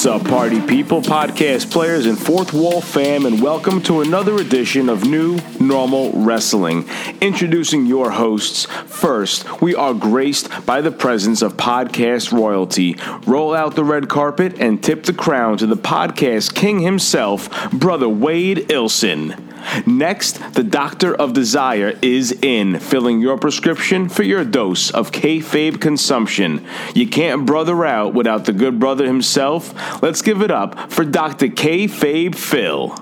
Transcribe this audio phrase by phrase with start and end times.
[0.00, 4.88] What's up, party people, podcast players, and fourth wall fam, and welcome to another edition
[4.88, 6.88] of New Normal Wrestling.
[7.20, 8.64] Introducing your hosts.
[8.64, 12.96] First, we are graced by the presence of podcast royalty.
[13.26, 18.08] Roll out the red carpet and tip the crown to the podcast king himself, Brother
[18.08, 19.49] Wade Ilson.
[19.86, 25.80] Next, the Doctor of Desire is in, filling your prescription for your dose of kayfabe
[25.80, 26.64] consumption.
[26.94, 29.72] You can't brother out without the good brother himself.
[30.02, 31.48] Let's give it up for Dr.
[31.48, 32.94] Kayfabe Phil.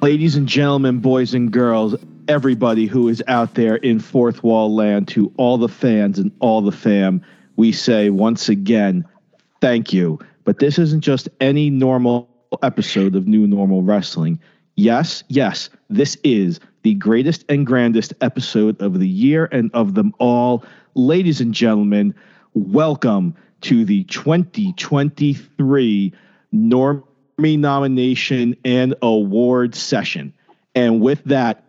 [0.00, 1.96] Ladies and gentlemen, boys and girls,
[2.28, 6.60] everybody who is out there in fourth wall land, to all the fans and all
[6.60, 7.20] the fam,
[7.56, 9.04] we say once again,
[9.60, 10.20] thank you.
[10.44, 12.30] But this isn't just any normal
[12.62, 14.40] episode of New Normal Wrestling.
[14.76, 20.14] Yes, yes, this is the greatest and grandest episode of the year and of them
[20.18, 20.64] all.
[20.94, 22.14] Ladies and gentlemen,
[22.54, 26.12] welcome to the 2023
[26.54, 30.32] Normie nomination and award session.
[30.74, 31.64] And with that,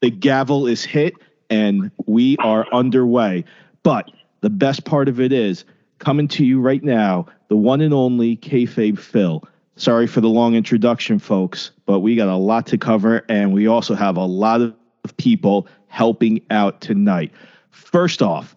[0.00, 1.14] the gavel is hit
[1.50, 3.44] and we are underway.
[3.82, 5.64] But the best part of it is
[5.98, 9.42] coming to you right now, the one and only Kayfabe Phil.
[9.80, 13.66] Sorry for the long introduction, folks, but we got a lot to cover, and we
[13.66, 14.76] also have a lot of
[15.16, 17.32] people helping out tonight.
[17.70, 18.54] First off,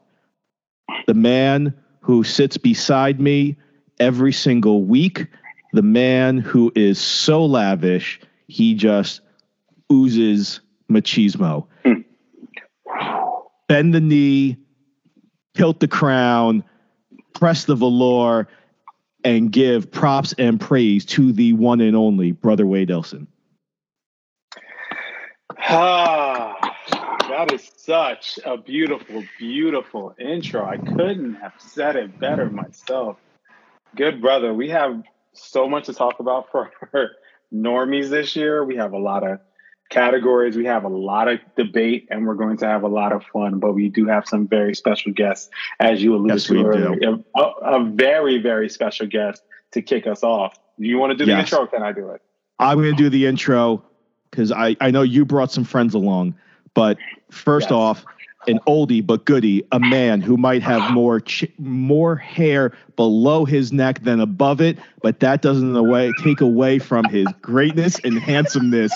[1.08, 3.56] the man who sits beside me
[4.02, 5.28] every single week,
[5.72, 9.22] the man who is so lavish, he just
[9.90, 10.60] oozes
[10.92, 11.66] machismo.
[13.70, 14.58] Bend the knee,
[15.56, 16.66] tilt the crown,
[17.34, 18.50] press the velour
[19.24, 23.28] and give props and praise to the one and only brother Wade Elson.
[25.58, 26.56] Ah,
[27.30, 30.66] that is such a beautiful, beautiful intro.
[30.66, 33.18] I couldn't have said it better myself.
[33.96, 34.54] Good brother.
[34.54, 36.72] We have so much to talk about for
[37.54, 38.64] normies this year.
[38.64, 39.40] We have a lot of
[39.94, 40.58] categories.
[40.58, 43.60] We have a lot of debate and we're going to have a lot of fun,
[43.60, 45.50] but we do have some very special guests,
[45.80, 47.20] as you alluded Yes, to earlier.
[47.36, 50.58] A, a very, very special guest to kick us off.
[50.80, 52.22] Do you want to do the intro or can I do it?
[52.60, 53.84] I'm going to do the intro
[54.32, 56.36] because I, I know you brought some friends along.
[56.74, 56.98] But
[57.30, 57.72] first Yes.
[57.74, 58.06] off,
[58.48, 63.72] an oldie but goodie, a man who might have more ch- more hair below his
[63.72, 68.92] neck than above it, but that doesn't away, take away from his greatness and handsomeness.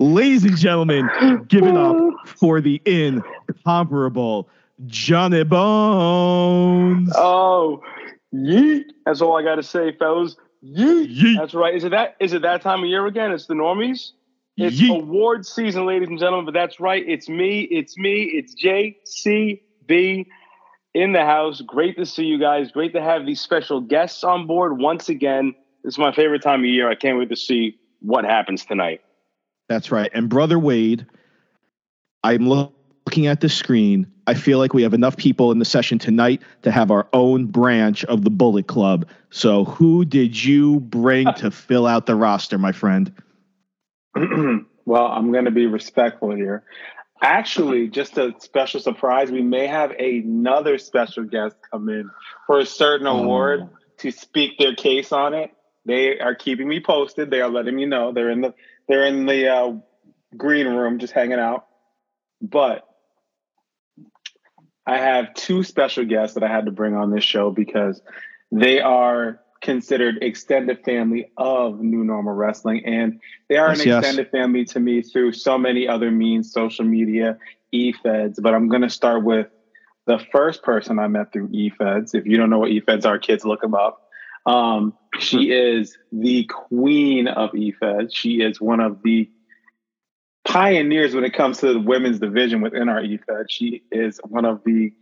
[0.00, 1.08] Ladies and gentlemen,
[1.48, 1.96] give it up
[2.26, 4.48] for the incomparable
[4.86, 7.12] Johnny Bones.
[7.16, 7.80] Oh,
[8.34, 8.84] yeet.
[9.06, 10.36] That's all I got to say, fellas.
[10.64, 11.16] Yeet.
[11.16, 11.38] Yeet.
[11.38, 11.74] That's right.
[11.74, 12.16] Is it that?
[12.20, 13.32] Is it that time of year again?
[13.32, 14.12] It's the normies.
[14.56, 15.02] It's Yeet.
[15.02, 16.44] award season, ladies and gentlemen.
[16.46, 17.04] But that's right.
[17.06, 17.62] It's me.
[17.62, 18.22] It's me.
[18.24, 20.26] It's JCB
[20.94, 21.60] in the house.
[21.60, 22.70] Great to see you guys.
[22.70, 25.54] Great to have these special guests on board once again.
[25.82, 26.88] This is my favorite time of year.
[26.88, 29.00] I can't wait to see what happens tonight.
[29.68, 30.10] That's right.
[30.12, 31.06] And brother Wade,
[32.22, 32.72] I'm lo-
[33.06, 34.06] looking at the screen.
[34.26, 37.46] I feel like we have enough people in the session tonight to have our own
[37.46, 39.06] branch of the Bullet Club.
[39.30, 43.12] So, who did you bring to fill out the roster, my friend?
[44.14, 46.64] well, I'm going to be respectful here.
[47.20, 52.10] Actually, just a special surprise, we may have another special guest come in
[52.46, 53.22] for a certain oh.
[53.22, 55.50] award to speak their case on it.
[55.86, 57.30] They are keeping me posted.
[57.30, 58.12] They are letting me know.
[58.12, 58.54] They're in the
[58.88, 59.72] they're in the uh,
[60.36, 61.66] green room just hanging out.
[62.40, 62.84] But
[64.86, 68.02] I have two special guests that I had to bring on this show because
[68.52, 73.98] they are considered extended family of New Normal Wrestling, and they are Yes, an yes.
[74.00, 77.38] extended family to me through so many other means, social media,
[77.72, 78.38] e-feds.
[78.38, 79.46] But I'm going to start with
[80.06, 82.12] the first person I met through e-feds.
[82.14, 84.02] If you don't know what e-feds are, kids, look them up.
[84.44, 88.14] Um, she is the queen of e-feds.
[88.14, 89.30] She is one of the
[90.44, 93.50] pioneers when it comes to the women's division within our e-fed.
[93.50, 94.92] She is one of the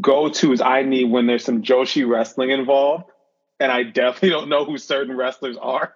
[0.00, 3.04] go-tos I need when there's some Joshi wrestling involved.
[3.60, 5.94] And I definitely don't know who certain wrestlers are.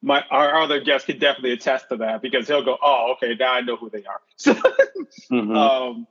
[0.00, 3.52] My our other guest could definitely attest to that because he'll go, "Oh, okay, now
[3.52, 4.54] I know who they are." So,
[5.32, 5.56] Mm-hmm.
[5.56, 6.06] um,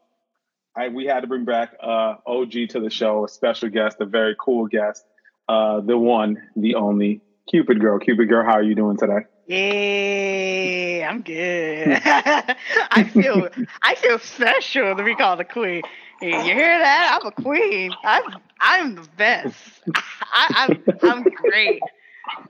[0.75, 4.05] I we had to bring back uh, OG to the show, a special guest, a
[4.05, 5.05] very cool guest,
[5.47, 7.99] uh, the one, the only Cupid Girl.
[7.99, 9.19] Cupid Girl, how are you doing today?
[9.47, 12.01] Yay, I'm good.
[12.05, 13.49] I feel
[13.81, 15.83] I feel special to be called a queen.
[16.21, 17.19] You hear that?
[17.21, 17.91] I'm a queen.
[18.03, 18.23] I'm
[18.59, 19.55] I'm the best.
[20.33, 21.81] I, I'm I'm great.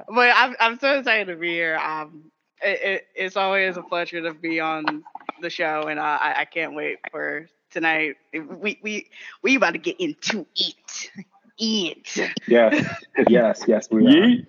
[0.07, 1.77] But I'm I'm so excited to be here.
[1.77, 2.31] Um,
[2.63, 5.03] it, it, it's always a pleasure to be on
[5.41, 8.15] the show, and I I- I can't wait for tonight.
[8.33, 9.07] We we
[9.43, 11.11] we about to get into it.
[11.57, 12.17] Eat.
[12.47, 14.09] Yes, yes, yes, we are.
[14.09, 14.45] Yeet.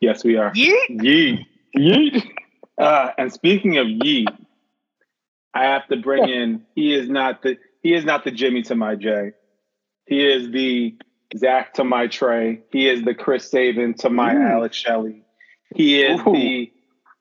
[0.00, 0.52] Yes, we are.
[0.52, 0.90] Yeet.
[0.90, 1.46] Yeet.
[1.76, 2.28] Yeet.
[2.76, 4.26] Uh, and speaking of yeet,
[5.54, 6.64] I have to bring in.
[6.74, 7.58] He is not the.
[7.82, 9.32] He is not the Jimmy to my J.
[10.06, 10.96] He is the
[11.36, 12.62] Zach to my Trey.
[12.72, 14.42] He is the Chris Sabin to my Ooh.
[14.42, 15.22] Alex Shelley.
[15.74, 16.32] He is Ooh.
[16.32, 16.72] the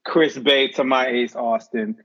[0.06, 1.98] Chris Bey to my Ace Austin.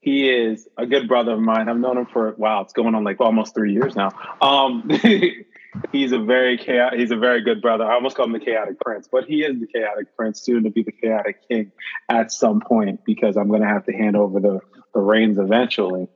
[0.00, 1.68] He is a good brother of mine.
[1.68, 4.10] I've known him for wow, it's going on like almost three years now.
[4.40, 4.88] Um,
[5.92, 7.84] he's a very chaotic, he's a very good brother.
[7.84, 10.70] I almost call him the chaotic prince, but he is the chaotic prince, soon to
[10.70, 11.72] be the chaotic king
[12.08, 14.60] at some point because I'm going to have to hand over the
[14.94, 16.08] the reins eventually.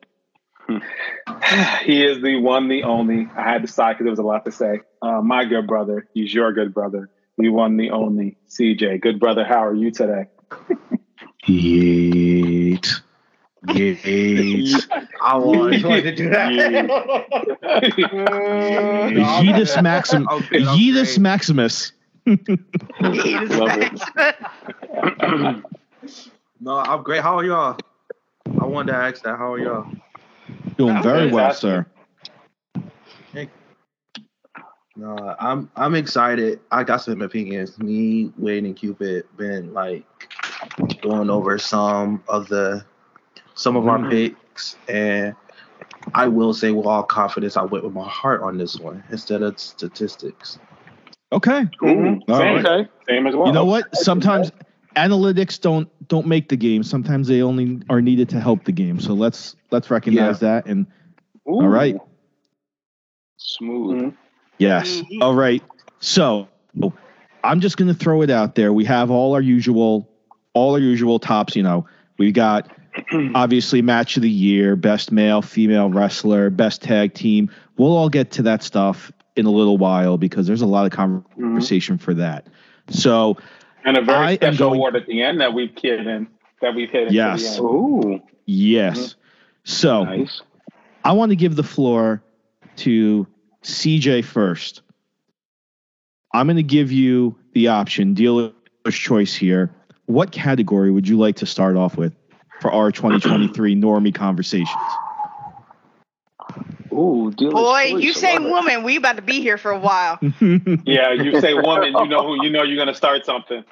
[1.84, 3.28] He is the one, the only.
[3.36, 4.80] I had to decide because there was a lot to say.
[5.02, 7.10] Uh, my good brother, he's your good brother.
[7.36, 8.38] The one, the only.
[8.48, 9.44] CJ, good brother.
[9.44, 10.26] How are you today?
[11.46, 12.88] Yeet.
[13.68, 14.88] Yeet.
[15.22, 16.50] I always wanted to do that.
[19.42, 20.28] Yeetus Maxim.
[20.30, 21.18] I'm good, Yeetus.
[21.18, 21.92] Maximus.
[22.26, 25.62] Yeet Love is back.
[26.60, 27.22] No, I'm great.
[27.22, 27.78] How are y'all?
[28.60, 29.36] I wanted to ask that.
[29.38, 29.86] How are y'all?
[30.76, 31.60] Doing very well, Fantastic.
[31.60, 31.86] sir.
[34.96, 36.60] No, I'm I'm excited.
[36.70, 37.78] I got some opinions.
[37.80, 40.04] Me, Wade, and Cupid been like
[41.02, 42.84] going over some of the
[43.54, 44.10] some of our Mhm.
[44.10, 45.34] picks, and
[46.14, 49.42] I will say with all confidence, I went with my heart on this one instead
[49.42, 50.58] of statistics.
[51.32, 51.66] Okay.
[51.82, 52.20] Mhm.
[52.28, 52.88] Same, right.
[53.08, 53.46] same as well.
[53.46, 53.94] You know what?
[53.96, 54.52] Sometimes
[54.96, 56.82] analytics don't don't make the game.
[56.82, 59.00] Sometimes they only are needed to help the game.
[59.00, 60.66] So let's let's recognize that.
[60.66, 60.86] And
[61.48, 61.62] Ooh.
[61.62, 61.96] all right.
[63.36, 64.02] Smooth.
[64.02, 64.14] Mhm.
[64.58, 65.02] yes.
[65.02, 65.22] Mhm.
[65.22, 65.62] All right.
[65.98, 66.48] So
[67.42, 68.72] I'm just gonna throw it out there.
[68.72, 70.08] We have all our usual
[70.54, 71.56] all our usual tops.
[71.56, 71.86] You know,
[72.18, 72.68] we've got
[73.34, 77.50] obviously match of the year, best male, female wrestler, best tag team.
[77.76, 80.92] We'll all get to that stuff in a little while because there's a lot of
[80.92, 82.46] conversation for that.
[82.90, 83.36] So
[83.84, 86.28] And a very I am special going- award at the end that we've hit in.
[86.60, 87.10] That we've hit.
[87.12, 87.42] Yes.
[87.42, 87.60] The end.
[87.60, 88.20] Ooh.
[88.46, 88.98] yes.
[88.98, 89.18] Mm-hmm.
[89.64, 90.40] So Nice.
[91.04, 92.22] I want to give the floor
[92.76, 93.26] to
[93.62, 94.82] CJ first.
[96.32, 98.52] I'm going to give you the option, dealer's
[98.90, 99.70] choice here.
[100.06, 102.12] What category would you like to start off with
[102.64, 104.70] for our 2023 Normie conversations?
[106.90, 110.18] Ooh, Boy, you say love woman, we about to be here for a while.
[110.86, 113.64] Yeah, you say woman, you know who you know you're gonna start something.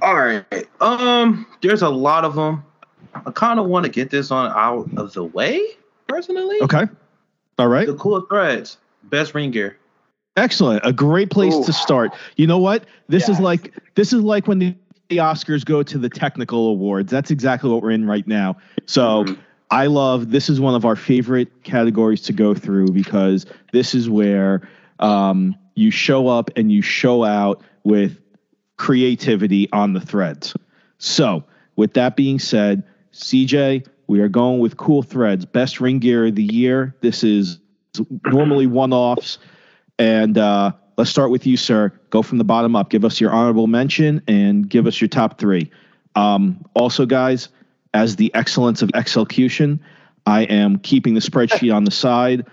[0.00, 0.46] All right.
[0.80, 2.64] Um, there's a lot of them.
[3.14, 5.60] I kind of want to get this on out of the way,
[6.08, 6.56] personally.
[6.62, 6.84] okay.
[7.58, 7.86] All right.
[7.86, 9.76] The cool threads, best ring gear.
[10.36, 10.84] Excellent.
[10.86, 11.64] A great place Ooh.
[11.64, 12.12] to start.
[12.36, 12.84] You know what?
[13.08, 14.74] This is like this is like when the,
[15.08, 17.10] the Oscars go to the technical awards.
[17.10, 18.56] That's exactly what we're in right now.
[18.86, 19.38] So Mhm.
[19.70, 24.08] I love this is one of our favorite categories to go through because this is
[24.08, 24.68] where
[25.00, 28.20] um, you show up and you show out with
[28.76, 30.54] creativity on the threads.
[30.98, 31.44] So,
[31.76, 35.44] with that being said, CJ, we are going with cool threads.
[35.44, 36.94] Best ring gear of the year.
[37.00, 37.58] This is
[38.24, 39.38] normally one offs.
[39.98, 41.92] And uh, let's start with you, sir.
[42.10, 42.90] Go from the bottom up.
[42.90, 45.70] Give us your honorable mention and give us your top three.
[46.14, 47.48] Um, also, guys,
[47.92, 49.80] as the excellence of execution,
[50.26, 52.46] I am keeping the spreadsheet on the side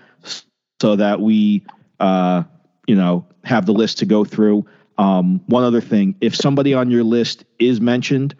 [0.80, 1.64] so that we,
[2.00, 2.42] uh,
[2.86, 4.66] you know, have the list to go through.
[4.98, 8.34] Um, one other thing: if somebody on your list is mentioned,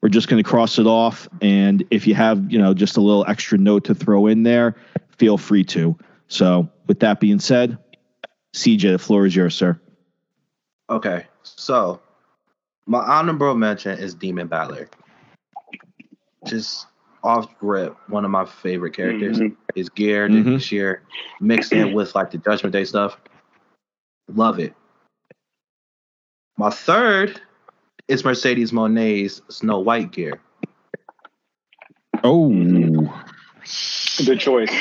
[0.00, 1.28] we're just going to cross it off.
[1.40, 4.76] And if you have, you know, just a little extra note to throw in there,
[5.16, 5.96] feel free to.
[6.28, 7.78] So, with that being said,
[8.58, 9.78] CJ, the floor is yours, sir.
[10.90, 12.00] Okay, so
[12.86, 14.88] my honorable mention is Demon Balor.
[16.46, 16.86] Just
[17.22, 19.38] off rip, one of my favorite characters.
[19.38, 19.56] Mhm.
[19.74, 20.44] His gear, Mhm.
[20.44, 21.02] the sheer
[21.40, 23.20] mixed in with like the Judgment Day stuff.
[24.28, 24.74] Love it.
[26.56, 27.40] My third
[28.08, 30.40] is Mercedes Moné's Snow White gear.
[32.24, 32.48] Oh,
[34.24, 34.72] Good choice.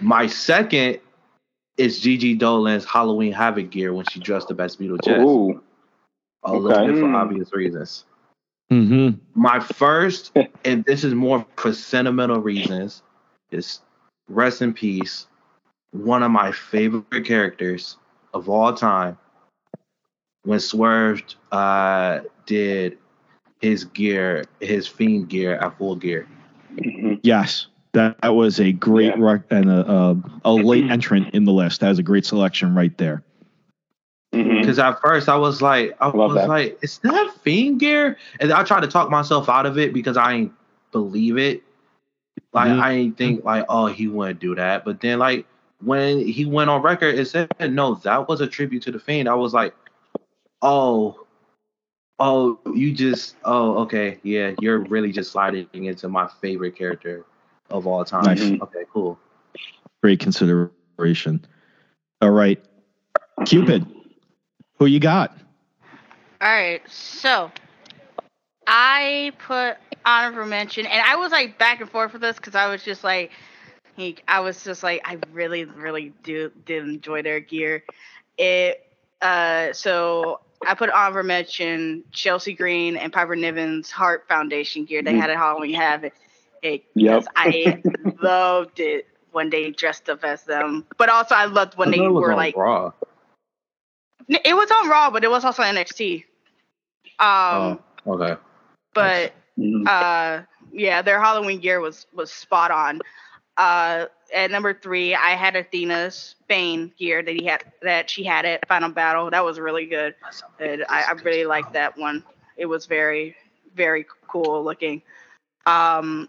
[0.00, 0.98] My second
[1.78, 5.24] is Gigi Dolin's Halloween Havoc gear when she dressed up as Beetlejuice.
[5.24, 5.62] Ooh.
[6.42, 6.92] A little okay.
[6.92, 7.16] bit for Mm.
[7.16, 8.04] obvious reasons.
[8.70, 10.32] hmm My first,
[10.64, 13.02] and this is more for sentimental reasons,
[13.50, 13.80] is
[14.28, 15.26] rest in peace.
[15.92, 17.96] One of my favorite characters
[18.34, 19.16] of all time.
[20.44, 22.98] When Swerved uh, did
[23.60, 26.26] his gear, his fiend gear at full gear.
[26.76, 27.20] Mhm.
[27.22, 29.14] yes, that, that was a great Yeah.
[29.18, 31.80] rec- and a, a, a late entrant in the list.
[31.80, 33.22] That was a great selection right there.
[34.34, 34.60] Mhm.
[34.60, 36.48] Because at first I was like, I Love was that.
[36.48, 38.18] like, is that fiend gear?
[38.40, 40.52] And I tried to talk myself out of it because I ain't
[40.92, 41.62] believe it.
[42.52, 42.80] Like Mhm.
[42.80, 44.84] I ain't think like, oh, he wouldn't do that.
[44.84, 45.46] But then like
[45.82, 49.28] when he went on record, and said no, that was a tribute to the Fiend.
[49.28, 49.74] I was like,
[50.62, 51.24] oh,
[52.18, 57.24] oh, you just, oh, okay, yeah, you're really just sliding into my favorite character
[57.70, 58.24] of all time.
[58.24, 58.40] Nice.
[58.40, 59.18] Okay, cool.
[60.02, 61.44] Great consideration.
[62.20, 62.62] All right,
[63.46, 63.86] Cupid,
[64.78, 65.36] who you got?
[66.40, 67.50] All right, so
[68.66, 72.68] I put honorable mention, and I was like back and forth with this because I
[72.68, 73.32] was just like,
[73.96, 77.84] he, I was just like, I really, really do did enjoy their gear.
[78.36, 78.84] It,
[79.20, 85.02] uh, so I put honorable mention Chelsea Green and Piper Niven's Heart Foundation gear.
[85.02, 86.14] They had at Halloween Havoc.
[86.62, 87.24] It, Yep.
[87.36, 87.82] I
[88.22, 92.06] loved it when they dressed up as them, but also I loved when they thought
[92.06, 92.92] it was were on like Raw.
[94.28, 96.24] it was on Raw, but it was also NXT.
[97.20, 98.36] Um, Oh, okay.
[98.94, 99.86] but Mhm.
[99.86, 103.00] uh, yeah, their Halloween gear was was spot on.
[103.56, 108.44] Uh, at number three, I had Athena's Bane gear that he had that she had
[108.44, 109.30] at Final Battle.
[109.30, 110.14] That was really good.
[110.60, 112.22] And I, I really liked that one.
[112.56, 113.36] It was very
[113.74, 115.02] very cool looking.
[115.66, 116.28] Um,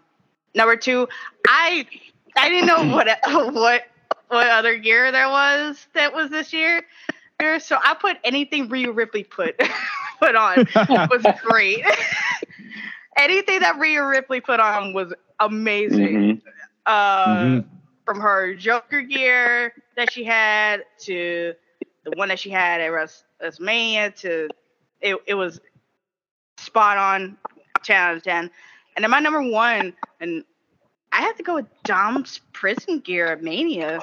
[0.54, 1.08] number two,
[1.46, 1.86] I
[2.36, 3.08] I didn't know what
[3.54, 3.82] what
[4.28, 6.82] what other gear there was that was this year.
[7.60, 9.58] So I put anything Rhea Ripley put
[10.20, 10.66] put on
[11.10, 11.84] was great.
[13.16, 16.40] Anything that Rhea Ripley put on was amazing.
[16.40, 16.42] Mhm.
[16.86, 17.64] Uh, Mhm.
[18.06, 21.54] From her Joker gear that she had to
[22.04, 24.48] the one that she had at Wres- WrestleMania to
[25.00, 25.60] it, it was
[26.58, 27.36] spot on,
[28.16, 28.50] of ten.
[29.00, 30.44] And then my number one, and
[31.10, 33.98] I have to go with Dom's prison gear Mania.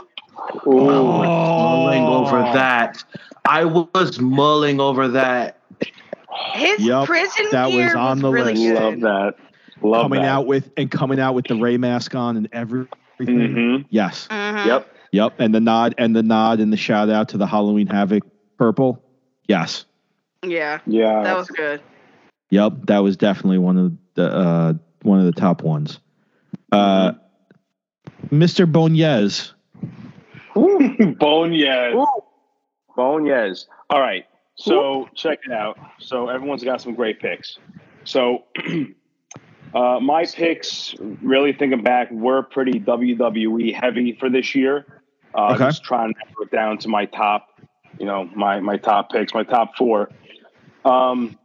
[0.66, 0.90] Ooh.
[0.90, 1.22] Oh.
[1.22, 3.04] mulling over that.
[3.48, 5.60] I was mulling over that.
[6.54, 8.64] His Yup, prison that was gear on the really list.
[8.64, 8.82] good.
[8.82, 9.34] Love that.
[9.84, 10.30] Love coming that.
[10.30, 12.90] out with and coming out with the Rey mask on and everything.
[13.20, 13.86] Mhm.
[13.92, 14.28] Yes.
[14.32, 14.66] Mhm.
[14.66, 14.96] Yep.
[15.12, 15.34] Yep.
[15.38, 18.24] And the nod and the nod and the shout out to the Halloween Havoc
[18.58, 19.00] purple.
[19.48, 19.86] Yes.
[20.44, 21.22] Yeah, Yeah.
[21.22, 21.82] that was good.
[22.50, 22.74] Yep.
[22.88, 26.00] That was definitely one of the uh, one of the top ones.
[26.72, 27.14] Uh,
[28.30, 28.70] Mr.
[28.70, 29.54] Bonez.
[30.56, 31.94] Bone yes.
[31.94, 33.28] Bone.
[33.90, 34.26] All right.
[34.56, 35.78] So check it out.
[36.00, 37.60] So everyone's got some great picks.
[38.06, 38.46] So
[39.76, 44.86] uh, my picks, really thinking back, were pretty WWE heavy for this year.
[45.36, 45.66] Uh, Okay.
[45.66, 47.60] Just trying to narrow it down to my top,
[48.00, 50.10] you know, my my top picks, my top four.
[50.84, 51.38] Um,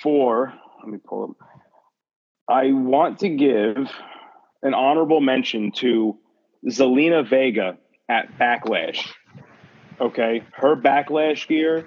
[0.00, 0.54] four.
[0.80, 1.36] Let me pull them.
[2.50, 3.76] I want to give
[4.62, 6.18] an honorable mention to
[6.68, 7.78] Zelina Vega
[8.08, 9.08] at Backlash.
[10.00, 11.86] Okay, her Backlash gear.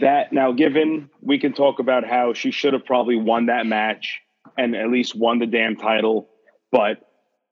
[0.00, 4.20] That now, given we can talk about how she should have probably won that match
[4.56, 6.28] and at least won the damn title,
[6.70, 6.98] but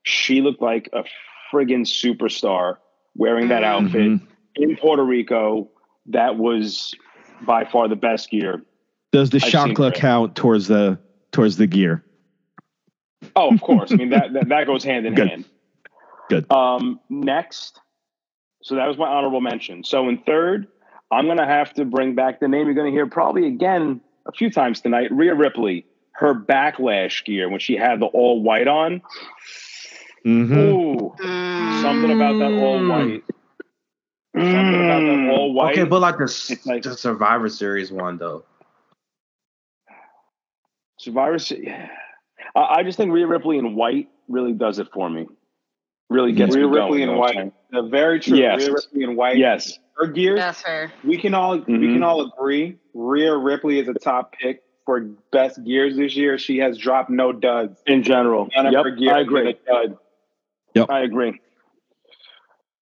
[0.02, 1.04] she looked like a
[1.52, 2.76] friggin' superstar
[3.14, 4.20] wearing that outfit Mhm.
[4.56, 5.70] in Puerto Rico.
[6.06, 6.94] That was
[7.46, 8.62] by far the best gear.
[9.12, 10.98] Does the I've chakra count towards the
[11.32, 12.04] towards the gear?
[13.34, 13.92] Oh, of course.
[13.92, 15.28] I mean that that, that goes hand in Good.
[15.28, 15.44] hand.
[16.28, 16.50] Good.
[16.50, 17.80] Um, next,
[18.62, 19.84] so that was my honorable mention.
[19.84, 20.66] So in third,
[21.10, 24.50] I'm gonna have to bring back the name you're gonna hear probably again a few
[24.50, 25.10] times tonight.
[25.12, 29.02] Rhea Ripley, her backlash gear when she had the all white on.
[30.24, 30.58] Mm-hmm.
[30.58, 31.82] Ooh, Mm.
[31.82, 33.22] something about that all white.
[34.34, 35.72] Something about that all white.
[35.78, 38.44] Okay, but like the, like- the Survivor Series one though.
[40.98, 41.38] Survivor.
[41.38, 41.88] Se- yeah.
[42.54, 45.26] I, I just think Rhea Ripley in white really does it for me.
[46.08, 47.52] Really gets Rhea me going, Ripley you in know white.
[47.72, 48.38] The very true.
[48.38, 48.60] Yes.
[48.62, 49.36] Rhea Ripley in white.
[49.38, 49.78] Yes.
[49.96, 50.36] Her gear.
[50.36, 50.92] That's fair.
[51.04, 51.94] We can all we Mhm.
[51.94, 52.78] can all agree.
[52.94, 55.00] Rhea Ripley is a top pick for
[55.32, 56.38] best gears this year.
[56.38, 57.82] She has dropped no duds.
[57.86, 58.48] In general.
[58.54, 59.50] None of Yep, her gear I agree.
[59.50, 59.98] a dud.
[60.74, 60.90] Yep.
[60.90, 61.40] I agree.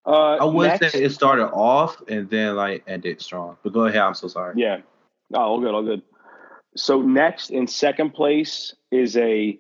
[0.07, 3.57] Uh, I would next- say it started off and then like ended strong.
[3.63, 4.01] But go ahead.
[4.03, 4.55] I'm so sorry.
[4.57, 4.81] Yeah.
[5.33, 6.03] Oh, all good, all good.
[6.77, 9.59] So next in second place is a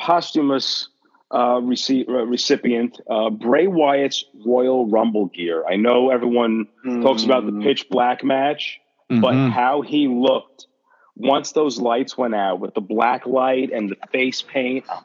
[0.00, 0.88] posthumous
[1.32, 5.64] uh, rece- uh, recipient, uh, Bray Wyatt's Royal Rumble gear.
[5.68, 6.68] I know everyone
[7.02, 7.64] talks about the Mm.
[7.64, 9.50] pitch black match, but Mhm.
[9.50, 10.68] how he looked
[11.16, 14.84] once those lights went out with the black light and the face paint.
[14.88, 15.02] Oh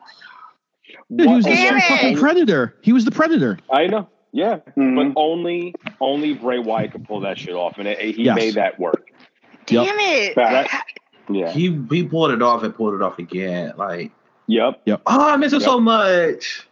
[1.09, 2.75] my Dude, he was the fucking predator.
[2.81, 3.57] He was the predator.
[3.71, 4.07] I know.
[4.31, 4.57] Yeah.
[4.77, 4.95] Mhm.
[5.13, 8.35] But only only Bray Wyatt could pull that shit off, and it, he Yes.
[8.35, 9.07] made that work.
[9.69, 9.85] Yep.
[9.87, 10.35] Damn it.
[10.35, 10.99] Fact.
[11.29, 11.51] Yeah.
[11.51, 13.73] He he pulled it off and pulled it off again.
[13.77, 14.11] Like,
[14.47, 14.81] Yep.
[14.85, 15.01] Yep.
[15.05, 15.69] Oh, I miss it Yep.
[15.69, 16.67] so much.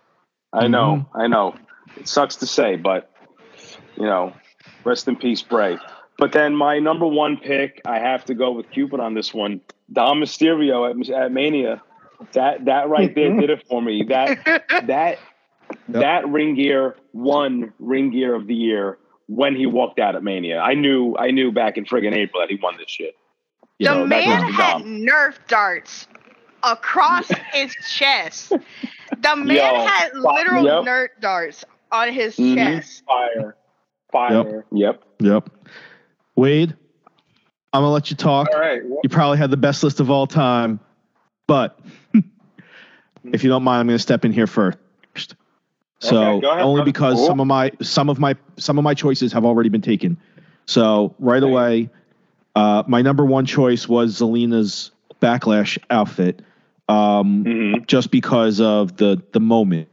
[0.52, 1.06] I know.
[1.14, 1.22] Mm-hmm.
[1.22, 1.56] I know.
[1.98, 3.12] It sucks to say, but
[3.98, 4.34] you know,
[4.84, 5.78] rest in peace, Bray.
[6.18, 9.62] But then my number one pick, I have to go with Cupid on this one.
[9.92, 11.82] Dom Mysterio at, at Mania.
[12.34, 14.04] That that right there did it for me.
[14.10, 14.38] That
[14.88, 15.20] that
[15.90, 20.60] that ring gear won ring gear of the year when he walked out at Mania.
[20.60, 23.16] I knew I knew back in friggin' April that he won this shit.
[23.80, 24.84] The So that man had Dom.
[24.84, 26.08] Nerf darts
[26.64, 28.52] across his chest.
[29.22, 30.84] The man Yo, had literal yep.
[30.84, 32.56] Nerf darts on his Mhm.
[32.56, 33.04] chest.
[33.06, 33.56] Fire.
[34.12, 34.66] Fire.
[34.72, 35.02] Yep.
[35.20, 35.22] Yep.
[35.22, 35.50] yep.
[36.36, 36.76] Wade,
[37.74, 38.50] I'm gonna let you talk.
[38.54, 38.82] All right.
[38.86, 40.80] Well, You probably had the best list of all time,
[41.48, 41.80] but
[43.32, 44.78] if you don't mind, I'm going to step in here first.
[46.00, 47.28] So Okay, ahead, only because Cool.
[47.28, 50.18] some of my some of my some of my choices have already been taken.
[50.66, 51.52] So right Okay.
[51.52, 51.90] away,
[52.60, 56.42] uh, my number one choice was Zelina's backlash outfit,
[56.90, 57.88] um, mhm.
[57.88, 59.88] just because of the the moment.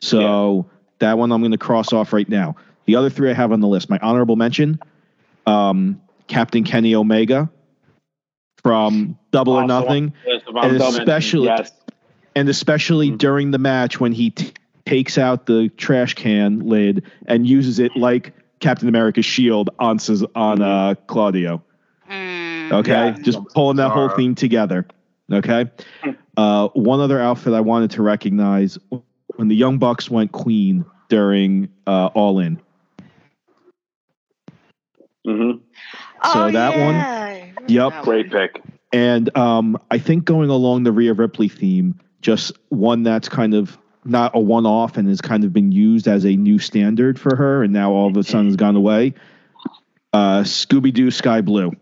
[0.00, 0.66] So
[1.00, 2.56] that one I'm going to cross off right now.
[2.86, 3.90] The other three I have on the list.
[3.90, 4.78] My honorable mention,
[5.46, 7.50] um, Captain Kenny Omega
[8.62, 11.70] from Double or Nothing, Yes, if I'm and especially- yes.
[12.34, 13.18] and especially Mhm.
[13.18, 14.52] during the match when he t-
[14.86, 19.98] takes out the trash can lid and uses it like Captain America's shield on
[20.34, 21.62] on uh, Claudio.
[22.10, 22.72] Mm.
[22.72, 23.16] Okay, Yeah.
[23.22, 24.16] just pulling that whole Bizarro.
[24.16, 24.86] theme together.
[25.32, 25.70] Okay.
[26.38, 28.78] Uh, one other outfit I wanted to recognize
[29.34, 32.60] when the Young Bucks went Queen during uh, All In.
[35.26, 35.60] Mhm.
[36.22, 37.90] So oh, that one- Yep.
[37.92, 38.62] That Great pick.
[38.92, 43.76] And um, I think going along the Rhea Ripley theme, just one that's kind of
[44.04, 47.36] not a one off and has kind of been used as a new standard for
[47.36, 49.14] her, and now all of a sudden has gone away.
[50.12, 51.72] Uh, Scooby Doo Sky Blue.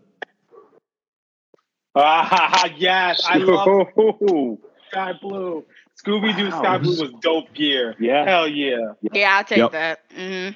[1.95, 3.87] Ah, yes, I love
[4.91, 5.65] Sky Blue.
[6.05, 6.61] Scooby Doo Wow.
[6.61, 7.95] Sky Blue was dope gear.
[7.99, 8.23] Yeah.
[8.25, 8.93] Hell yeah.
[9.13, 9.71] Yeah, I'll take Yep.
[9.71, 9.99] that.
[10.15, 10.49] hmm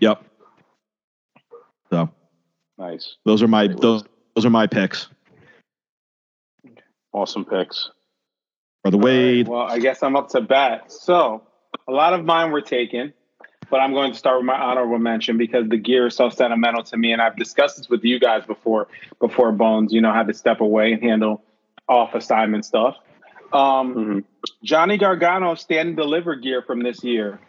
[0.00, 0.22] Yep.
[1.90, 2.10] So
[2.78, 3.16] Nice.
[3.24, 4.04] those are my those,
[4.34, 5.08] those are my picks.
[7.12, 7.90] Awesome picks.
[8.90, 9.48] Brother Wade.
[9.48, 10.92] Well, I guess I'm up to bat.
[10.92, 11.42] So
[11.88, 13.12] a lot of mine were taken,
[13.68, 16.84] but I'm going to start with my honorable mention because the gear is so sentimental
[16.84, 18.86] to me, and I've discussed this with you guys before.
[19.18, 21.42] Before Bones, you know, had to step away and handle
[21.88, 22.94] off assignment stuff.
[23.52, 24.24] Um, Mhm.
[24.62, 27.40] Johnny Gargano stand and deliver gear from this year.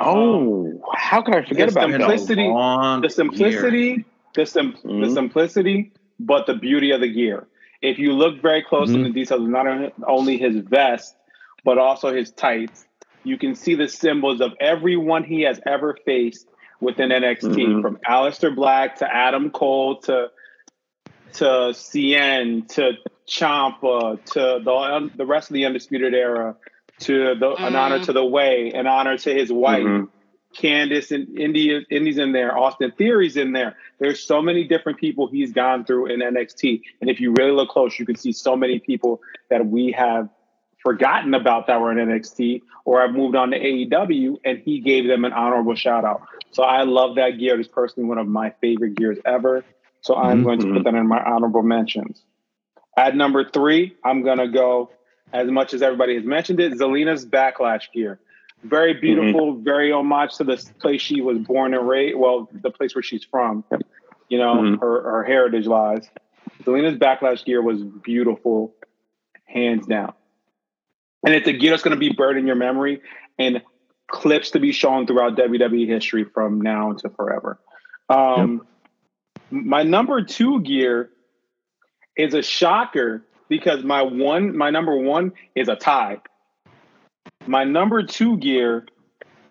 [0.00, 2.18] Oh, how can I forget about Been a that?
[2.18, 4.04] simplicity- the simplicity, year.
[4.34, 5.14] the sim- the Mhm.
[5.14, 7.46] simplicity, but the beauty of the gear.
[7.82, 9.04] If you look very close in Mhm.
[9.04, 9.66] the details, not
[10.06, 11.16] only his vest,
[11.64, 12.86] but also his tights,
[13.24, 16.48] you can see the symbols of everyone he has ever faced
[16.80, 17.82] within NXT, Mhm.
[17.82, 20.30] from Aleister Black to Adam Cole to
[21.34, 22.92] to CN to
[23.26, 26.56] Ciampa to the the rest of the Undisputed Era
[27.00, 29.82] to the an honor to the Way, an honor to his wife.
[29.82, 30.08] Mhm.
[30.54, 33.76] Candice and India, Indi's in there, Austin Theory's in there.
[33.98, 36.82] There's so many different people he's gone through in NXT.
[37.00, 40.28] And if you really look close, you can see so many people that we have
[40.82, 45.06] forgotten about that were in NXT or have moved on to AEW, and he gave
[45.06, 46.22] them an honorable shout out.
[46.50, 47.58] So I love that gear.
[47.58, 49.64] It's personally one of my favorite gears ever.
[50.00, 50.44] So I'm Mhm.
[50.44, 52.22] going to put that in my honorable mentions.
[52.96, 54.90] At number three, I'm going to go,
[55.32, 58.18] as much as everybody has mentioned it, Zelina's backlash gear.
[58.62, 62.16] Very beautiful, very homage to the place she was born and raised.
[62.16, 63.64] Well, the place where she's from.
[64.28, 64.80] You know, Mhm.
[64.80, 66.08] her her heritage lies.
[66.62, 68.74] Zelina's backlash gear was beautiful,
[69.44, 70.12] hands down.
[71.24, 73.00] And it's a gear that's going to be burned in your memory
[73.38, 73.62] and
[74.08, 77.58] clips to be shown throughout WWE history from now to forever.
[78.08, 78.66] Um,
[79.50, 81.10] My number two gear
[82.16, 86.18] is a shocker because my one, my number one is a tie.
[87.46, 88.86] My number two gear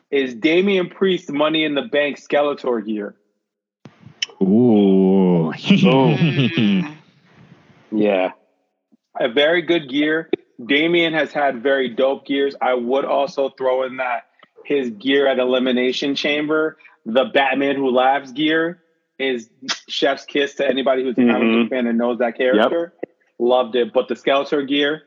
[0.09, 3.15] is Damian Priest Money in the Bank Skeletor gear.
[4.41, 5.51] Ooh.
[5.53, 6.95] Mm.
[7.93, 8.31] Yeah.
[9.19, 10.29] A very good gear.
[10.65, 12.55] Damian has had very dope gears.
[12.61, 14.27] I would also throw in that
[14.63, 18.81] his gear at Elimination Chamber, the Batman Who Laughs gear,
[19.19, 19.49] is
[19.89, 21.63] chef's kiss to anybody who's a comic Mhm.
[21.63, 22.93] book fan and knows that character.
[23.37, 23.91] Loved it.
[23.91, 25.03] But the Skeletor gear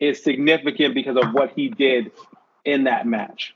[0.00, 2.10] is significant because of what he did
[2.64, 3.54] in that match.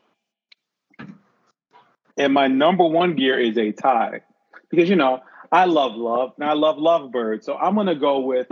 [2.17, 4.21] And my number one gear is a tie.
[4.71, 7.43] Because, you know, I love love and I love Lovebird.
[7.43, 8.49] So I'm going to go with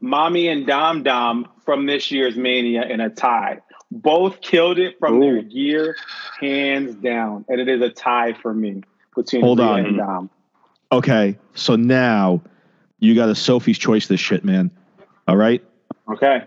[0.00, 3.60] Mommy and Dom Dom from this year's Mania in a tie.
[3.90, 5.96] Both killed it from their gear,
[6.40, 7.44] hands down.
[7.48, 8.82] And it is a tie for me
[9.14, 9.84] between Hold on.
[9.84, 10.30] and Dom.
[10.90, 12.40] okay, so now
[13.00, 14.70] you got a Sophie's choice this shit, man.
[15.28, 15.62] All right.
[16.10, 16.44] Okay.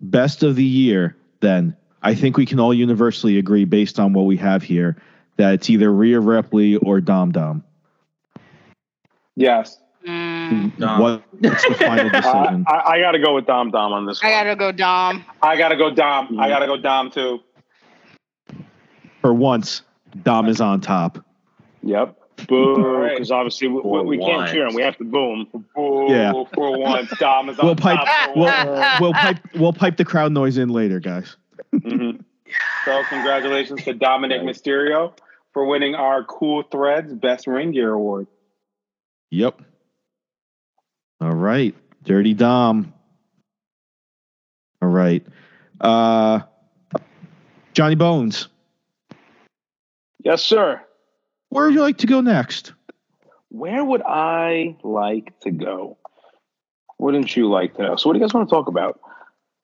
[0.00, 1.76] Best of the year, then.
[2.02, 4.96] I think we can all universally agree, based on what we have here,
[5.38, 7.64] that it's either Rhea Ripley or Dom Dom.
[9.36, 9.78] Yes.
[10.06, 10.76] Mm.
[10.76, 11.00] Dom.
[11.00, 12.64] What, what's the final decision?
[12.68, 14.32] I, I got to go with Dom Dom on this One.
[14.32, 15.24] I gotta go Dom.
[15.42, 16.38] I got to go Dom.
[16.38, 17.40] I got to go Dom too.
[19.22, 19.80] For once,
[20.22, 21.24] Dom is on top.
[21.82, 22.18] Yep.
[22.46, 22.74] Boo.
[22.82, 23.12] right.
[23.14, 24.50] Because obviously we, we, we can't once.
[24.50, 24.74] cheer him.
[24.74, 25.64] We have to boo him.
[25.74, 26.06] Boo.
[26.10, 26.32] Yeah.
[26.54, 28.34] For once, Dom is on We'll pipe- top.
[28.34, 31.36] for we'll- We'll pipe we'll pipe the crowd noise in later, guys.
[31.72, 32.22] Mhm.
[32.84, 35.12] So congratulations to Dominic Mysterio
[35.52, 38.26] for winning our Cool Threads Best Ring Gear Award.
[39.30, 39.60] Yep.
[41.20, 41.74] All right.
[42.04, 42.92] Dirty Dom.
[44.82, 45.24] All right.
[45.80, 46.40] Uh
[47.72, 48.48] Johnny Bones.
[50.22, 50.80] Yes, sir.
[51.54, 52.72] Where would you like to go next?
[53.50, 55.96] Where would I like to go?
[56.98, 57.96] Wouldn't you like to know?
[57.96, 58.98] So, what do you guys want to talk about?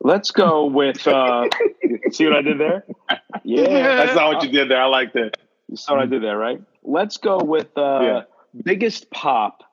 [0.00, 1.04] Let's go with.
[1.08, 1.48] Uh,
[2.12, 2.84] see what I did there?
[3.42, 4.80] Yeah, that's not what you did there.
[4.80, 5.36] I liked it.
[5.68, 6.62] You saw what I did there, right?
[6.84, 8.22] Let's go with uh, Yeah.
[8.62, 9.64] biggest pop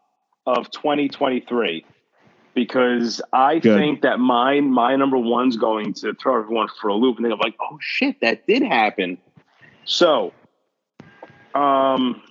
[0.48, 1.86] of 2023
[2.56, 3.78] because I Good.
[3.78, 7.34] think that my my number one's going to throw everyone for a loop and think
[7.34, 9.20] of like, oh shit, that did happen.
[9.86, 10.34] So,
[11.56, 12.22] um,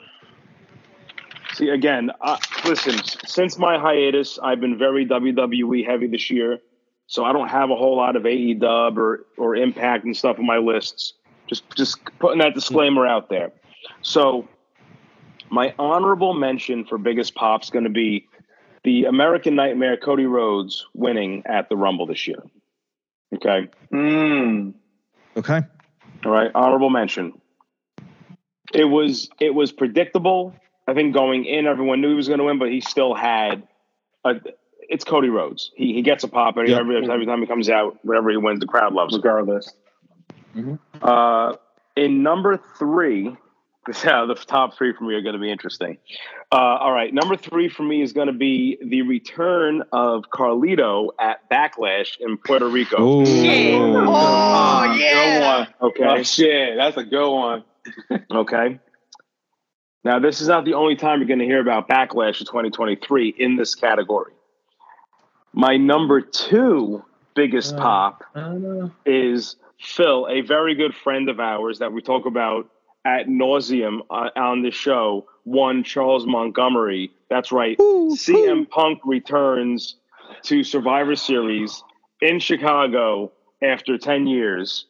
[1.54, 2.10] see again.
[2.20, 6.58] Uh, listen, since my hiatus, I've been very WWE heavy this year,
[7.06, 10.46] so I don't have a whole lot of AEW or or Impact and stuff on
[10.46, 11.14] my lists.
[11.46, 13.52] Just just putting that disclaimer out there.
[14.02, 14.48] So,
[15.50, 18.28] my honorable mention for biggest pop's going to be
[18.84, 22.42] the American Nightmare Cody Rhodes winning at the Rumble this year.
[23.34, 23.68] Okay.
[23.92, 24.74] Mm.
[25.36, 25.60] Okay.
[26.24, 27.40] All right, honorable mention.
[28.76, 30.54] It was it was predictable.
[30.88, 33.66] I think going in, everyone knew he was going to win, but he still had.
[34.24, 34.34] A,
[34.88, 35.72] it's Cody Rhodes.
[35.76, 36.80] He he gets a pop every, Yep.
[36.80, 37.98] every every time he comes out.
[38.04, 39.20] Wherever he wins, the crowd loves him.
[39.22, 39.72] Regardless.
[41.02, 41.52] Uh,
[41.96, 43.36] in number three,
[44.04, 45.98] yeah, the top three for me are going to be interesting.
[46.52, 51.08] Uh, all right, number three for me is going to be the return of Carlito
[51.20, 52.96] at Backlash in Puerto Rico.
[52.98, 53.24] Oh.
[53.24, 53.74] Shit.
[53.80, 55.90] Oh, Ah, Good one.
[55.90, 56.04] Okay.
[56.04, 56.76] Oh, shit.
[56.76, 57.64] That's a good one.
[58.30, 58.78] Okay.
[60.04, 63.34] Now, this is not the only time you're going to hear about Backlash of 2023
[63.38, 64.32] in this category.
[65.52, 67.78] My number two biggest Uh.
[67.78, 68.24] pop
[69.04, 72.68] is Phil, a very good friend of ours that we talk about
[73.04, 75.26] at nauseum uh, on the show.
[75.44, 77.10] One Charles Montgomery.
[77.30, 77.76] That's right.
[77.78, 79.96] CM Punk returns
[80.44, 81.82] to Survivor Series
[82.20, 84.86] in Chicago after 10 years.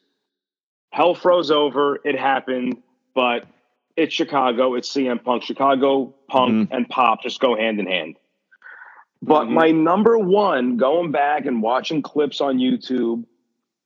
[0.91, 1.99] Hell froze over.
[2.05, 2.81] It happened,
[3.17, 3.47] but
[3.95, 4.75] it's Chicago.
[4.75, 5.41] It's CM Punk.
[5.41, 8.15] Chicago, Punk, and Pop just go hand in hand.
[9.23, 9.53] But Mhm.
[9.53, 13.25] my number one, going back and watching clips on YouTube,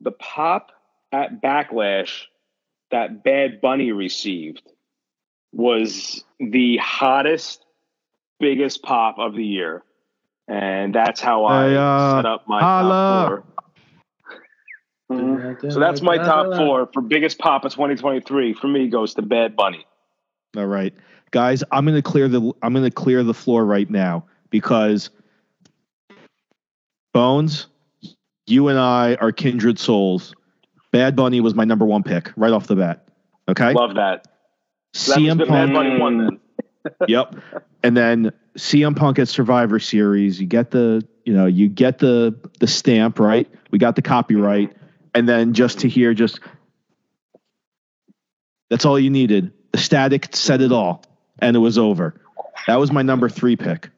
[0.02, 0.74] the pop
[1.13, 2.26] at Backlash
[2.89, 4.70] that Bad Bunny received
[5.54, 7.65] was the hottest,
[8.38, 9.84] biggest pop of the year.
[10.50, 12.89] And that's how I Hey, uh, set up my holla.
[12.89, 13.50] top four.
[15.12, 15.71] Mhm.
[15.71, 18.54] So that's my top four for biggest pop of 2023.
[18.54, 19.86] For me, goes to Bad Bunny.
[20.58, 20.93] All right,
[21.32, 25.10] guys, I'm gonna clear the I'm gonna clear the floor right now because
[27.13, 27.67] Bones,
[28.47, 30.34] you and I are kindred souls.
[30.91, 33.08] Bad Bunny was my number one pick right off the bat.
[33.50, 34.28] Okay, Love that.
[34.93, 35.74] So that CM was Bad Punk.
[35.74, 36.39] Bunny won then.
[37.08, 37.36] yep,
[37.84, 40.39] and then CM Punk at Survivor Series.
[40.39, 43.50] You get the you know you get the the stamp right.
[43.71, 44.76] We got the copyright,
[45.13, 46.39] and then just to hear just
[48.69, 49.52] that's all you needed.
[49.74, 51.04] The static said it all,
[51.39, 52.21] and it was over.
[52.67, 53.89] That was my number three pick.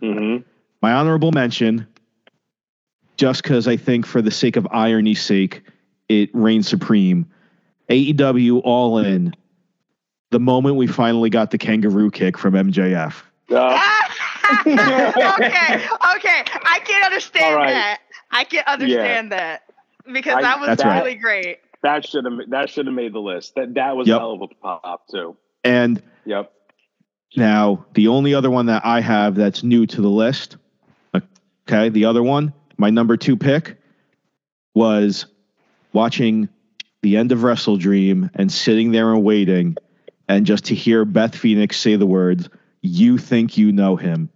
[0.00, 0.38] hmm
[0.80, 1.86] My honorable mention,
[3.16, 5.62] just because I think for the sake of irony's sake,
[6.08, 7.26] it reigns supreme.
[7.88, 9.34] AEW All In.
[10.30, 13.22] The moment we finally got the kangaroo kick from MJF.
[13.50, 13.78] Uh,
[14.66, 16.44] okay, okay.
[16.64, 17.70] I can't understand All right.
[17.70, 18.00] that.
[18.30, 19.64] I can't understand that
[20.10, 20.98] because I- that was That's right.
[20.98, 21.58] really great.
[21.82, 23.54] that should have that should have made the list.
[23.56, 24.16] That that was Yep.
[24.16, 25.36] a hell of a pop too.
[25.64, 26.52] And Yep.
[27.36, 30.56] now the only other one that I have that's new to the list,
[31.68, 33.76] okay, the other one, my number two pick
[34.74, 35.26] was
[35.92, 36.48] watching
[37.02, 39.76] the end of Wrestle Dream and sitting there and waiting
[40.28, 42.48] and just to hear Beth Phoenix say the words,
[42.80, 44.28] You think you know him.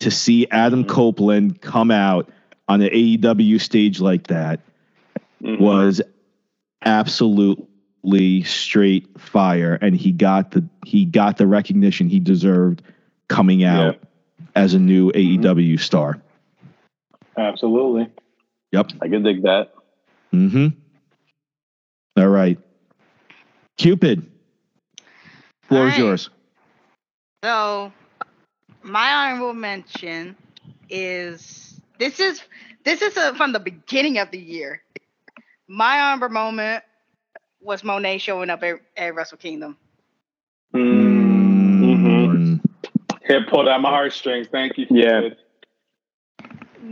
[0.00, 0.90] To see Adam mm-hmm.
[0.90, 2.30] Copeland come out
[2.68, 4.60] on an AEW stage like that
[5.42, 5.60] Mhm.
[5.60, 6.00] was
[6.82, 12.82] absolutely straight fire and he got the he got the recognition he deserved
[13.28, 13.98] coming out
[14.54, 16.20] as a new AEW star.
[17.36, 18.08] Absolutely.
[18.72, 18.92] Yep.
[19.00, 19.72] I can dig that.
[20.32, 20.74] Mhm.
[22.16, 22.58] All right.
[23.78, 24.30] Cupid.
[25.62, 25.98] Floor All is right.
[25.98, 26.30] yours.
[27.44, 27.92] So,
[28.82, 30.36] my honorable mention
[30.88, 32.42] is this is
[32.84, 34.82] this is uh from the beginning of the year.
[35.72, 36.82] My honorable moment
[37.60, 39.76] was Moné showing up at, at Wrestle Kingdom.
[40.74, 41.84] Mm-hmm.
[41.84, 42.60] Mm.
[43.22, 44.48] Hit pulled out my heartstrings.
[44.50, 44.86] Thank you.
[44.90, 45.20] Yeah.
[45.20, 45.36] Sid.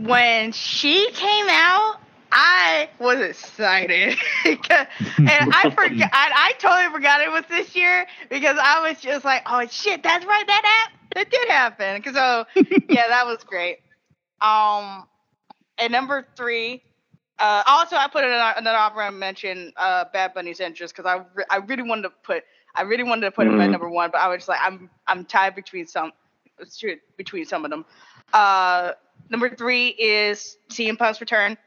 [0.05, 1.97] when she came out,
[2.31, 4.15] I was excited,
[4.45, 4.57] and
[5.19, 6.09] I forgot.
[6.13, 10.03] I, I totally forgot it was this year because I was just like, "Oh shit,
[10.03, 12.45] that's right, that hap- that did happen." 'Cause So
[12.87, 13.79] yeah, that was great.
[14.39, 15.05] Um,
[15.79, 16.81] and number three,
[17.39, 21.45] uh, also I put another, another honorable mention, uh, Bad Bunny's interest, because I re-
[21.49, 22.43] I really wanted to put
[22.75, 23.71] I really wanted to put him at Mhm.
[23.71, 26.11] number one, but I was just like I'm I'm tied between some
[27.17, 27.85] between some of them.
[28.33, 28.91] Uh,
[29.29, 31.57] number three is CM Punk's return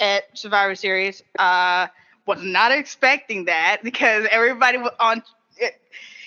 [0.00, 1.22] at Survivor Series.
[1.38, 1.86] Uh,
[2.26, 5.22] was not expecting that because everybody was on.
[5.56, 5.74] It,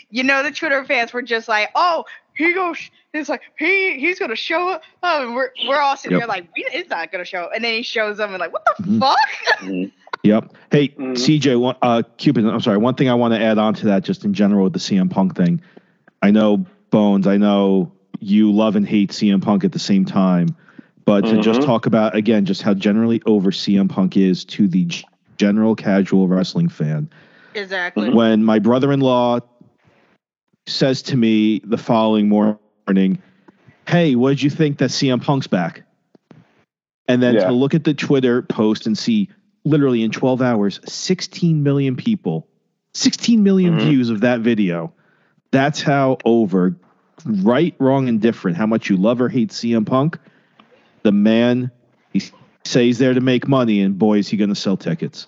[0.09, 2.05] you know, the Twitter fans were just like, "Oh,
[2.35, 2.77] he goes."
[3.15, 4.83] It's like he he's gonna show up.
[5.03, 6.21] Oh, and we're we're all sitting Yep.
[6.21, 7.51] here like, we, "It's not gonna show." up.
[7.55, 8.99] And then he shows up and like, "What the Mhm.
[8.99, 9.91] fuck?" Mhm.
[10.23, 10.53] Yep.
[10.71, 11.17] Hey, Mhm.
[11.17, 12.77] CJ, one, uh, Cupid, I'm sorry.
[12.77, 15.07] One thing I want to add on to that, just in general with the CM
[15.09, 15.61] Punk thing.
[16.23, 17.27] I know Bones.
[17.27, 20.55] I know you love and hate CM Punk at the same time,
[21.05, 21.65] but to just Mhm.
[21.65, 25.03] talk about again, just how generally over CM Punk is to the g-
[25.37, 27.09] general casual wrestling fan.
[27.53, 28.09] Exactly.
[28.09, 29.39] When my brother-in-law
[30.67, 32.57] says to me the following morning,
[33.87, 35.83] "Hey, what did you think that CM Punk's back?"
[37.07, 37.45] And then Yeah.
[37.47, 39.29] to look at the Twitter post and see
[39.63, 42.47] literally in 12 hours, 16 million people,
[42.93, 43.81] 16 million Mhm.
[43.81, 44.93] views of that video.
[45.51, 46.75] That's how over,
[47.25, 50.17] right, wrong, and different, how much you love or hate CM Punk.
[51.03, 51.71] The man,
[52.11, 55.27] he says he's there to make money, and boy, is he going to sell tickets.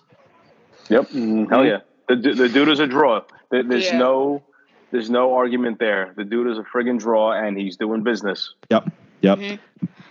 [0.90, 1.10] Yep.
[1.12, 1.50] Mhm.
[1.50, 1.80] Hell yeah.
[2.08, 3.22] The, the dude is a draw.
[3.52, 3.98] There's Yeah.
[4.00, 4.44] no
[4.92, 6.14] there's no argument there.
[6.16, 8.54] The dude is a friggin' draw and he's doing business.
[8.70, 8.92] Yep.
[9.22, 9.40] Yep.
[9.40, 9.60] Mhm.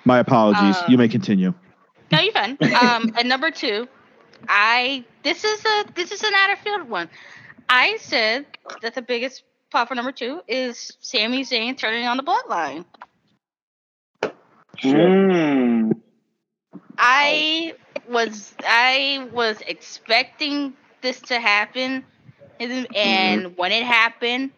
[0.05, 0.77] My apologies.
[0.77, 1.55] Uh, you may continue.
[2.13, 2.57] No, you're fine.
[2.61, 3.89] Um, and number two,
[4.49, 7.09] I this is a this is an out of field one.
[7.69, 8.47] I said
[8.83, 12.85] that the biggest pop for number two is Sami Zayn turning on the bloodline.
[14.83, 16.01] Mm.
[16.99, 17.75] I
[18.09, 22.05] was I was expecting this to happen,
[22.61, 24.57] and, and when it happened is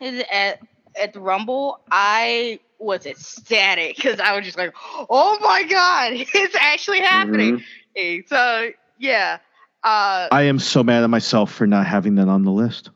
[0.00, 0.60] at
[1.00, 4.74] at the Rumble, I was ecstatic because I was just like,
[5.10, 7.62] "Oh my god, it's actually happening!"
[7.94, 9.38] Hey, So yeah,
[9.82, 12.90] uh, I am so mad at myself for not having that on the list.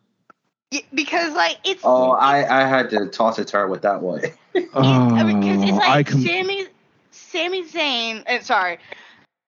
[0.95, 4.23] because like it's Oh, I, I had to toss it to her with that one.
[4.75, 4.81] Oh,
[5.17, 6.67] I mean, 'cause it's like I com- Sammy,
[7.11, 8.23] Sami Zayn.
[8.29, 8.79] Uh, sorry,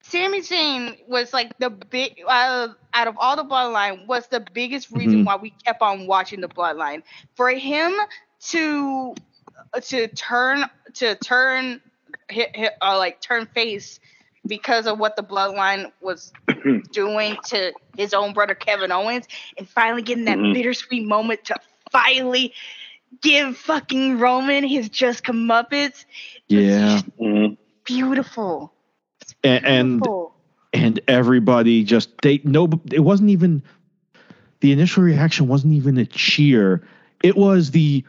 [0.06, 4.90] Sami Zayn was like the big uh, out of all the Bloodline was the biggest
[4.90, 5.24] reason Mhm.
[5.24, 7.02] why we kept on watching the Bloodline.
[7.36, 7.92] For him
[8.50, 9.14] to
[9.72, 10.64] uh, to turn
[10.94, 11.80] to turn
[12.28, 13.98] hit, hit uh, like turn face
[14.46, 16.32] because of what the Bloodline was
[16.92, 20.52] doing to his own brother Kevin Owens, and finally getting that Mhm.
[20.52, 21.56] bittersweet moment to
[21.90, 22.52] finally
[23.22, 26.04] give fucking Roman his just comeuppance.
[26.48, 27.56] yeah, Mhm.
[27.84, 28.73] Beautiful.
[29.42, 30.34] And, and Beautiful.
[30.72, 33.62] and everybody just they no it wasn't even
[34.60, 36.82] the initial reaction wasn't even a cheer
[37.22, 38.04] it was the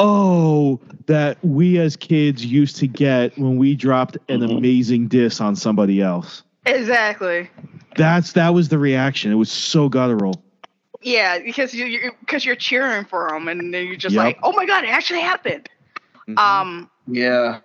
[0.00, 4.58] oh that we as kids used to get when we dropped an Mhm.
[4.58, 7.48] amazing diss on somebody else exactly.
[7.96, 10.42] that's that was the reaction it was so guttural
[11.02, 14.24] Yeah, because you you because you're cheering for them, and then you're just Yep.
[14.24, 15.68] like, oh my god, it actually happened.
[16.28, 16.38] Mm-hmm.
[16.38, 17.60] Um, yeah.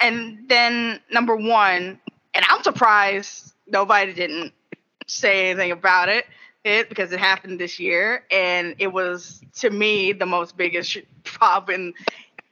[0.00, 1.98] And then number one,
[2.34, 4.52] and I'm surprised nobody didn't
[5.06, 6.26] say anything about it,
[6.64, 11.70] it because it happened this year, and it was to me the most biggest pop
[11.70, 11.94] in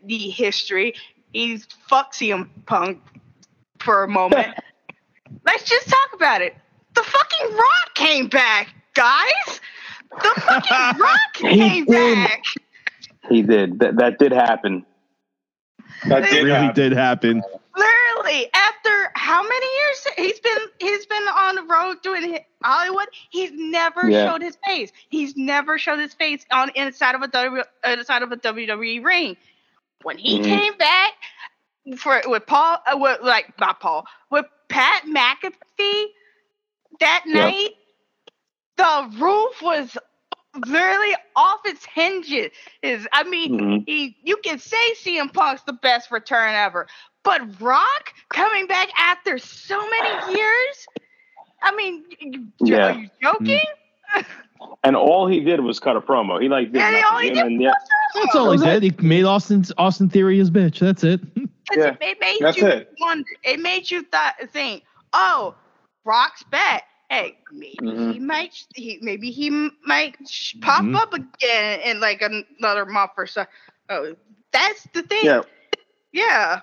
[0.04, 0.94] the history.
[1.32, 3.00] He's fuck CM Punk
[3.80, 4.54] for a moment.
[5.46, 6.54] Let's just talk about it.
[6.94, 9.60] The fucking Rock came back, guys.
[10.10, 12.14] The fucking Rock He came did.
[12.14, 12.42] back.
[13.28, 13.80] He did.
[13.80, 14.86] That that did happen.
[16.04, 16.74] That did really happen.
[16.74, 17.42] did happen
[17.76, 23.50] Literally, after how many years he's been he's been on the road doing Hollywood, he's
[23.54, 24.12] never Yeah.
[24.12, 24.92] showed his face.
[25.08, 29.36] He's never showed his face on inside of a W inside of a WWE ring.
[30.02, 30.40] When he Mhm.
[30.40, 31.12] came back
[31.98, 36.06] for with Paul, uh, with like not Paul, with Pat McAfee
[37.00, 37.54] that Yep.
[37.54, 37.70] night,
[38.76, 39.96] the roof was
[40.66, 42.50] literally off its hinges.
[42.82, 43.84] Is I mean, Mhm.
[43.86, 46.86] he you can say CM Punk's the best return ever,
[47.22, 50.86] but Rock coming back after so many years.
[51.62, 52.86] I mean, you, Yeah.
[52.86, 53.58] are you joking?
[54.84, 56.40] And all he did was cut a promo.
[56.40, 57.08] He like did Yeah, he nothing.
[57.12, 57.72] only And did yeah,
[58.14, 61.20] that's all he did he made austin austin theory his bitch that's it
[61.70, 62.92] Because Yeah, it, it made that's you it.
[63.00, 63.24] wonder.
[63.42, 65.54] It made you thought think, oh,
[66.04, 66.84] Brock's back.
[67.14, 68.12] Hey, maybe Mhm.
[68.14, 68.66] he might.
[68.74, 69.48] He maybe he
[69.86, 70.96] might sh- pop Mhm.
[70.96, 73.46] up again in like another month or so.
[73.88, 74.16] Oh,
[74.50, 75.24] that's the thing.
[75.24, 75.42] Yeah.
[76.12, 76.60] Yeah.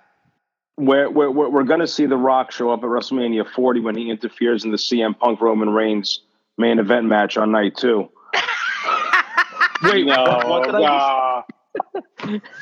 [0.77, 3.95] We're, we're, we're, we're going to see The Rock show up at WrestleMania 40 when
[3.95, 6.21] he interferes in the CM Punk Roman Reigns
[6.57, 8.09] main event match on night two.
[9.83, 11.43] Wait, no, what, what did I nah.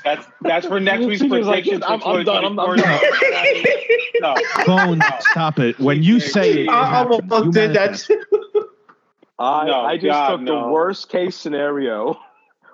[0.04, 1.84] That's that's for next week's He was like, predictions.
[1.84, 3.80] I'm- for I'm done, I'm- I'm 2024.
[4.22, 5.80] No, Bone, stop it.
[5.80, 7.22] When you say it, it I happens.
[7.32, 8.04] almost You did that.
[9.40, 10.62] I, No, I just God, took no.
[10.66, 12.20] the worst case scenario,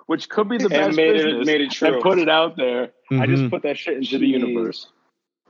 [0.06, 1.94] which could be the best And best made it- made it true.
[1.94, 2.90] and put it out there.
[3.12, 4.88] I just put that shit into the universe.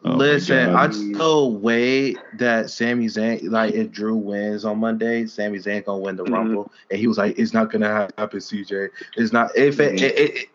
[0.05, 5.59] Oh Listen, I'd still wait that Sami Zayn, like if Drew wins on Monday, Sami
[5.59, 6.33] Zayn gonna win the Mhm.
[6.35, 8.90] Rumble, and he was like, "It's not gonna happen, CJ.
[9.16, 9.57] It's not.
[9.57, 10.03] If it, Mhm.
[10.03, 10.49] it, it, it-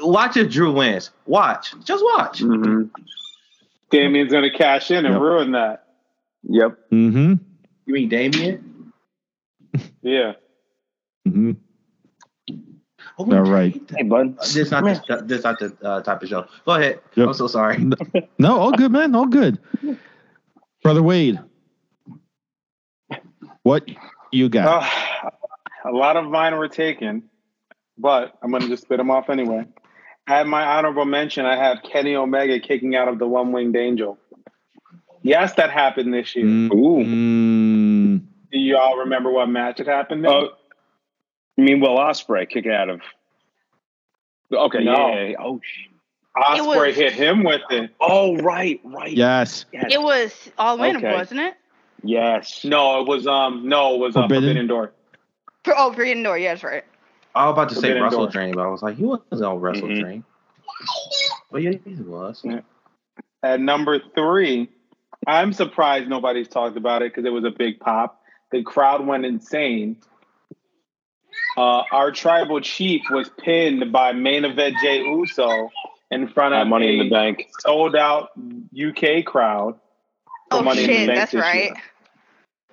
[0.00, 1.10] watch if Drew wins.
[1.26, 2.40] Watch, just watch.
[2.40, 2.84] Mm-hmm.
[3.90, 5.22] Damian's gonna cash in and Yep.
[5.22, 5.86] ruin that.
[6.44, 6.78] Yep.
[6.92, 7.34] Mm-hmm.
[7.86, 8.92] You mean Damien?
[10.02, 10.32] Yeah.
[11.26, 11.52] Mm-hmm.
[13.16, 13.80] Oh, All right.
[13.96, 14.36] Hey, bud.
[14.52, 16.46] This not this, this not the uh, type of show.
[16.64, 17.00] Go ahead.
[17.14, 17.28] Yep.
[17.28, 17.78] I'm so sorry.
[18.38, 19.14] No, all good, man.
[19.14, 19.58] All good.
[20.82, 21.38] Brother Wade,
[23.62, 23.88] what
[24.32, 24.82] you got?
[25.24, 25.30] Uh,
[25.88, 27.22] a lot of mine were taken,
[27.96, 29.64] but I'm gonna just spit them off anyway.
[30.26, 31.44] I have my honorable mention.
[31.44, 34.18] I have Kenny Omega kicking out of the One Winged Angel.
[35.22, 36.44] Yes, that happened this year.
[36.44, 37.04] Mm, Ooh.
[37.04, 38.20] mm,
[38.52, 40.24] Do you all remember what match it happened?
[40.24, 40.30] In?
[40.30, 40.50] Oh,
[41.56, 43.00] you mean Will Ospreay kicking out of?
[44.52, 44.84] Okay.
[44.84, 45.08] No.
[45.08, 45.24] Yeah.
[45.28, 45.36] yeah.
[45.38, 45.60] Oh.
[45.62, 45.88] sh-
[46.36, 47.90] Ospreay was- hit him with it.
[48.00, 49.12] Oh, right, right.
[49.12, 49.66] yes.
[49.72, 49.86] Yes.
[49.90, 51.12] It was all in, Okay.
[51.12, 51.54] wasn't it?
[52.02, 52.64] yes.
[52.64, 54.42] No, it was um no, it was um, Forbidden?
[54.50, 54.92] Forbidden Door.
[55.64, 56.38] For, oh, Forbidden Door.
[56.38, 56.84] Yeah, that's right.
[57.34, 58.30] I was about to say Wrestle Door.
[58.30, 60.00] Dream, but I was like, he wasn't on Wrestle Mhm.
[60.00, 60.24] Dream.
[61.50, 62.40] But yeah, he was.
[62.44, 62.60] Yeah.
[63.42, 64.68] At number three,
[65.26, 68.20] I'm surprised nobody's talked about it because it was a big pop.
[68.52, 69.96] The crowd went insane.
[71.56, 75.70] Uh, our tribal chief was pinned by main event Jey Uso
[76.10, 77.48] in front of money in the bank.
[77.60, 78.30] sold out
[78.76, 79.74] UK crowd.
[80.50, 81.64] for Oh Money in the shit, Bank that's right.
[81.64, 81.74] year.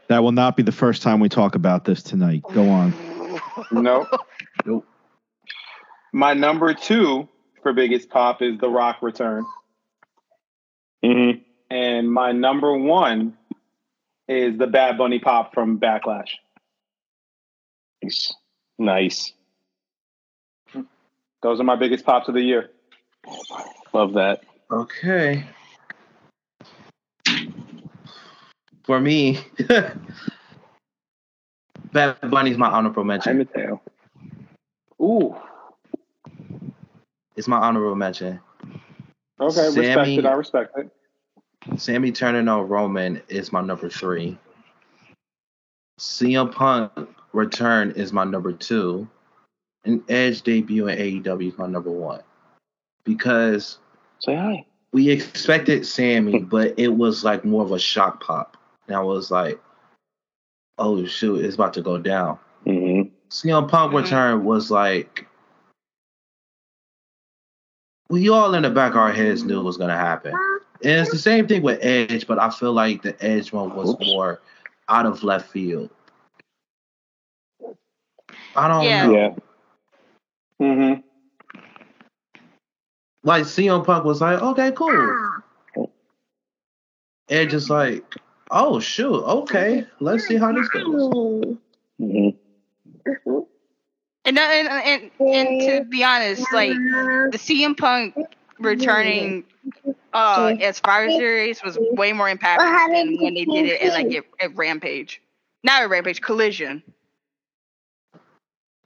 [0.09, 2.43] That will not be the first time we talk about this tonight.
[2.53, 2.93] Go on.
[3.71, 4.07] Nope.
[4.65, 4.85] Nope.
[6.13, 7.27] My number two
[7.61, 9.45] for biggest pop is The Rock return.
[11.03, 11.41] Mm-hmm.
[11.69, 13.37] And my number one
[14.27, 16.29] is the Bad Bunny pop from Backlash.
[18.01, 18.33] Nice.
[18.77, 19.33] Nice.
[21.41, 22.69] Those are my biggest pops of the year.
[23.93, 24.41] Love that.
[24.71, 25.43] Okay.
[28.83, 29.39] For me,
[31.93, 33.47] Bad Bunny's my honorable Hi, mention.
[35.01, 35.35] Ooh.
[37.35, 38.39] It's my honorable mention.
[39.39, 40.25] Okay, respect it.
[40.25, 40.91] I respect it.
[41.77, 44.37] Sami turning on Roman is my number three.
[45.99, 46.91] CM Punk
[47.33, 49.07] return is my number two.
[49.83, 52.21] And Edge debut in AEW is my number one.
[53.03, 53.79] Because
[54.19, 54.65] Say hi.
[54.93, 58.57] we expected Sami, but it was like more of a shock pop.
[58.87, 59.59] And I was like,
[60.77, 62.37] oh shoot, it's about to go down.
[63.31, 63.49] Mm-hmm.
[63.49, 64.03] CM Punk Mhm.
[64.03, 65.27] return was like
[68.09, 70.33] we all in the back of our heads knew it was gonna happen.
[70.83, 73.91] And it's the same thing with Edge, but I feel like the Edge one was
[73.91, 74.05] Oops.
[74.05, 74.41] more
[74.89, 75.89] out of left field.
[78.55, 79.07] I don't Yeah.
[79.07, 79.13] know.
[79.13, 79.35] Yeah.
[80.59, 81.01] Mm-hmm.
[83.23, 85.15] Like CM Punk was like, okay, cool.
[87.29, 88.03] Edge is like,
[88.49, 91.13] oh shoot, okay, let's see how this goes.
[92.01, 92.37] Mm-hmm.
[94.37, 98.15] And, and and and to be honest, like the CM Punk
[98.59, 99.43] returning
[100.13, 104.13] uh as Survivor Series was way more impactful than when they did it at like
[104.15, 105.21] at, at Rampage.
[105.63, 106.81] Not at Rampage, Collision.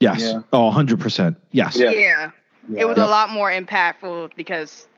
[0.00, 0.20] Yes.
[0.20, 0.40] Yeah.
[0.52, 1.36] Oh, 100%.
[1.52, 1.78] Yes.
[1.78, 1.90] Yeah.
[1.90, 2.30] Yeah.
[2.76, 3.06] It was Yep.
[3.06, 4.88] a lot more impactful because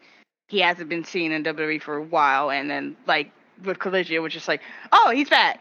[0.48, 3.30] he hasn't been seen in WWE for a while, and then like
[3.64, 5.60] with Collision, it was just like, oh, he's back.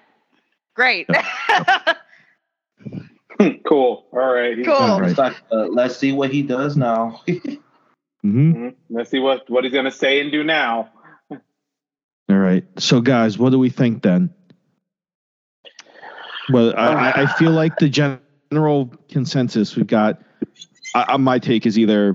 [0.76, 1.08] Great.
[3.68, 4.06] cool.
[4.12, 4.56] All right.
[4.66, 4.74] Cool.
[4.74, 5.18] All right.
[5.20, 7.22] Uh, let's see what he does now.
[7.28, 7.58] hmm
[8.26, 8.76] Mhm.
[8.90, 10.90] Let's see what, what he's going to say and do now.
[11.32, 11.40] All
[12.38, 12.66] right.
[12.78, 14.34] So, guys, what do we think then?
[16.50, 20.22] Well, I, I- I feel like the general consensus we've got.
[20.96, 22.14] I, I- my take is either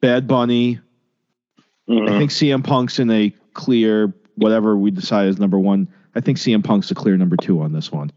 [0.00, 0.78] Bad Bunny.
[0.78, 2.18] I Mm-hmm.
[2.18, 5.88] think CM Punk's in a clear whatever we decide is number one.
[6.14, 8.12] I think CM Punk's a clear number two on this one.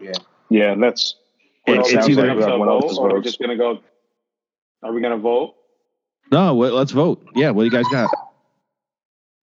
[0.00, 0.12] Yeah.
[0.48, 1.16] Yeah, that's.
[1.66, 3.80] It- It, it's sounds either- like everyone vote, else's or are just going to go?
[4.82, 5.54] Are we going to vote?
[6.30, 7.24] No, wait, let's vote.
[7.34, 8.10] Yeah, what do you guys got?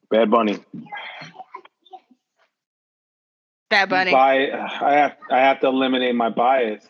[0.09, 0.57] Bad Bunny.
[3.69, 4.11] Bad Bunny.
[4.11, 6.87] Bi- I have I have to eliminate my bias.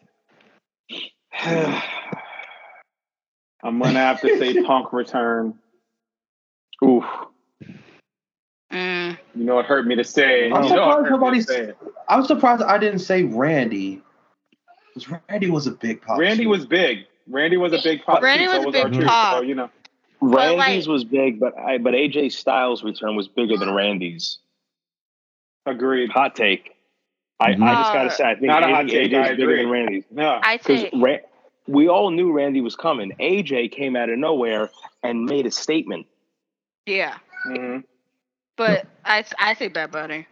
[3.64, 5.56] I'm gonna have to say Punk return.
[6.86, 7.04] Oof.
[8.72, 9.18] Mm.
[9.36, 10.52] You know it hurt me to say.
[10.52, 11.74] I'm You know it surprised hurt me to nobody- say.
[12.08, 14.04] I'm surprised I didn't say Randy.
[15.06, 16.20] 'Cause Randy was a big pop.
[16.20, 16.50] Randy too.
[16.50, 17.06] was big.
[17.30, 18.22] Randy was a big pop.
[18.22, 19.36] Randy too, was so a was big R-Truth, pop.
[19.38, 19.70] So you know.
[20.22, 24.40] Randy's like- was big, but I, but AJ Styles' return was bigger than Randy's.
[25.66, 26.10] Agreed.
[26.12, 26.76] Hot take.
[27.40, 27.50] I.
[27.50, 29.62] I just gotta say, I think Not a hot AJ take, I is bigger agree.
[29.64, 30.04] than Randy's.
[30.10, 30.40] No.
[30.42, 31.18] I think say Ra-
[31.68, 33.12] we all knew Randy was coming.
[33.20, 34.70] AJ came out of nowhere
[35.04, 36.08] and made a statement.
[36.88, 37.16] yeah,
[37.48, 37.84] Mhm.
[38.56, 40.26] but I I say Bad Bunny.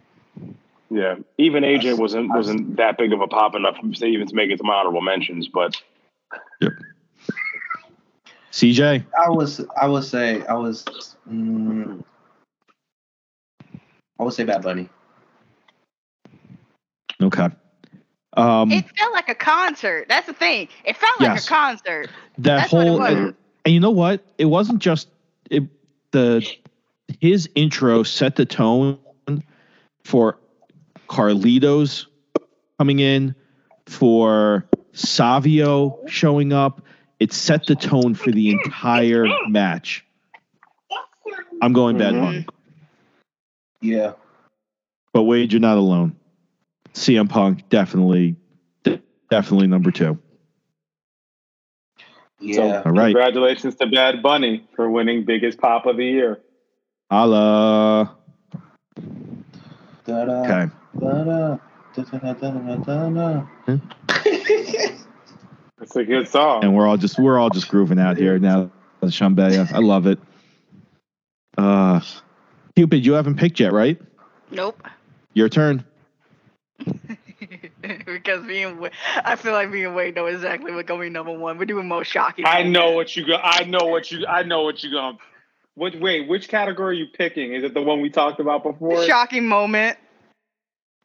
[0.95, 4.33] Yeah, even AJ That's- wasn't wasn't that big of a pop enough to even to
[4.35, 5.49] make it to my honorable mentions.
[5.49, 5.75] But
[6.61, 6.71] Yep.
[8.51, 9.03] CJ.
[9.21, 9.65] I was.
[9.79, 10.41] I would say.
[10.45, 10.85] I was.
[11.29, 12.01] Mm,
[14.17, 14.87] I would say Bad Bunny.
[17.21, 17.49] Okay.
[18.37, 20.07] Um, It felt like a concert.
[20.07, 20.69] That's the thing.
[20.85, 21.45] It felt like Yes.
[21.45, 22.09] a concert.
[22.37, 23.13] that that's what it whole was.
[23.13, 23.35] and,
[23.65, 24.23] and you know what?
[24.37, 25.09] It wasn't just
[25.49, 25.63] it,
[26.11, 26.45] the
[27.19, 28.97] his intro set the tone
[30.05, 30.37] for
[31.07, 32.05] Carlitos
[32.79, 33.35] coming in,
[33.87, 36.81] for Savio showing up.
[37.19, 40.05] It set the tone for the entire match.
[41.61, 42.21] I'm going Bad Mhm.
[42.21, 42.45] Bunny,
[43.81, 44.13] Yeah.
[45.13, 46.15] but Wade, you're not alone.
[46.93, 48.35] CM Punk definitely,
[49.29, 50.17] definitely number two.
[52.41, 52.81] Yeah.
[52.85, 56.41] All right, Congratulations to Bad Bunny for winning biggest pop of the year.
[57.09, 58.15] Allah.
[60.07, 60.67] Okay.
[60.99, 61.57] Da-da.
[61.97, 62.09] It's
[65.95, 66.63] a good song.
[66.63, 68.69] and we're all just we're all just grooving out here now.
[69.03, 70.19] Shambaya, I love it.
[71.57, 72.01] Uh,
[72.75, 74.01] Cupid, you haven't picked yet, right?
[74.51, 74.81] Nope.
[75.33, 75.85] Your turn.
[78.05, 78.91] because me and Wade,
[79.23, 81.57] I feel like me and Wade know exactly what going number one.
[81.57, 82.45] We're doing most shocking.
[82.45, 83.35] I know what you go.
[83.35, 84.25] I know what you.
[84.25, 85.17] I know what you going.
[85.75, 85.99] What?
[85.99, 87.53] Wait, which category are you picking?
[87.53, 89.05] Is it the one we talked about before?
[89.05, 89.97] shocking moment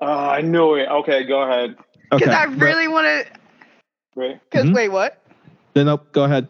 [0.01, 0.89] Uh, I knew it.
[0.89, 1.77] Okay, go ahead.
[2.11, 2.35] because Okay.
[2.37, 3.27] I really want to.
[4.17, 4.39] Wait.
[4.51, 4.75] Because Mhm.
[4.75, 5.23] wait, what?
[5.75, 6.49] Then no, go ahead.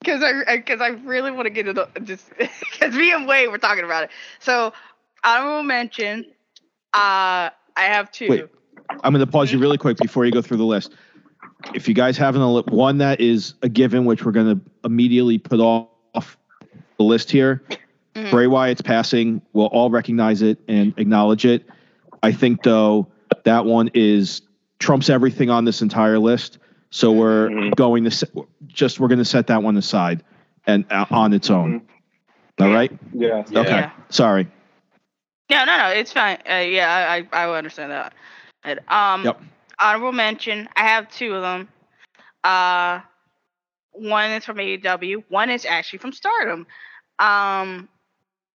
[0.00, 3.50] Because I because I really want to get it up- just because me and Wade
[3.50, 4.10] were talking about it.
[4.40, 4.72] So
[5.22, 6.24] honorable mention.
[6.94, 8.28] Uh, I have two.
[8.28, 8.44] Wait.
[9.04, 10.92] I'm going to pause you really quick before you go through the list.
[11.74, 15.38] If you guys have an, one that is a given, which we're going to immediately
[15.38, 16.36] put off
[16.96, 17.62] the list here,
[18.16, 18.30] Mhm.
[18.32, 21.64] Bray Wyatt's passing, we'll all recognize it and acknowledge it.
[22.22, 23.08] I think though
[23.44, 24.42] that one is
[24.78, 26.58] trumps everything on this entire list.
[26.90, 27.76] So we're Mhm.
[27.76, 28.30] going to set,
[28.66, 30.24] just we're going to set that one aside
[30.66, 31.82] and uh, on its own.
[32.60, 32.90] All right.
[33.12, 33.48] Yes.
[33.50, 33.60] Yeah.
[33.60, 33.70] Okay.
[33.70, 33.90] Yeah.
[34.08, 34.48] Sorry.
[35.50, 35.88] No, no, no.
[35.88, 36.38] It's fine.
[36.48, 38.14] Uh, yeah, I, I, I understand that.
[38.64, 39.40] And, um, Yep.
[39.78, 40.68] honorable mention.
[40.76, 41.68] I have two of them.
[42.44, 43.00] Uh,
[43.92, 45.24] one is from AEW.
[45.28, 46.66] One is actually from Stardom.
[47.18, 47.88] Um,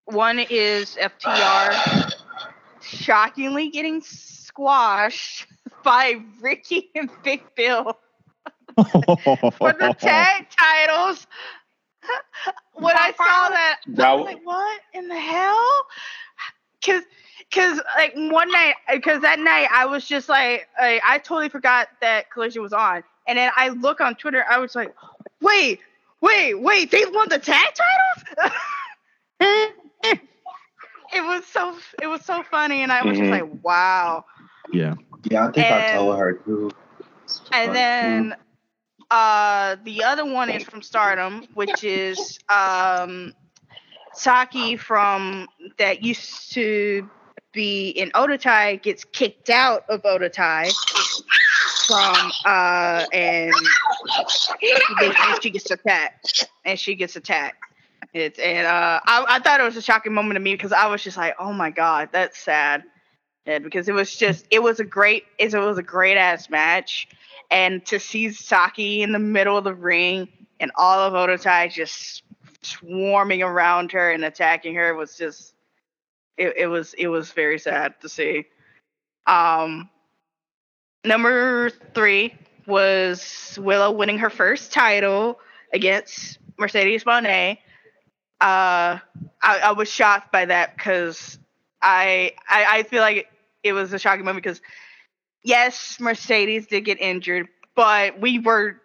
[0.05, 2.13] one is FTR
[2.87, 5.47] shockingly getting squashed
[5.83, 7.97] by Ricky and Big Bill
[8.75, 11.27] for the tag titles.
[12.73, 15.69] when I saw that, I That- was like, "What in the hell?"
[16.79, 17.03] Because,
[17.49, 21.87] because like one night, because that night I was just like, I, I totally forgot
[22.01, 24.93] that Collision was on, and then I look on Twitter, I was like,
[25.41, 25.79] "Wait,
[26.21, 26.91] wait, wait!
[26.91, 27.73] They won the tag
[29.39, 29.71] titles!"
[31.13, 33.21] it was so, it was so funny, and I was Mhm.
[33.21, 34.25] just like, "Wow."
[34.71, 34.95] yeah.
[35.29, 36.71] Yeah, I think I And- told her too.
[37.51, 38.35] And then
[39.11, 43.33] uh the other one is from Stardom, which is um
[44.13, 45.47] Saki from
[45.77, 47.09] that used to
[47.53, 50.69] be in Oedo Tai gets kicked out of Oedo Tai
[51.87, 53.53] from uh and
[54.29, 57.57] she gets, she gets attacked and she gets attacked.
[58.15, 60.87] It's and uh I, I thought it was a shocking moment to me because I
[60.87, 62.83] was just like, oh my god, that's sad.
[63.45, 67.09] And because it was just it was a great it was a great ass match
[67.51, 70.29] and to see Saki in the middle of the ring
[70.61, 72.23] and all of Oedo Tai just
[72.61, 75.53] swarming around her and attacking her was just
[76.37, 78.45] it, it was it was very sad to see.
[79.27, 79.89] Um
[81.03, 82.33] number three
[82.65, 85.37] was Willow winning her first title
[85.73, 87.57] against Mercedes Moné.
[88.45, 88.99] Uh
[89.41, 91.39] I, I was shocked by that because
[91.81, 93.27] I, I I feel like
[93.63, 94.61] it was a shocking moment because
[95.43, 98.81] yes, Mercedes did get injured, but we were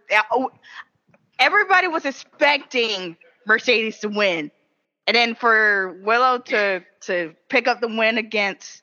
[1.38, 4.50] everybody was expecting Mercedes to win.
[5.06, 8.82] and then for Willow to to pick up the win against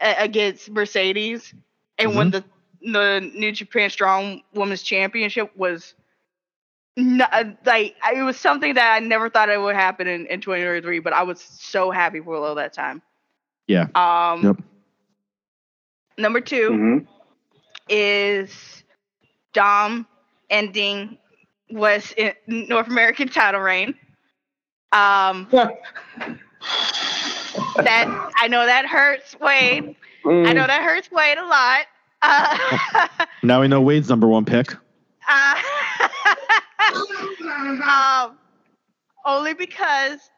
[0.00, 1.54] uh, against Mercedes
[1.98, 2.44] and win the
[2.82, 5.94] the New Japan Strong Women's Championship was
[6.96, 11.00] not, like it was something that I never thought it would happen in, in 2023,
[11.00, 13.02] but I was so happy for Willow that time.
[13.66, 13.86] Yeah.
[13.94, 14.56] Um Yep.
[16.18, 17.06] number 2 Mhm.
[17.88, 18.82] is
[19.52, 20.06] Dom
[20.50, 21.18] ending
[21.70, 23.94] was in North American title reign.
[24.92, 25.48] Um,
[27.76, 29.94] that I know that hurts Wade.
[30.24, 31.86] I know that hurts Wade a lot.
[32.22, 34.72] Uh, Now we know Wade's number one pick.
[35.28, 35.54] uh,
[37.88, 38.38] um,
[39.24, 40.30] only because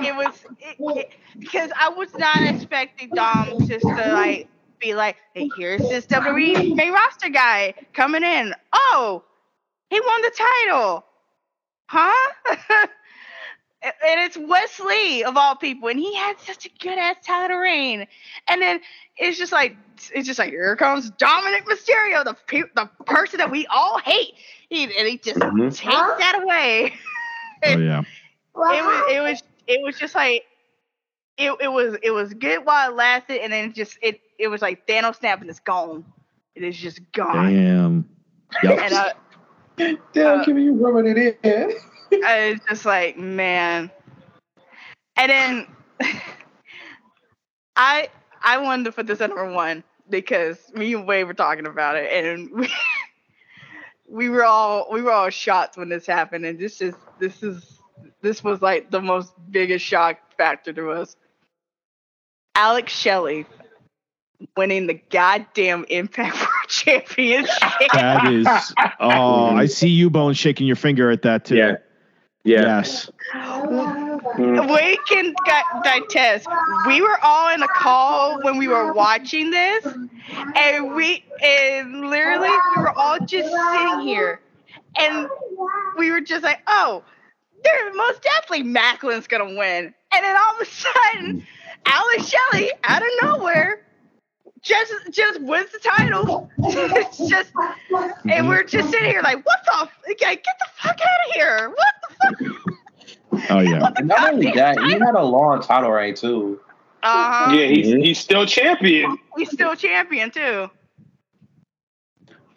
[0.00, 4.48] it was it, it- because I was not expecting Dom just to like
[4.80, 8.54] be like, hey, here's this WWE main roster guy coming in.
[8.72, 9.24] Oh,
[9.90, 11.04] he won the title,
[11.88, 12.86] huh?
[13.82, 17.58] and it's Wes Lee of all people, and he had such a good ass title
[17.58, 18.06] reign.
[18.48, 18.80] And then
[19.16, 19.76] it's just like
[20.12, 24.34] it's just like here comes Dominik Mysterio, the pe- the person that we all hate,
[24.68, 25.74] he, and he just Mhm.
[25.76, 26.94] takes that away.
[27.64, 28.02] Oh yeah.
[28.56, 30.44] it was it was it was just like
[31.36, 34.48] it, it was it was good while it lasted, and then it just it it
[34.48, 36.04] was like Thanos snap and it's gone.
[36.54, 37.54] It is just gone.
[37.54, 38.08] Damn.
[38.62, 38.78] Yep.
[38.82, 39.12] And I,
[40.12, 41.72] Damn, Uh, Kimmy, you rubbing it in.
[42.12, 43.90] I was just like, man.
[45.16, 45.66] And then
[47.76, 48.08] I
[48.42, 51.96] I wanted to put this at number one because me and Wade were talking about
[51.96, 52.70] it, and we
[54.08, 57.80] we were all we were all shocked when this happened, and this is this is
[58.22, 61.16] this was like the most biggest shock factor to us.
[62.54, 63.46] Alex Shelley
[64.56, 67.50] winning the goddamn Impact World Championship.
[67.92, 68.46] That is.
[69.00, 71.56] Oh, I see you, Bone, shaking your finger at that too.
[71.56, 71.76] Yeah.
[72.48, 72.78] Yeah.
[72.78, 73.10] Yes.
[73.34, 74.74] Mm.
[74.74, 76.46] we can gu- digest.
[76.86, 79.86] We were all in a call when we were watching this,
[80.56, 84.40] and we and literally we were all just sitting here,
[84.98, 85.28] and
[85.98, 87.02] we were just like, "Oh,
[87.64, 91.46] there most definitely Maclin's gonna win." And then all of a sudden,
[91.84, 93.82] Alex Shelley out of nowhere
[94.62, 96.50] just just wins the title.
[96.58, 97.52] it's just,
[98.28, 99.72] and we're just sitting here like, "What the?
[99.82, 101.68] F- okay, get the fuck out of here!
[101.68, 101.87] What the fuck?"
[103.50, 103.90] Oh yeah.
[103.96, 106.60] And not only goddamn that, he had a long title reign too.
[107.02, 107.50] Uh-huh.
[107.50, 108.04] Yeah, he's Mhm.
[108.04, 109.18] he's still champion.
[109.36, 110.70] He's still champion too.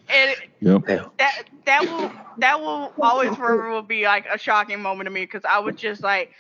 [0.10, 0.86] And Yep.
[1.18, 5.22] that that will that will always forever will be like a shocking moment to me
[5.22, 6.32] because I was just like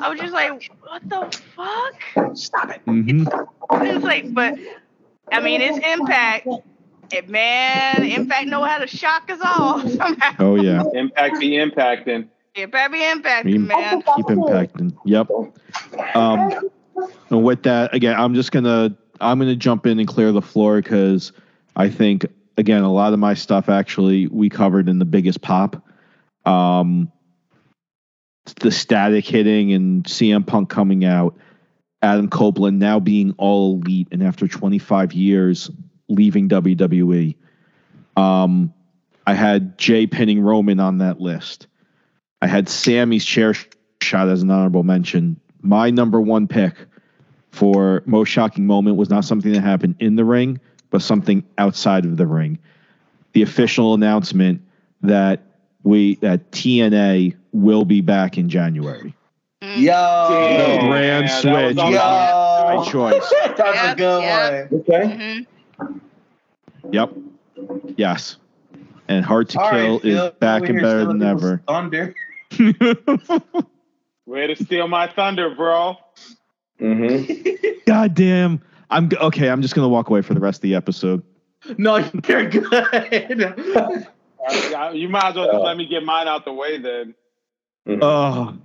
[0.00, 2.36] I was just like, what the fuck?
[2.36, 2.80] Stop it.
[2.84, 3.24] hmm
[3.72, 4.58] It's like, but
[5.32, 6.46] I mean, it's Impact.
[7.10, 10.34] And man, Impact know how to shock us all somehow.
[10.38, 10.82] Oh yeah.
[10.92, 12.28] Impact be impacting.
[12.58, 14.02] Impact be impacting, man.
[14.02, 14.96] keep impacting.
[15.04, 15.30] Yep.
[16.16, 16.70] Um,
[17.30, 20.80] and with that, again, I'm just gonna I'm gonna jump in and clear the floor
[20.82, 21.32] because
[21.76, 25.82] I think again a lot of my stuff actually we covered in the biggest pop.
[26.44, 27.12] Um,
[28.60, 31.36] the static hitting and CM Punk coming out,
[32.02, 35.70] Adam Copeland now being all elite and after 25 years
[36.08, 37.36] leaving WWE.
[38.16, 38.72] Um,
[39.26, 41.67] I had Jey pinning Roman on that list.
[42.40, 43.54] I had Sami's chair
[44.00, 45.38] shot as an honorable mention.
[45.62, 46.74] My number one pick
[47.50, 50.60] for most shocking moment was not something that happened in the ring,
[50.90, 52.58] but something outside of the ring.
[53.32, 54.62] The official announcement
[55.02, 55.42] that
[55.82, 59.14] we that TNA will be back in January.
[59.62, 59.80] Mm.
[59.80, 60.26] Yo.
[60.30, 61.40] Damn, grand that was
[61.74, 61.78] switch.
[61.78, 61.98] on Yo.
[61.98, 63.32] my- My choice.
[63.56, 64.70] That's a Yep, good yep.
[64.70, 64.80] one.
[64.80, 65.46] Okay.
[65.80, 66.00] Mhm.
[66.92, 67.12] Yep.
[67.96, 68.36] Yes.
[69.08, 71.62] And Hard to All Kill right, Phil, is back and better than ever.
[71.66, 72.14] Thunder.
[74.26, 75.96] Way to steal my thunder, bro.
[76.80, 77.78] Mm-hmm.
[77.86, 78.60] God damn.
[78.90, 79.48] I'm okay.
[79.48, 81.22] I'm just gonna walk away for the rest of the episode.
[81.76, 81.96] no,
[82.28, 84.04] you're good.
[84.48, 87.14] Uh, you might as well just let me get mine out the way then.
[88.00, 88.56] Oh,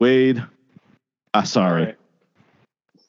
[0.00, 0.42] Wade.
[1.34, 1.80] Ah, sorry.
[1.80, 1.96] All right.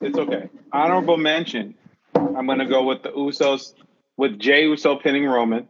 [0.02, 0.50] It's okay.
[0.72, 1.76] Honorable mention.
[2.16, 3.74] I'm gonna go with the Usos,
[4.18, 5.68] with Jey Uso pinning Roman,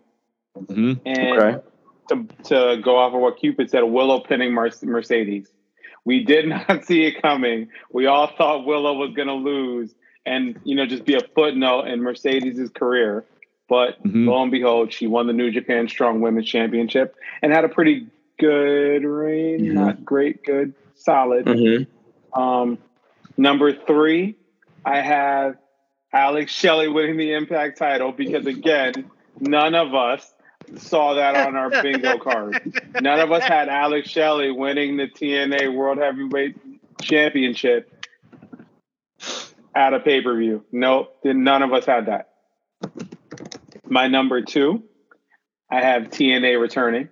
[0.57, 0.99] Mhm.
[1.05, 1.61] and
[2.09, 5.47] to to go off of what Cupid said, Willow pinning Mer- Mercedes.
[6.05, 7.69] We did not see it coming.
[7.91, 9.93] We all thought Willow was gonna lose,
[10.25, 13.25] and you know just be a footnote in Mercedes' career.
[13.69, 14.27] But Mhm.
[14.27, 18.07] lo and behold, she won the New Japan Strong Women's Championship and had a pretty
[18.37, 19.63] good reign.
[19.63, 19.73] Yeah.
[19.73, 21.45] Not great, good, solid.
[21.45, 22.39] Mm-hmm.
[22.39, 22.77] Um,
[23.37, 24.35] number three,
[24.85, 25.55] I have
[26.11, 30.33] Alex Shelley winning the Impact title because again, none of us
[30.77, 32.81] saw that on our bingo card.
[32.99, 36.55] None of us had Alex Shelley winning the TNA World Heavyweight
[37.01, 38.05] Championship
[39.75, 40.65] at a pay per view.
[40.71, 42.29] Nope, none of us had that.
[43.85, 44.83] My number two,
[45.69, 47.09] I have TNA returning.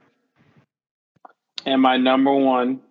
[1.66, 2.82] And my number one,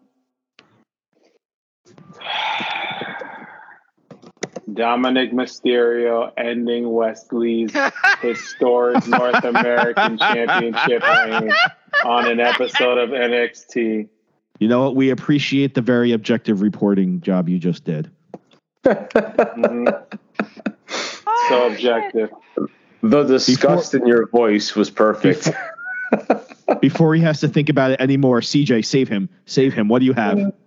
[4.74, 7.72] Dominik Mysterio ending Wes Lee's
[8.22, 11.52] historic North American Championship reign
[12.04, 14.08] on an episode of NXT.
[14.58, 14.96] You know what?
[14.96, 18.10] We appreciate the very objective reporting job you just did.
[18.84, 20.04] Mhm.
[21.48, 22.30] So objective.
[23.02, 25.50] The disgust in your voice was perfect.
[26.80, 29.28] Before he has to think about it anymore, CJ, save him.
[29.46, 29.88] Save him.
[29.88, 30.52] What do you have?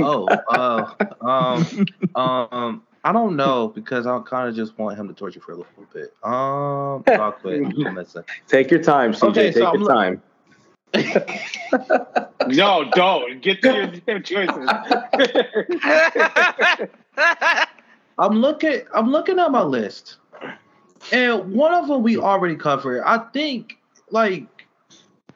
[0.00, 5.14] Oh, uh, um, um, I don't know because I kind of just want him to
[5.14, 6.12] torture for a little bit.
[6.22, 7.62] Um, I'll quit.
[7.64, 8.06] I'm.
[8.46, 9.22] Take your time, CJ.
[9.30, 10.22] Okay, so Take I'm your look- time.
[12.48, 13.40] No, don't.
[13.42, 14.68] Get to your damn choices.
[18.18, 18.82] I'm looking.
[18.94, 20.16] I'm looking at my list,
[21.12, 23.02] and one of them we already covered.
[23.04, 23.78] I think
[24.10, 24.57] like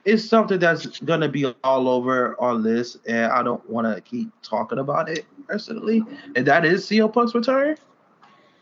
[0.05, 4.31] it's something that's gonna be all over our this, and I don't want to keep
[4.43, 6.03] talking about it personally.
[6.35, 7.77] And that is CM Punk's return.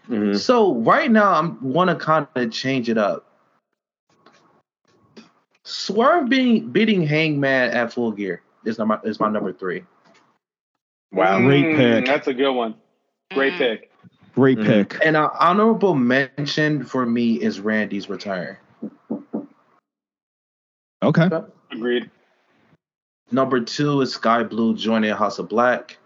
[0.08, 0.36] Mhm.
[0.38, 3.26] So right now, I'm want to kind of change it up.
[5.64, 9.84] Swerve being beating Hangman at Full Gear is my is my number three.
[11.12, 11.40] Wow.
[11.40, 12.06] Great Mm, pick.
[12.06, 12.74] That's a good one.
[13.32, 13.58] Great Mm.
[13.58, 13.90] pick.
[14.34, 14.64] Great Mhm.
[14.66, 15.04] pick.
[15.04, 18.56] And an honorable mention for me is Randy's return.
[21.02, 21.28] Okay.
[21.72, 22.10] Agreed.
[23.30, 25.98] Number two is Skye Blue joining House of Black.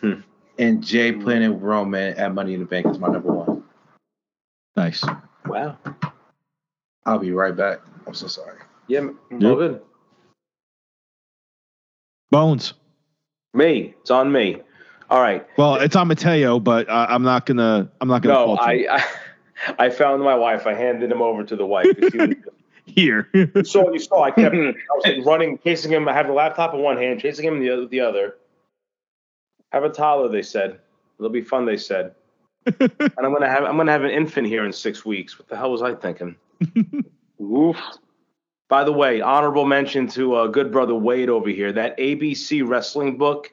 [0.00, 0.20] Hmm.
[0.58, 3.64] And Jey playing Roman at Money in the Bank is my number one.
[4.76, 5.02] Nice.
[5.46, 5.78] Wow.
[7.06, 7.80] I'll be right back.
[8.06, 8.58] I'm so sorry.
[8.86, 9.74] Yeah, m- Yeah.
[12.30, 12.74] Bones.
[13.54, 13.94] Me.
[14.00, 14.60] It's on me.
[15.10, 15.46] All right.
[15.58, 17.90] Well, it's on Mateo, but uh, I'm not gonna.
[18.00, 18.34] I'm not gonna.
[18.34, 18.56] No.
[18.56, 19.04] I, I
[19.78, 20.66] I found my wife.
[20.66, 21.86] I handed him over to the wife.
[22.12, 22.34] he was-
[22.94, 23.28] here.
[23.64, 24.22] Saw, you saw.
[24.22, 24.54] I kept.
[24.56, 26.08] I was like running, chasing him.
[26.08, 27.86] I have the laptop in one hand, chasing him in the other.
[27.86, 28.34] The other.
[29.70, 30.78] Have a toddler, they said.
[31.18, 32.14] It'll be fun, they said.
[32.66, 33.64] and I'm gonna have.
[33.64, 35.38] I'm gonna have an infant here in six weeks.
[35.38, 36.36] What the hell was I thinking?
[37.40, 37.76] Oof.
[38.68, 41.72] By the way, honorable mention to uh, good brother Wade over here.
[41.72, 43.52] That ABC wrestling book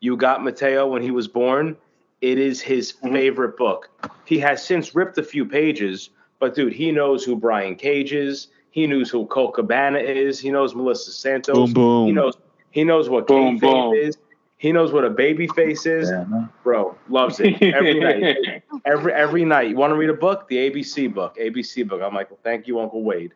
[0.00, 1.76] you got Mateo when he was born.
[2.20, 3.12] It is his Mhm.
[3.12, 3.90] favorite book.
[4.24, 8.48] He has since ripped a few pages, but dude, he knows who Brian Cage is.
[8.76, 10.38] He knows who Colt Cabana is.
[10.38, 11.54] He knows Melissa Santos.
[11.56, 12.06] boom, boom.
[12.08, 12.34] He knows.
[12.70, 13.94] He knows what Boom, kayfabe boom.
[13.94, 14.18] is.
[14.58, 16.10] He knows what a baby face is.
[16.10, 16.48] Yeah.
[16.62, 18.62] Bro, loves it every night.
[18.84, 19.70] Every every night.
[19.70, 20.46] You want to read a book?
[20.48, 21.38] The ABC book.
[21.38, 22.02] ABC book.
[22.02, 23.32] I'm like, well, thank you, Uncle Wade.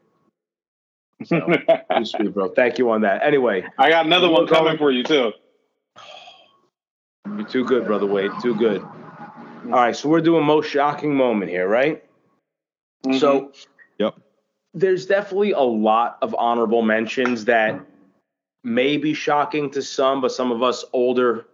[1.24, 1.40] So,
[1.96, 2.50] too sweet, bro.
[2.50, 3.22] Thank you on that.
[3.22, 5.32] Anyway, I got another one coming for you too.
[7.34, 8.30] you're too good, brother Wade.
[8.42, 8.82] Too good.
[8.82, 12.04] All right, so we're doing most shocking moment here, right?
[13.18, 13.54] So, Yep.
[14.74, 17.80] There's definitely a lot of honorable mentions that
[18.62, 21.46] may be shocking to some, but some of us older,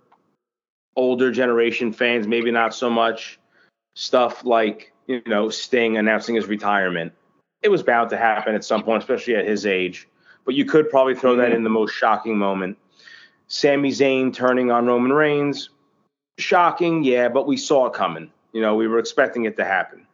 [0.96, 3.38] older generation fans, maybe not so much.
[3.94, 7.12] Stuff like you know Sting announcing his retirement.
[7.62, 10.06] It was bound to happen at some point, especially at his age.
[10.44, 12.76] But you could probably throw that in the most shocking moment.
[13.48, 15.70] Sami Zayn turning on Roman Reigns,
[16.38, 18.30] shocking, yeah, but we saw it coming.
[18.52, 20.06] You know, we were expecting it to happen.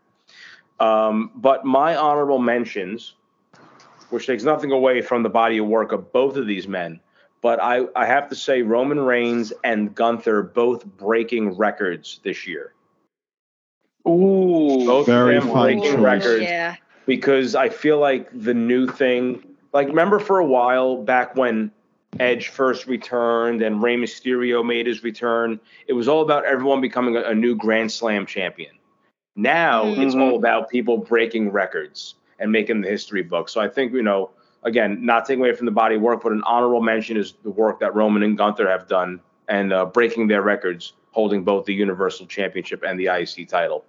[0.83, 3.15] Um, but my honorable mentions,
[4.11, 6.99] which takes nothing away from the body of work of both of these men,
[7.41, 12.73] but I, I have to say Roman Reigns and Gunther both breaking records this year.
[14.09, 14.85] Ooh.
[14.87, 16.03] Both Very of them fine breaking choice.
[16.03, 16.75] records Yeah.
[17.07, 21.71] because I feel like the new thing, like remember for a while back when
[22.19, 27.17] Edge first returned and Rey Mysterio made his return, it was all about everyone becoming
[27.17, 28.73] a, a new Grand Slam champion.
[29.37, 30.21] Now it's Mhm.
[30.21, 33.49] all about people breaking records and making the history book.
[33.49, 34.31] So I think you know,
[34.63, 37.81] again, not taking away from the body work, but an honorable mention is the work
[37.81, 42.27] that Roman and Gunther have done and uh, breaking their records, holding both the Universal
[42.27, 43.85] Championship and the IEC title.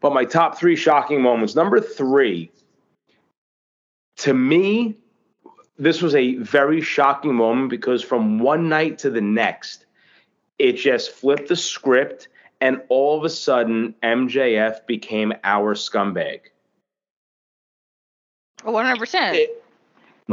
[0.00, 1.54] But my top three shocking moments.
[1.54, 2.50] Number three,
[4.18, 4.96] to me,
[5.78, 9.86] this was a very shocking moment because from one night to the next,
[10.58, 12.28] it just flipped the script,
[12.60, 16.40] and all of a sudden, MJF became our scumbag.
[18.64, 19.36] One hundred percent.
[19.36, 19.56] It-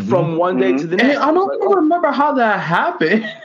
[0.09, 0.81] From one day Mhm.
[0.81, 1.21] to the And next.
[1.21, 3.25] I don't even remember how that happened.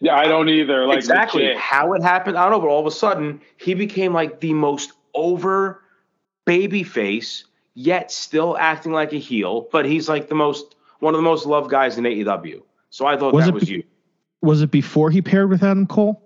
[0.00, 0.86] Yeah, I don't either.
[0.86, 2.38] Like exactly how it happened.
[2.38, 5.82] I don't know, but all of a sudden he became like the most over
[6.46, 9.66] baby face, yet still acting like a heel.
[9.72, 12.62] But he's like the most one of the most loved guys in AEW.
[12.90, 13.82] So I thought Was that it was be- you.
[14.40, 16.22] Was it before he paired with Adam Cole?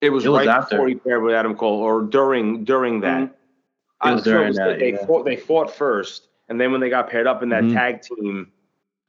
[0.00, 0.76] It was It was right after.
[0.76, 3.22] before he paired with Adam Cole, or during during that.
[3.22, 3.30] It was
[4.00, 5.06] I'm sure during was that, they yeah.
[5.06, 5.24] fought.
[5.24, 7.72] They fought first, and then when they got paired up in that Mhm.
[7.72, 8.52] tag team,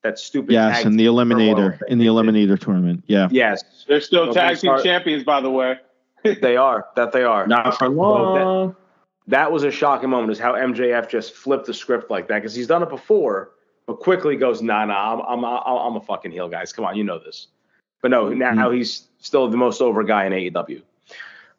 [0.04, 0.52] that stupid.
[0.54, 2.06] Yes, tag in the team Eliminator, in the.
[2.08, 3.04] Eliminator tournament.
[3.08, 3.28] Yeah.
[3.32, 4.84] Yes, They're still Don't tag get team started.
[4.84, 5.78] champions, by the way.
[6.42, 6.86] they are.
[6.96, 7.46] That they are.
[7.48, 8.76] Not for Well, that- long.
[9.28, 12.56] that was a shocking moment is how MJF just flipped the script like that because
[12.56, 13.52] he's done it before,
[13.88, 16.72] but quickly goes, nah, nah, I'm, I'm, I'm, I'm a fucking heel, guys.
[16.72, 17.48] Come on, you know this.
[18.08, 20.82] But no, now he's still the most over guy in AEW.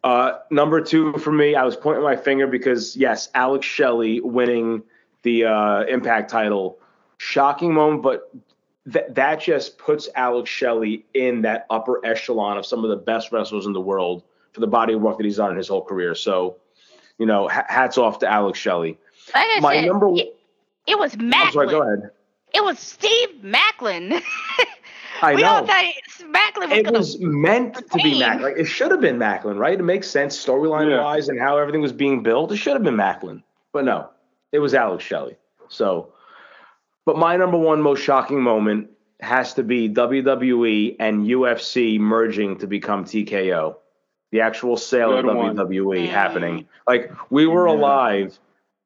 [0.02, 4.82] Uh, number two for me, I was pointing my finger because yes, Alex Shelley winning
[5.24, 6.78] the uh, Impact title,
[7.18, 8.32] shocking moment, but
[8.86, 13.30] that that just puts Alex Shelley in that upper echelon of some of the best
[13.30, 14.22] wrestlers in the world
[14.52, 16.14] for the body of work that he's done in his whole career.
[16.14, 16.56] So,
[17.18, 18.96] you know, ha- hats off to Alex Shelley.
[19.34, 20.34] Like I My said, number- it,
[20.86, 22.10] it was I'm sorry, go ahead.
[22.54, 24.22] It was Steve Maclin.
[25.22, 25.48] I we know.
[25.48, 25.84] all thought
[26.20, 28.20] Maclin was it was meant to be retain.
[28.22, 28.40] Maclin.
[28.42, 29.78] Like, it should have been Maclin, right?
[29.78, 31.02] It makes sense storyline Yeah.
[31.02, 32.52] wise and how everything was being built.
[32.52, 33.42] It should have been Maclin,
[33.72, 34.10] but no,
[34.52, 35.36] it was Alex Shelley.
[35.68, 36.12] So,
[37.04, 38.90] but my number one most shocking moment
[39.20, 43.76] has to be WWE and UFC merging to become TKO.
[44.30, 45.56] The actual sale Good of one.
[45.56, 46.08] WWE Mm.
[46.10, 46.68] happening.
[46.86, 47.74] Like we were Yeah.
[47.74, 48.38] alive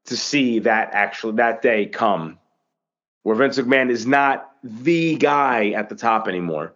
[0.07, 2.39] to see that actually that day come,
[3.24, 6.74] where Vince McMahon is not the guy at the top anymore.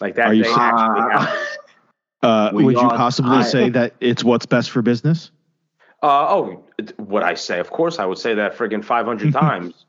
[0.00, 1.38] Like that Are you day saying- actually.
[2.22, 3.46] Uh, We would you possibly tired.
[3.46, 5.30] say that it's what's best for business?
[6.02, 6.62] Uh, oh,
[6.98, 7.60] what I say?
[7.60, 9.86] Of course, I would say that friggin' 500 times.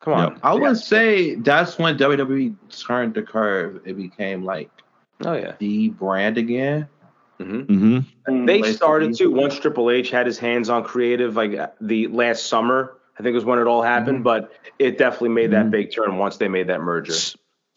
[0.00, 0.32] Come on.
[0.32, 0.40] Yep.
[0.42, 3.82] I would say that's when WWE turned the curve.
[3.84, 4.70] It became like
[5.26, 5.52] Oh, yeah.
[5.58, 6.88] the brand again.
[7.38, 8.46] hmm Mm-hmm.
[8.46, 9.26] They started to.
[9.30, 13.32] Once Triple H had his hands on creative, like uh, the last summer, I think
[13.32, 15.70] it was when it all happened, but it definitely made that Mhm.
[15.70, 17.14] big turn once they made that merger.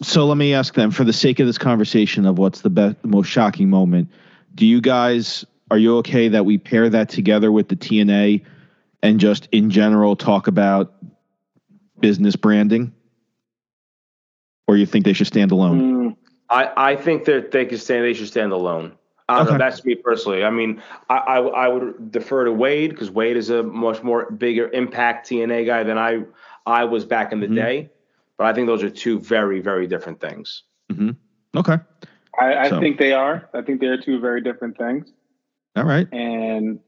[0.02, 2.98] So let me ask them, for the sake of this conversation of what's the best,
[3.04, 4.10] most shocking moment,
[4.56, 8.42] do you guys are you okay that we pair that together with the TNA
[9.04, 10.96] and just in general talk about
[12.00, 12.92] business branding,
[14.68, 15.82] or you think they should stand alone?
[15.82, 16.16] Mm,
[16.50, 18.04] I, I think that they could stand.
[18.04, 18.94] They should stand alone.
[19.30, 19.52] I don't Okay.
[19.54, 19.58] know.
[19.60, 20.44] That's me personally.
[20.44, 24.30] I mean, I I, I would defer to Wade because Wade is a much more
[24.32, 26.24] bigger impact TNA guy than I
[26.66, 27.56] I was back in the Mhm.
[27.56, 27.90] day.
[28.38, 30.64] But I think those are two very very different things.
[31.56, 31.78] Okay,
[32.40, 33.48] I, I So- think they are.
[33.54, 35.12] I think they are two very different things.
[35.76, 36.08] all right.
[36.12, 36.80] And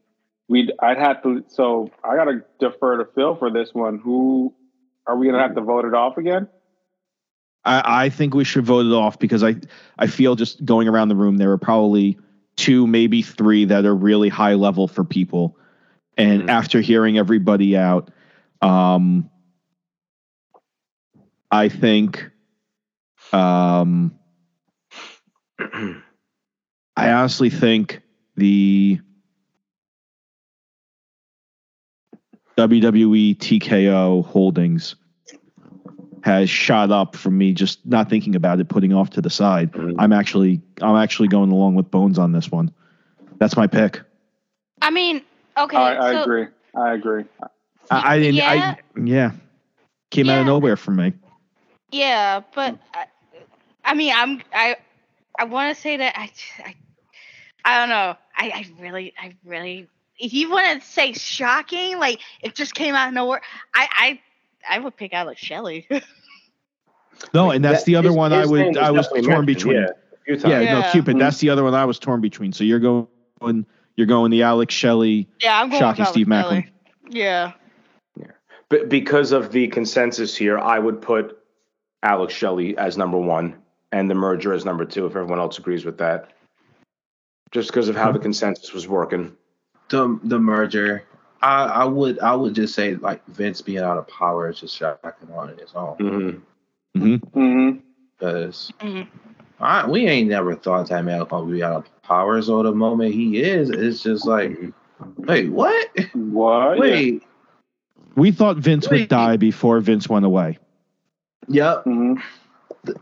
[0.48, 3.98] we I'd have to so I gotta defer to Phil for this one.
[3.98, 4.52] Who
[5.06, 6.48] are we gonna have to vote it off again?
[7.64, 9.54] I, I think we should vote it off because I
[9.98, 12.18] I feel just going around the room there are probably
[12.62, 15.56] two, maybe three that are really high level for people.
[16.16, 16.48] And Mhm.
[16.48, 18.10] after hearing everybody out,
[18.60, 19.28] um,
[21.50, 22.30] I think
[23.32, 24.14] um,
[25.58, 28.02] I honestly think
[28.36, 29.00] the
[32.56, 34.94] WWE TKO holdings
[36.22, 39.72] has shot up from me just not thinking about it, putting off to the side.
[39.72, 39.96] Mhm.
[39.98, 42.72] I'm actually I'm actually going along with Bones on this one.
[43.38, 44.00] That's my pick.
[44.80, 45.22] I mean,
[45.56, 45.76] okay.
[45.76, 46.46] I, I so, agree.
[46.76, 47.24] I agree.
[47.90, 48.34] I, I didn't.
[48.36, 48.76] Yeah.
[48.96, 49.32] I yeah,
[50.10, 51.12] came out of nowhere for me.
[51.90, 53.06] Yeah, but I,
[53.84, 54.76] I mean, I'm I
[55.38, 56.30] I want to say that I,
[56.64, 56.74] I
[57.64, 58.16] I don't know.
[58.36, 62.94] I I really I really if you want to say shocking, like it just came
[62.94, 63.42] out of nowhere.
[63.74, 64.20] I I
[64.68, 65.88] I would pick Alex Shelley.
[67.34, 69.76] No, and that's That- the other his- one I would I was torn mentioned, between.
[69.76, 70.90] Yeah, a few Yeah, no, Yeah.
[70.92, 71.16] Cupid.
[71.16, 71.18] Mhm.
[71.20, 72.52] That's the other one I was torn between.
[72.52, 75.28] So you're going you're going the Alex Shelley.
[75.40, 76.62] yeah, I'm going Shocking with Steve Maclin.
[76.64, 76.70] Shelley.
[77.10, 77.52] Yeah.
[78.70, 81.38] But because of the consensus here, I would put
[82.02, 83.56] Alex Shelley as number one
[83.92, 86.32] and the merger as number two if everyone else agrees with that.
[87.52, 89.36] Just because of how the consensus was working.
[89.90, 91.04] The the merger.
[91.42, 94.76] I, I would I would just say like Vince being out of power is just
[94.76, 96.44] shocking on its own
[96.94, 97.70] hmm hmm
[98.18, 99.08] because Mhm.
[99.60, 102.40] I we ain't never thought that man was gonna be out of power.
[102.42, 104.56] So the moment he is, it's just like,
[105.16, 105.88] wait, what?
[106.14, 106.78] What?
[106.78, 107.22] Wait,
[108.16, 110.58] We thought Vince would die before Vince went away.
[111.48, 111.84] yep.
[111.84, 112.14] hmm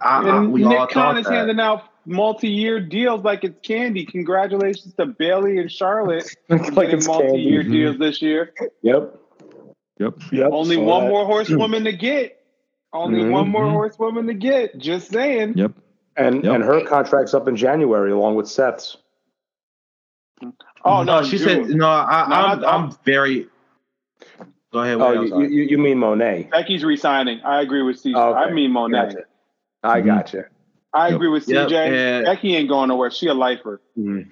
[0.02, 1.32] I, I, And we all Nick thought Khan is that.
[1.32, 4.04] handing out multi-year deals like it's candy.
[4.04, 7.78] Congratulations to Bayley and Charlotte like getting it's multi-year candy.
[7.78, 8.52] deals this year.
[8.82, 9.16] Yep.
[9.98, 10.14] Yep.
[10.32, 10.50] Yep.
[10.52, 11.10] Only saw one that.
[11.10, 12.36] more horsewoman to get.
[12.92, 13.30] Only Mhm.
[13.30, 14.76] one more horsewoman to get.
[14.78, 15.54] Just saying.
[15.56, 15.72] Yep.
[16.16, 16.54] And Yep.
[16.54, 18.96] and her contract's up in January along with Seth's.
[20.84, 21.86] Oh no, no, she said no.
[21.86, 23.46] I, No, I'm I- I'm very.
[24.72, 24.98] Go ahead.
[25.00, 26.48] Oh, Wait, I'm you, you, you mean Moné?
[26.50, 27.40] Becky's resigning.
[27.44, 28.12] I agree with CJ.
[28.16, 28.38] Oh, okay.
[28.38, 28.92] I mean Moné.
[28.92, 29.24] Gotcha.
[29.82, 30.06] I Mhm.
[30.06, 30.44] gotcha.
[30.92, 31.16] I Yep.
[31.16, 31.86] agree with Yep, CJ.
[32.16, 33.10] and- Becky ain't going nowhere.
[33.10, 33.80] She a lifer.
[33.98, 34.26] Mhm.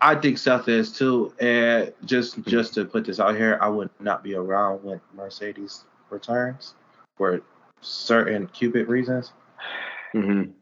[0.00, 1.32] I think Seth is too.
[1.40, 5.84] And just just to put this out here, I would not be around when Mercedes
[6.10, 6.74] returns
[7.16, 7.40] for
[7.82, 9.32] certain Cupid reasons.
[10.14, 10.52] Mhm.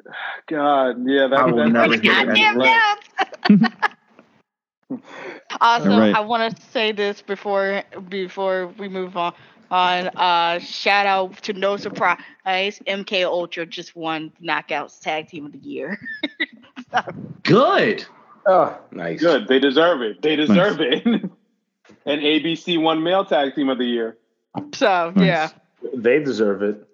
[0.46, 3.00] God, yeah, that, I will that, never that's hear Goddamn that.
[5.60, 6.14] also, All right.
[6.14, 9.34] I want to say this before before we move on.
[9.70, 15.52] On uh, shout out to no surprise, MK Ultra just won Knockouts Tag Team of
[15.52, 15.98] the Year.
[17.42, 18.04] Good.
[18.46, 19.20] Oh, nice.
[19.20, 19.46] good.
[19.46, 20.22] They deserve it.
[20.22, 21.04] They deserve it.
[22.06, 24.16] and ABC won male tag team of the year.
[24.72, 25.26] so Nice.
[25.26, 25.48] yeah,
[25.94, 26.86] They deserve it.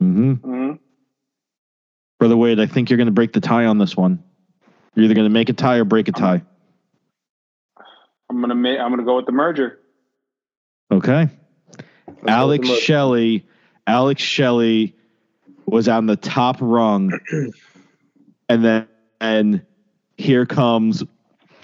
[0.00, 0.72] hmm hmm
[2.18, 4.22] Brother Wade, I think you're going to break the tie on this one.
[4.94, 6.42] You're either going to make a tie or break a tie.
[8.28, 8.78] I'm gonna make.
[8.78, 9.78] I'm gonna go with the merger.
[10.90, 11.28] Okay.
[12.22, 13.46] Let's Alex go Shelley.
[13.86, 14.94] Alex Shelley
[15.66, 17.12] was on the top rung,
[18.48, 18.86] and then
[19.20, 19.62] and
[20.16, 21.02] here comes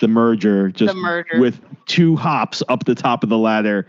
[0.00, 1.40] the merger, just The merger.
[1.40, 3.86] with two hops up the top of the ladder,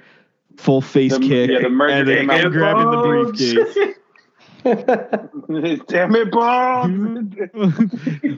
[0.57, 2.41] full face The- kick, yeah, the merger and, then came out.
[2.45, 3.95] and grabbing the briefcase.
[5.87, 7.33] Damn it, Bones!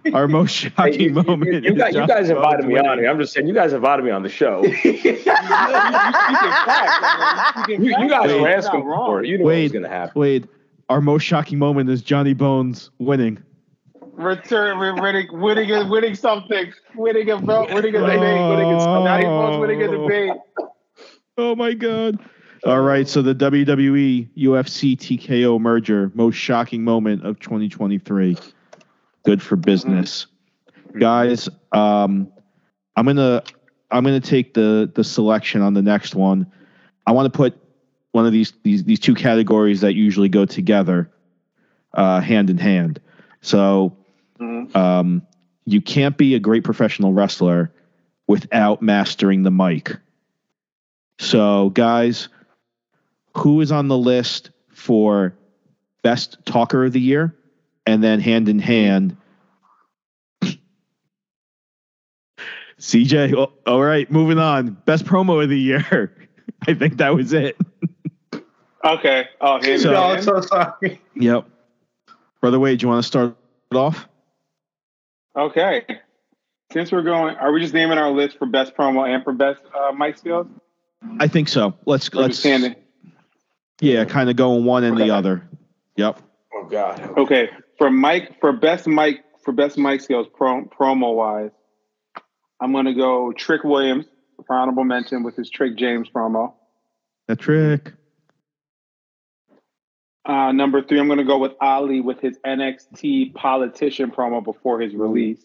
[0.14, 1.64] Our most shocking you, you- moment.
[1.64, 3.10] you is guys, you guys invited Bones me on here.
[3.10, 4.64] I'm just saying, you guys invited me on the show.
[4.64, 5.38] you, You can fact,
[7.58, 9.08] I mean, you can you guys fact, were asking wrong.
[9.08, 9.28] for it.
[9.30, 10.20] You knew what was Wade, going to happen.
[10.20, 10.48] Wade,
[10.90, 13.42] our most shocking moment is Johnny Bones winning.
[14.14, 19.60] Return, winning, winning, winning something, winning a vote, winning a debate, winning a Johnny Bones
[19.60, 20.08] winning a oh.
[20.08, 20.32] debate.
[21.38, 22.20] Oh my god.
[22.64, 28.38] All right, so the WWE UFC TKO merger, most shocking moment of 2023.
[29.24, 30.28] Good for business.
[31.00, 32.32] Guys, um
[32.96, 33.44] I'm going to
[33.90, 36.52] I'm to take the the selection on the next one.
[37.08, 37.58] I want to put
[38.12, 41.10] one of these these these two categories that usually go together
[41.94, 43.00] uh hand in hand.
[43.42, 43.96] So
[44.40, 44.76] Mhm.
[44.76, 45.22] um,
[45.66, 47.72] you can't be a great professional wrestler
[48.28, 49.98] without mastering the mic.
[51.20, 52.28] So, guys,
[53.38, 55.34] who is on the list for
[56.02, 57.36] best talker of the year?
[57.88, 59.18] And then hand in hand,
[62.80, 63.34] CJ.
[63.36, 64.78] oh, all right, moving on.
[64.86, 66.16] Best promo of the year.
[66.68, 67.58] I think that was it.
[68.84, 69.28] Okay.
[69.40, 70.08] Oh, here So- we No, go.
[70.14, 71.02] I'm so sorry.
[71.16, 71.46] Yep.
[72.40, 73.36] Brother Wade, do you want to start
[73.72, 74.08] it off?
[75.36, 75.86] Okay.
[76.72, 79.62] Since we're going, are we just naming our list for best promo and for best
[79.76, 80.48] uh, mic skills?
[81.20, 81.74] I think so.
[81.86, 82.76] Let's Or let's just standing?
[83.82, 85.06] Yeah, kind of going one and Okay.
[85.08, 85.44] the other.
[85.98, 86.22] Yep.
[86.54, 87.18] Oh, God.
[87.18, 87.50] Okay.
[87.78, 91.52] For Mike, for best Mike, for best mic skills pro, promo wise,
[92.60, 94.06] I'm gonna go Trick Williams
[94.46, 96.54] for honorable mention with his Trick James promo.
[97.28, 97.92] That trick.
[100.24, 104.94] Uh, number three, I'm gonna go with Ali with his NXT politician promo before his
[104.94, 105.42] release.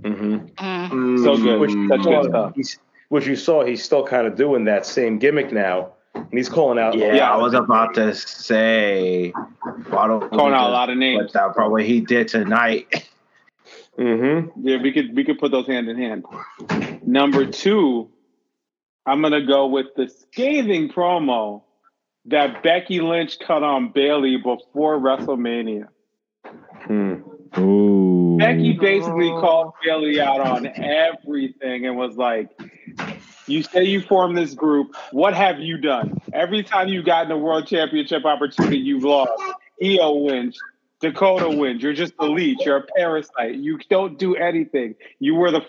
[0.00, 0.46] Mm-hmm.
[0.56, 1.24] Mm.
[1.24, 1.60] So good.
[1.60, 2.52] Which, Such good stuff.
[2.54, 5.92] he's, which you saw, he's still kind of doing that same gimmick now.
[6.14, 6.96] And he's calling out.
[6.96, 7.32] Yeah, Yeah.
[7.32, 9.30] I was about to say.
[9.30, 11.24] Why don't Calling out a lot of names.
[11.24, 13.08] Put that part what he did tonight.
[13.98, 14.66] Mm-hmm.
[14.66, 16.24] Yeah, we could we could put those hand in hand.
[17.06, 18.10] Number two,
[19.06, 21.62] I'm gonna go with the scathing promo
[22.26, 25.88] that Becky Lynch cut on Bayley before WrestleMania.
[26.86, 27.14] Hmm.
[27.58, 28.36] Ooh.
[28.38, 32.50] Becky basically called Bayley out on everything and was like,
[33.46, 34.94] "You say you formed this group.
[35.12, 36.20] What have you done?
[36.32, 39.32] Every time you got in a world championship opportunity, you've lost.
[39.82, 40.58] Io wins."
[41.00, 41.82] Dakota wins.
[41.82, 42.60] You're just a leech.
[42.64, 43.56] You're a parasite.
[43.56, 44.94] You don't do anything.
[45.18, 45.62] You were the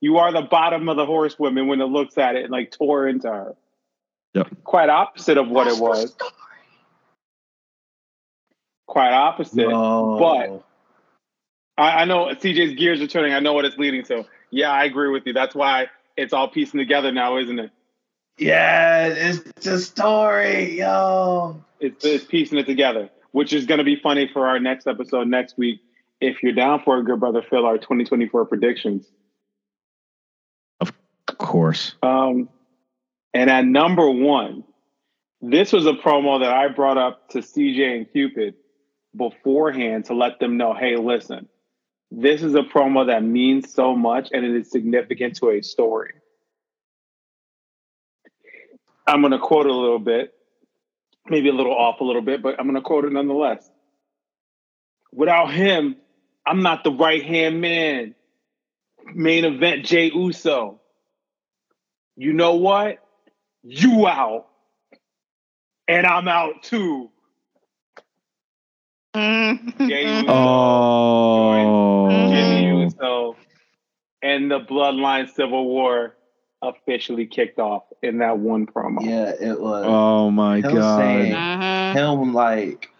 [0.00, 3.06] you are the bottom of the horsewoman when it looks at it and like tore
[3.06, 3.54] into her.
[4.34, 4.48] Yep.
[4.64, 6.14] Quite opposite of what it was.
[8.86, 9.68] Quite opposite.
[9.68, 10.16] No.
[10.18, 10.64] But-
[11.76, 13.34] I, I know CJ's gears are turning.
[13.34, 14.24] I know what it's leading to.
[14.50, 15.32] Yeah, I agree with you.
[15.32, 15.86] That's why
[16.18, 17.70] it's all piecing together now, isn't it?
[18.38, 21.62] yeah, it's the story, yo.
[21.80, 25.28] It's, it's piecing it together, which is going to be funny for our next episode
[25.28, 25.80] next week.
[26.20, 29.06] If you're down for it, good brother Phil, our 2024 predictions.
[30.80, 30.92] Of
[31.38, 31.94] course.
[32.02, 32.48] Um,
[33.34, 34.64] and at number one,
[35.40, 38.54] this was a promo that I brought up to CJ and Cupid
[39.16, 41.48] beforehand to let them know, hey, listen,
[42.10, 46.12] this is a promo that means so much and it is significant to a story.
[49.06, 50.34] I'm going to quote a little bit,
[51.28, 53.70] maybe a little off a little bit, but I'm going to quote it nonetheless.
[55.12, 55.96] Without him,
[56.46, 58.14] I'm not the right hand man.
[59.14, 60.80] Main event Jey Uso.
[62.16, 62.98] You know what?
[63.62, 64.46] You out.
[65.88, 67.10] and I'm out too.
[69.14, 69.88] Mhm.
[69.88, 72.30] Jey Uso, Oh.
[72.30, 73.36] Jimmy Uso,
[74.22, 76.14] and the Bloodline Civil War
[76.62, 79.00] officially kicked off in that one promo.
[79.00, 79.84] Yeah, it was.
[79.86, 80.98] Oh my Him god.
[80.98, 81.92] saying- Mhm.
[81.94, 82.90] him like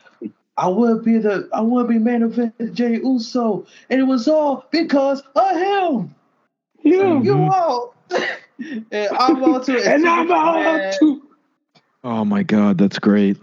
[0.57, 4.67] I would be the I would be main event Jey Uso, and it was all
[4.71, 6.15] because of him.
[6.83, 7.53] You, You Mhm.
[7.53, 7.95] out,
[8.91, 9.79] and I'm out too.
[9.85, 11.23] and I'm out too.
[12.03, 13.37] Oh my god, that's great.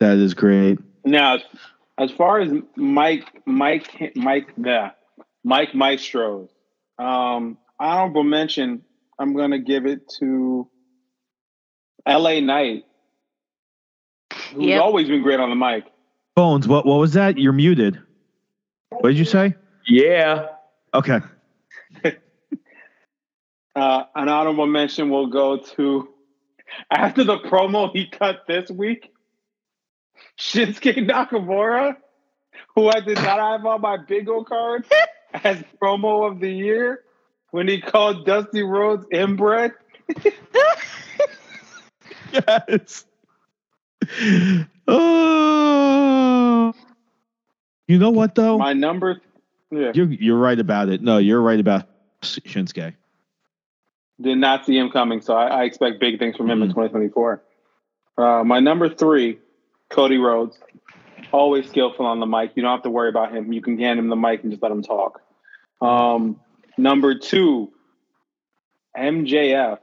[0.00, 0.78] That is great.
[1.04, 1.38] Now,
[1.98, 4.90] as far as Mike, Mike, Mike, yeah,
[5.44, 6.48] Mike Maestros,
[6.98, 8.82] um, honorable mention.
[9.18, 10.68] I'm gonna give it to
[12.06, 12.40] L.A.
[12.40, 12.84] Knight,
[14.52, 14.82] who's Yep.
[14.82, 15.84] always been great on the mic.
[16.34, 17.38] Bones, what what was that?
[17.38, 17.98] You're muted.
[18.90, 19.54] What did you say?
[19.86, 20.48] Yeah.
[20.92, 21.20] Okay.
[23.76, 26.08] Uh, an honorable mention will go to
[26.92, 29.10] after the promo he cut this week,
[30.38, 31.96] Shinsuke Nakamura,
[32.74, 34.84] who I did not have on my bingo card
[35.44, 37.00] as promo of the year
[37.50, 39.72] when he called Dusty Rhodes inbred.
[42.32, 43.04] Yes.
[44.88, 46.72] Oh.
[47.86, 48.58] You know what though?
[48.58, 49.20] My number,
[49.70, 51.02] yeah, You're you're right about it.
[51.02, 51.86] No, you're right about
[52.22, 52.94] Shinsuke.
[54.20, 56.74] did not see him coming, so I, I expect big things from him in Mm.
[56.74, 57.42] 2024.
[58.16, 59.38] Uh, my number three,
[59.94, 60.58] Cody Rhodes,
[61.30, 62.50] always skillful on the mic.
[62.56, 63.52] You don't have to worry about him.
[63.52, 65.22] You can hand him the mic and just let him talk.
[65.80, 66.40] Um,
[66.76, 67.72] number two,
[68.96, 69.78] MJF.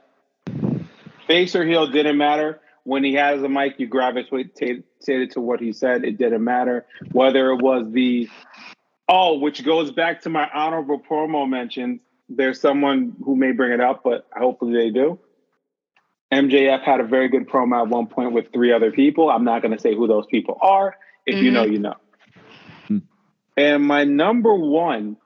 [1.26, 2.60] Face or heel didn't matter.
[2.84, 6.04] When he has a mic, you gravitated to what he said.
[6.04, 8.28] It didn't matter whether it was the
[9.08, 12.02] oh, which goes back to my honorable promo mentions.
[12.28, 15.18] There's someone who may bring it up, but hopefully they do.
[16.32, 19.30] MJF had a very good promo at one point with three other people.
[19.30, 20.96] I'm not going to say who those people are.
[21.26, 21.94] If you know, you know.
[22.88, 22.98] Hmm.
[23.56, 25.18] And my number one,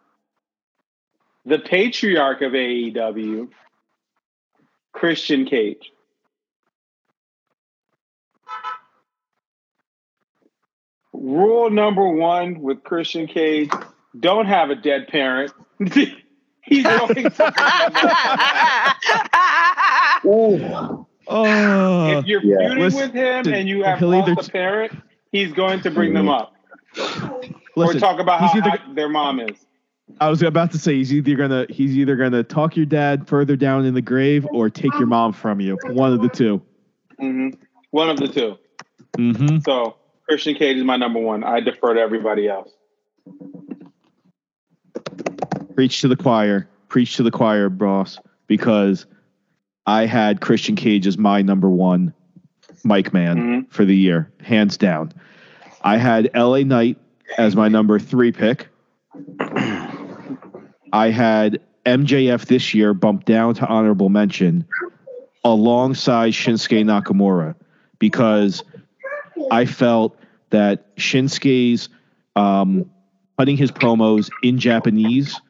[1.46, 3.48] the patriarch of AEW,
[4.92, 5.92] Christian Cage.
[11.12, 13.70] Rule number one with Christian Cage
[14.18, 15.52] don't have a dead parent.
[16.62, 17.54] He's going to.
[20.26, 20.95] Ooh.
[21.28, 22.18] Oh.
[22.18, 22.58] if you're yeah.
[22.68, 24.92] feuding Listen, with him and you have he'll lost either a t- parent,
[25.32, 26.54] he's going to bring them up
[26.94, 27.32] Listen,
[27.76, 29.56] or talk about how either- their mom is.
[30.20, 33.56] I was about to say he's either gonna he's either gonna talk your dad further
[33.56, 35.76] down in the grave or take your mom from you.
[35.86, 36.62] One of the two.
[37.18, 37.48] hmm
[37.90, 38.56] One of the two.
[39.18, 39.58] Mm-hmm.
[39.66, 39.96] So
[40.28, 41.42] Christian Cage is my number one.
[41.42, 42.70] I defer to everybody else.
[45.74, 46.68] Preach to the choir.
[46.88, 48.18] Preach to the choir, boss.
[48.46, 49.06] Because
[49.86, 52.12] I had Christian Cage as my number one
[52.84, 53.70] Mike man Mhm.
[53.70, 55.12] for the year, hands down.
[55.82, 56.98] I had LA Knight
[57.38, 58.68] as my number three pick.
[60.92, 64.64] I had MJF this year bumped down to honorable mention
[65.44, 67.54] alongside Shinsuke Nakamura
[67.98, 68.64] because
[69.50, 70.18] I felt
[70.50, 71.88] that Shinsuke's
[72.34, 72.90] um,
[73.38, 75.40] cutting his promos in Japanese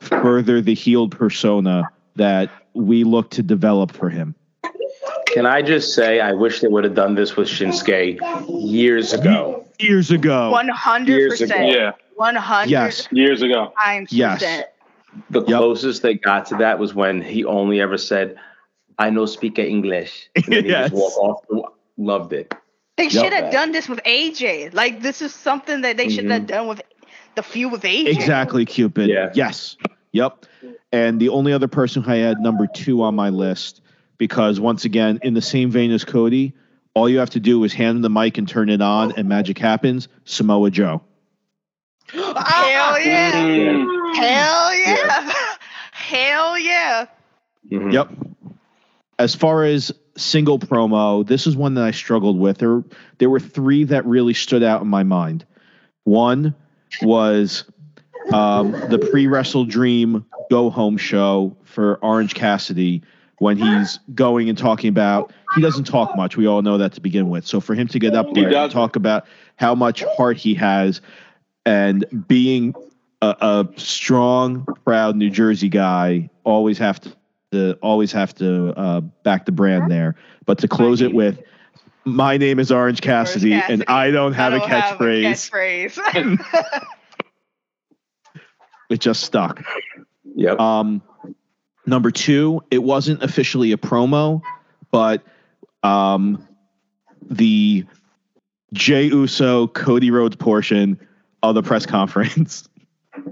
[0.00, 1.84] further the healed persona
[2.16, 4.34] that we look to develop for him.
[5.28, 8.20] Can I just say, I wish they would have done this with Shinsuke
[8.70, 9.64] years ago.
[9.80, 10.50] Years ago.
[10.50, 11.54] One hundred Years ago.
[11.54, 11.72] percent.
[11.72, 13.08] Yeah, One hundred Yes.
[13.10, 13.72] years ago.
[13.82, 14.40] times Yes.
[15.30, 15.46] The Yep.
[15.46, 18.36] closest they got to that was when he only ever said,
[18.98, 20.28] I know speak English.
[20.36, 20.90] And then he Yes.
[20.90, 21.72] just walked off.
[21.96, 22.54] Loved it.
[22.96, 23.12] They Yep.
[23.12, 24.72] should have done this with AJ.
[24.72, 26.46] Like this is something that they should have mm-hmm.
[26.46, 26.82] done with
[27.34, 28.06] the feud with AJ.
[28.08, 29.08] Exactly, Cupid.
[29.08, 29.30] Yeah.
[29.34, 29.76] Yes.
[30.14, 30.46] Yep.
[30.92, 33.80] And the only other person who I had number two on my list,
[34.16, 36.54] because once again, in the same vein as Cody,
[36.94, 39.28] all you have to do is hand him the mic and turn it on, and
[39.28, 40.06] magic happens.
[40.24, 41.02] Samoa Joe.
[42.12, 42.32] Hell
[43.00, 43.32] yeah.
[43.32, 44.16] Mm.
[44.16, 45.32] Hell yeah.
[45.90, 47.06] Hell yeah.
[47.72, 47.92] Mhm.
[47.92, 48.10] Yep.
[49.18, 52.58] As far as single promo, this is one that I struggled with.
[52.58, 52.84] There,
[53.18, 55.44] there were three that really stood out in my mind.
[56.04, 56.54] One
[57.02, 57.64] was
[58.32, 63.02] um, the pre Wrestle Dream Go Home show for Orange Cassidy
[63.38, 66.36] when he's going and talking about he doesn't talk much.
[66.36, 67.46] We all know that to begin with.
[67.46, 71.00] So for him to get up there and talk about how much heart he has
[71.64, 72.74] and being
[73.22, 77.16] a, a strong, proud New Jersey guy, always have to,
[77.52, 80.16] to always have to uh, back the brand there.
[80.46, 81.40] But to close it with,
[82.04, 83.86] "My name is Orange Cassidy, and Cassidy.
[83.86, 86.84] I don't have I a don't have catchphrase." catchphrase.
[88.90, 89.64] It just stuck.
[90.36, 90.60] Yep.
[90.60, 91.02] Um,
[91.86, 94.42] number two, it wasn't officially a promo,
[94.90, 95.22] but
[95.82, 96.46] um,
[97.22, 97.84] the
[98.72, 100.98] Jey Uso Cody Rhodes portion
[101.42, 102.68] of the press conference.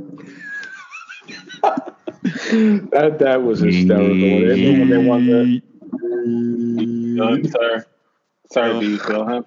[2.23, 4.15] that that was hysterical.
[4.15, 5.63] When they won the,
[7.17, 7.85] Done, sir.
[8.51, 9.45] Sorry, you feel him?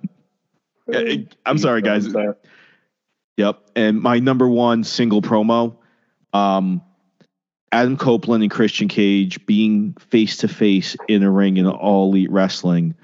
[0.93, 1.01] Uh,
[1.45, 2.07] I'm sorry, guys.
[3.37, 3.69] Yep.
[3.75, 5.77] And my number one single promo,
[6.35, 6.81] um,
[7.71, 12.31] Adam Copeland and Christian Cage being face to face in a ring in all elite
[12.31, 12.95] wrestling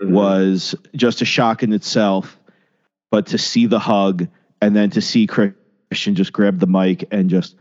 [0.00, 0.12] Mm-hmm.
[0.14, 2.38] was just a shock in itself.
[3.10, 4.28] But to see the hug
[4.62, 7.56] and then to see Christian just grab the mic and just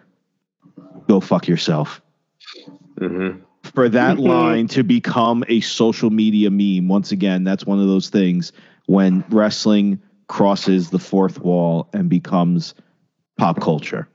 [1.07, 1.99] go fuck yourself.
[2.99, 3.39] Mhm.
[3.63, 4.27] For that Mhm.
[4.27, 8.51] line to become a social media meme, once again, that's one of those things
[8.85, 12.75] when wrestling crosses the fourth wall and becomes
[13.37, 14.07] pop culture.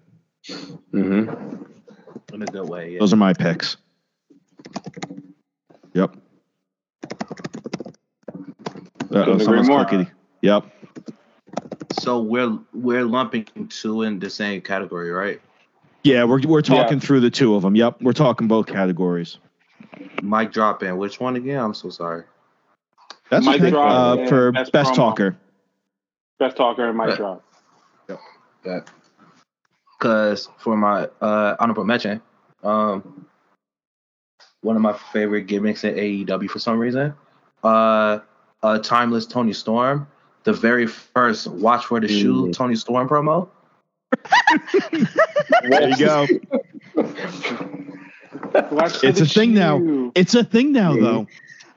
[0.48, 1.66] Mhm.
[2.32, 2.92] In a good way.
[2.92, 2.98] Yeah.
[3.00, 3.76] Those are my picks.
[5.94, 6.16] Yep.
[9.14, 10.10] Uh-oh, Couldn't agree someone's clickety.
[10.40, 10.64] Yep.
[12.00, 15.40] So we're we're lumping two in the same category, right?
[16.04, 17.04] Yeah, we're we're talking Yeah.
[17.06, 17.76] through the two of them.
[17.76, 19.38] Yep, we're talking both categories.
[20.22, 20.96] Mic drop in.
[20.96, 21.60] Which one again?
[21.62, 22.24] I'm so sorry.
[23.30, 23.70] That's Mic okay.
[23.70, 25.36] drop Uh, for best best, talker.
[26.38, 27.16] Best talker and mic Right.
[27.18, 27.44] drop.
[28.08, 28.20] Yep.
[28.64, 28.90] That
[30.02, 32.20] because for my uh honorable mention,
[32.64, 33.24] um
[34.62, 37.14] one of my favorite gimmicks in AEW for some reason,
[37.62, 38.18] uh
[38.64, 40.08] uh timeless Toni Storm,
[40.42, 42.52] the very first watch for the shoe Mm.
[42.52, 43.48] Toni Storm promo.
[45.62, 46.26] There you go.
[48.72, 50.10] Watch It's the a thing now.
[50.16, 51.26] It's a thing now, though.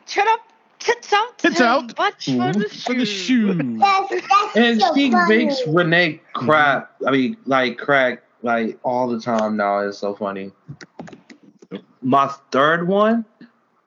[0.08, 0.40] Shut up.
[0.86, 1.38] Tits out.
[1.40, 1.98] Tits and out.
[1.98, 3.54] Watch for the For the shoe.
[3.54, 3.78] shoe.
[3.80, 5.46] That's, that's And so she funny.
[5.46, 6.92] makes Renee crap.
[7.08, 9.80] I mean, like crack like all the time now.
[9.80, 10.52] It's so funny.
[12.04, 13.26] My third one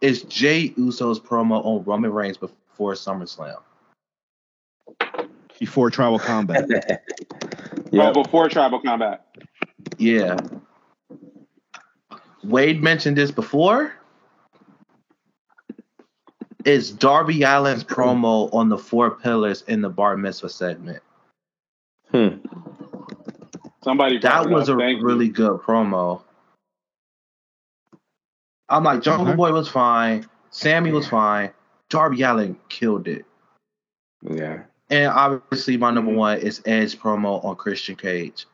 [0.00, 3.56] is Jey Uso's promo on Roman Reigns before SummerSlam.
[5.58, 6.68] Before tribal combat.
[7.90, 8.10] Yeah.
[8.14, 9.24] Oh, before tribal combat.
[9.96, 10.36] Yeah.
[12.44, 13.94] Wade mentioned this before.
[16.64, 21.02] It's Darby Allin's promo on the four pillars in the bar mitzvah segment.
[22.10, 22.28] Hmm.
[23.82, 24.76] Somebody That was up.
[24.76, 25.06] a Thank you.
[25.06, 26.22] really good promo.
[28.68, 29.36] I'm like, Jungle Okay.
[29.36, 30.26] Boy was fine.
[30.50, 31.50] Sammy was fine.
[31.88, 33.24] Darby Allin killed it.
[34.22, 34.62] Yeah.
[34.90, 38.46] And obviously, my number one is Edge promo on Christian Cage.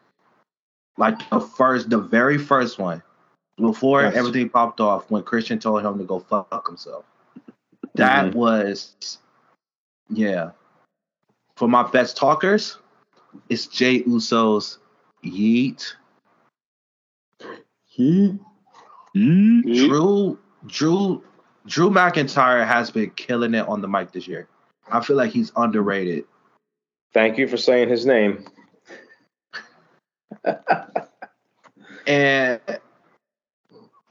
[0.98, 3.02] Like the first, the very first one,
[3.56, 4.14] before Yes.
[4.14, 7.04] everything popped off, when Christian told him to go fuck himself.
[7.94, 8.34] That Mhm.
[8.34, 9.18] was,
[10.08, 10.50] yeah.
[11.56, 12.78] For my best talkers,
[13.48, 14.78] it's Jey Uso's
[15.24, 15.94] Yeet.
[17.84, 18.38] He.
[19.14, 19.86] Yeet.
[19.86, 21.22] Drew, Drew,
[21.66, 24.48] Drew McIntyre has been killing it on the mic this year.
[24.90, 26.24] I feel like he's underrated.
[27.12, 28.44] Thank you for saying his name.
[32.06, 32.60] And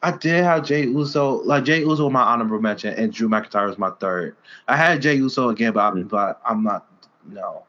[0.03, 3.67] I did have Jey Uso, like Jey Uso, was my honorable mention, and Drew McIntyre
[3.67, 4.35] was my third.
[4.67, 6.09] I had Jey Uso again, but, Mm.
[6.09, 6.85] but I'm not,
[7.25, 7.63] no.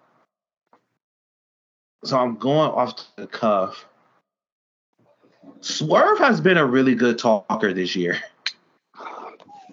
[2.04, 3.86] So I'm going off the cuff.
[5.60, 8.18] Swerve has been a really good talker this year.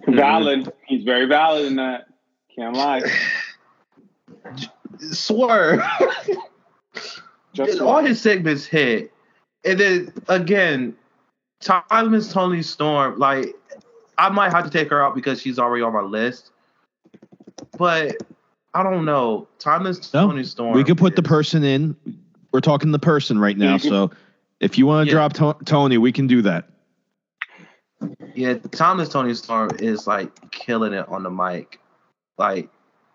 [0.08, 0.72] Valid.
[0.88, 2.06] He's very valid in that.
[2.56, 3.02] Can't lie.
[5.12, 5.82] Swerve.
[7.54, 9.12] Just all his segments hit.
[9.66, 10.96] And then again,
[11.62, 13.56] Timeless Toni Storm, like
[14.18, 16.52] I might have to take her out because she's already on my list.
[17.78, 18.18] But
[18.74, 19.48] I don't know.
[19.60, 20.74] Timeless No, Toni Storm.
[20.76, 21.96] We could put the person in.
[22.52, 23.78] We're talking the person right now.
[23.78, 24.12] So
[24.60, 25.28] if you want to Yeah.
[25.30, 26.68] drop to- Toni, we can do that.
[28.34, 31.80] Yeah, Thomas Toni Storm is like killing it on the mic.
[32.38, 32.70] Like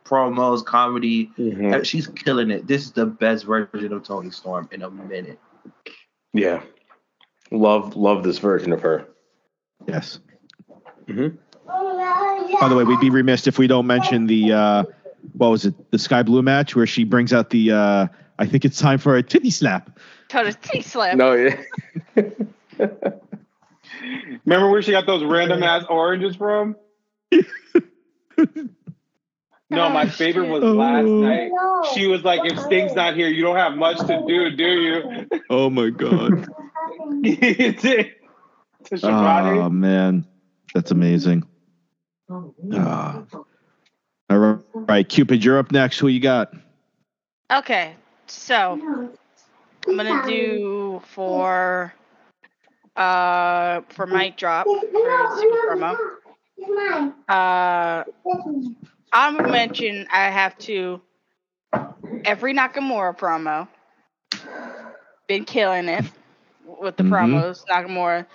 [0.04, 1.30] promos, comedy.
[1.38, 1.84] Mhm.
[1.84, 2.66] She's killing it.
[2.68, 5.40] This is the best version of Toni Storm in a minute.
[6.32, 6.62] Yeah.
[7.50, 9.06] Love love this version of her.
[9.86, 10.18] Yes.
[11.06, 11.36] Mhm.
[12.60, 14.84] By the way, we'd be remiss if we don't mention the uh,
[15.34, 17.72] what was it, the Skye Blue match where she brings out the.
[17.72, 18.06] Uh,
[18.38, 19.98] I think it's time for a titty slap.
[20.28, 21.16] Total T slap.
[21.16, 21.56] No, yeah.
[24.44, 26.76] Remember where she got those random ass oranges from?
[29.70, 31.20] no, my favorite was last Oh.
[31.20, 31.50] night.
[31.94, 35.28] She was like, if Sting's not here, you don't have much to do, do you?
[35.50, 36.46] Oh my god.
[37.24, 38.04] to
[38.84, 40.26] to oh man,
[40.74, 41.44] that's amazing.
[42.72, 43.22] Ah.
[44.28, 45.98] All right, right, Cupid, you're up next.
[46.00, 46.52] Who you got?
[47.52, 47.94] Okay,
[48.26, 48.80] so
[49.86, 51.94] I'm gonna do for
[52.96, 54.80] uh for mic drop for
[55.38, 55.96] super promo.
[57.28, 58.04] Uh,
[59.12, 61.00] honorable mention, I have to
[62.24, 63.68] every Nakamura promo.
[65.28, 66.04] Been killing it
[66.66, 67.10] with the Mhm.
[67.10, 68.26] promos, Nakamura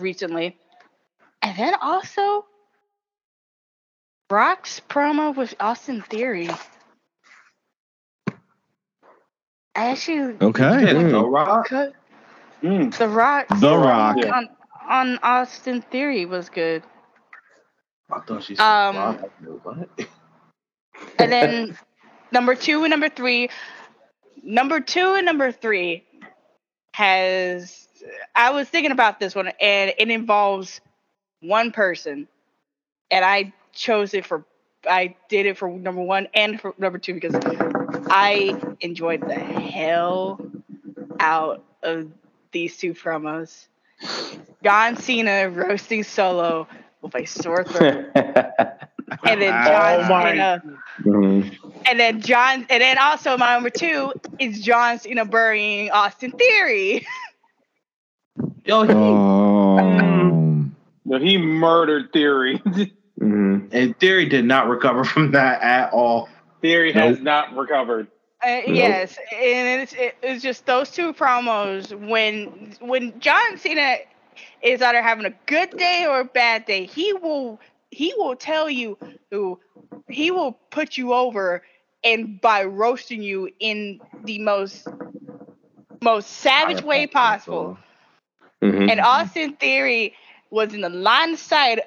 [0.00, 0.58] recently.
[1.42, 2.46] And then also
[4.28, 6.48] Brock's promo with Austin Theory.
[9.76, 10.62] I actually Okay.
[10.64, 11.32] Yeah, Mm.
[11.32, 11.68] rock.
[12.62, 12.96] Mm.
[12.98, 14.16] the Rock The Rock.
[14.18, 14.48] On,
[14.88, 16.82] on Austin Theory was good.
[18.12, 19.20] I thought she said Um, rock.
[19.62, 19.88] What?
[21.18, 21.78] And then
[22.32, 23.50] number two and number three,
[24.42, 26.07] number two and number three
[26.98, 27.86] has.
[28.34, 30.80] I was thinking about this one, and it involves
[31.40, 32.26] one person,
[33.10, 34.44] and I chose it for.
[34.88, 37.34] I did it for number one and for number two because
[38.10, 40.40] I enjoyed the hell
[41.20, 42.10] out of
[42.52, 43.66] these two promos.
[44.64, 46.66] John Cena roasting Solo
[47.02, 50.62] with a sore throat, and then John Oh my- Cena.
[51.88, 57.06] And then John, and then also my number two is John Cena burying Austin Theory.
[58.64, 60.64] Yo, he, Oh.
[61.04, 62.60] No, he murdered Theory.
[63.20, 63.70] Mhm.
[63.72, 66.28] and Theory did not recover from that at all.
[66.62, 67.24] Theory has Nope.
[67.24, 68.06] not recovered.
[68.46, 73.96] Uh, Yes, and it's it, it's just those two promos when when John Cena
[74.62, 77.58] is either having a good day or a bad day, he will
[77.90, 78.96] he will tell you
[79.32, 79.58] who
[80.08, 81.64] he will put you over
[82.08, 84.88] and by roasting you in the most
[86.02, 87.78] most savage way possible.
[88.62, 88.90] Mhm.
[88.90, 90.14] And Austin Theory
[90.50, 91.80] was in the line of sight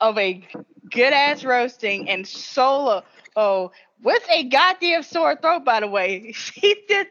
[0.00, 0.46] of a
[0.90, 3.02] good ass roasting and solo
[3.36, 3.72] oh
[4.02, 6.32] with a goddamn sore throat by the way.
[6.54, 7.08] He did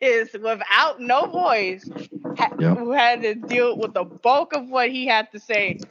[0.00, 1.90] this without no voice.
[2.38, 2.78] Ha- Yep.
[2.78, 5.86] Who had to deal with the bulk of what he had to say.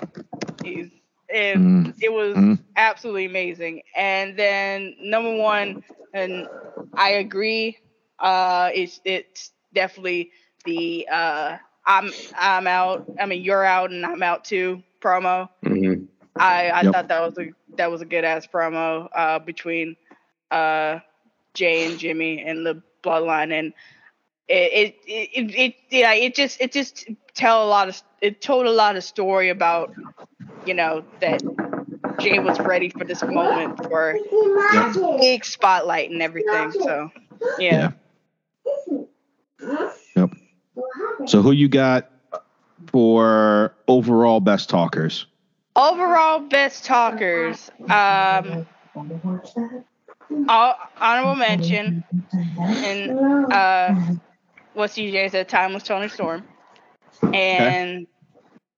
[0.64, 0.90] He's
[1.34, 1.94] and Mm.
[2.00, 2.60] it was Mm.
[2.76, 3.82] absolutely amazing.
[3.96, 5.78] And then number one,
[6.14, 6.48] and
[6.96, 7.78] I agree,
[8.20, 10.32] uh, it's it's definitely
[10.66, 13.04] the uh, I'm I'm out.
[13.20, 14.82] I mean, you're out, and I'm out too.
[15.02, 15.48] Promo.
[15.64, 16.08] Mhm.
[16.40, 16.92] I I Yep.
[16.92, 19.96] thought that was a that was a good ass promo uh, between
[20.52, 21.00] uh,
[21.54, 23.74] Jey and Jimmy and the Bloodline, and
[24.48, 28.42] it it, it it it yeah it just it just tell a lot of it
[28.42, 29.92] told a lot of story about
[30.66, 31.42] you know that
[32.20, 34.18] Jey was ready for this moment for
[35.20, 36.72] big spotlight and everything.
[36.72, 37.12] So
[37.60, 37.92] yeah.
[40.16, 40.32] Yep.
[41.26, 42.10] So who you got
[42.88, 45.26] for overall best talkers?
[45.76, 47.72] Overall best talkers.
[47.90, 48.66] Um,
[50.48, 52.04] all, honorable mention
[52.58, 53.12] and
[53.54, 53.96] uh,
[54.74, 55.48] what CJ said.
[55.50, 56.44] Time was Toni Storm,
[57.34, 58.08] and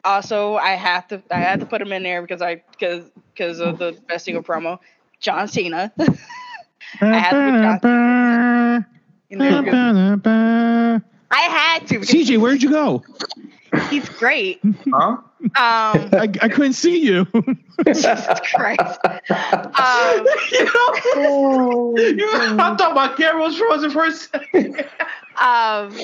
[0.03, 3.59] also I have to I had to put him in there because I because because
[3.59, 4.79] of the best single promo.
[5.19, 5.91] John Cena.
[7.01, 8.85] I had to put John
[9.29, 11.01] in there because
[11.31, 13.03] I had to CJ, where'd you go?
[13.89, 14.59] he's great.
[14.91, 15.17] Huh?
[15.17, 15.23] Um,
[15.55, 17.25] I, I couldn't see you.
[17.85, 18.99] Jesus Christ.
[19.05, 19.15] Um,
[22.59, 24.85] I thought my camera was frozen for a second.
[25.37, 25.97] Um,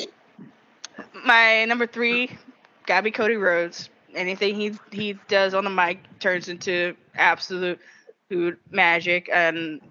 [1.26, 2.32] my number three,
[3.04, 3.90] be Cody Rhodes.
[4.16, 7.80] Anything he he does on the mic turns into absolute
[8.30, 9.82] food magic, and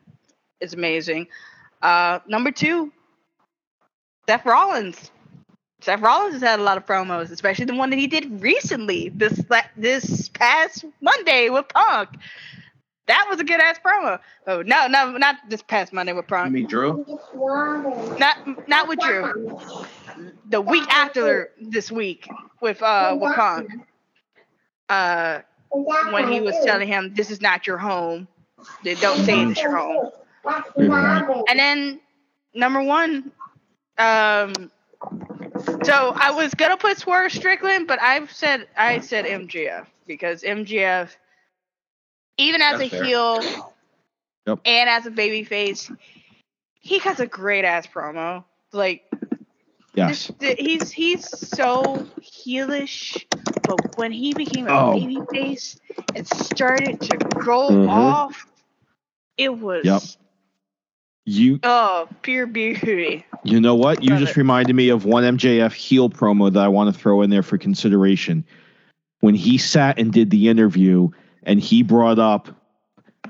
[0.60, 1.28] it's amazing.
[1.80, 2.92] Uh, number two,
[4.28, 5.10] Seth Rollins.
[5.80, 9.10] Seth Rollins has had a lot of promos, especially the one that he did recently
[9.10, 9.40] this
[9.76, 12.08] this past Monday with Punk.
[13.08, 14.20] That was a good ass promo.
[14.46, 16.52] Oh no, no, not this past Monday with I Punk.
[16.52, 17.04] mean, Drew.
[18.18, 19.58] Not not with Drew.
[20.50, 22.28] The week after this week
[22.60, 23.38] with uh with.
[24.90, 25.40] Uh
[26.10, 28.28] when he was telling him this is not your home.
[28.84, 30.10] They don't say it's your home.
[31.48, 32.00] And then
[32.54, 33.32] number one,
[33.98, 34.70] um
[35.84, 41.10] so I was gonna put Swerve Strickland, but I've said I said MJF because MJF
[42.38, 43.04] even as That's a fair.
[43.04, 43.74] heel
[44.46, 44.60] Yep.
[44.64, 45.90] and as a baby face,
[46.80, 48.44] he has a great ass promo.
[48.72, 49.04] Like
[49.94, 50.28] Yes.
[50.28, 53.24] this- th- he's he's so heelish,
[53.66, 54.92] but when he became a Oh.
[54.98, 55.78] baby face
[56.14, 57.88] and started to go Mhm.
[57.88, 58.46] off,
[59.36, 60.02] it was Yep.
[61.26, 63.26] You oh pure beauty.
[63.44, 64.02] you know what?
[64.02, 64.38] You Love just it.
[64.38, 67.58] reminded me of one MJF heel promo that I want to throw in there for
[67.58, 68.44] consideration.
[69.20, 71.10] When he sat and did the interview
[71.44, 72.48] and he brought up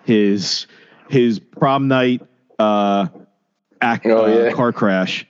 [0.04, 0.66] his
[1.08, 2.22] his prom night
[2.58, 3.06] uh,
[3.80, 4.50] act, Oh, uh, yeah.
[4.52, 5.26] car crash.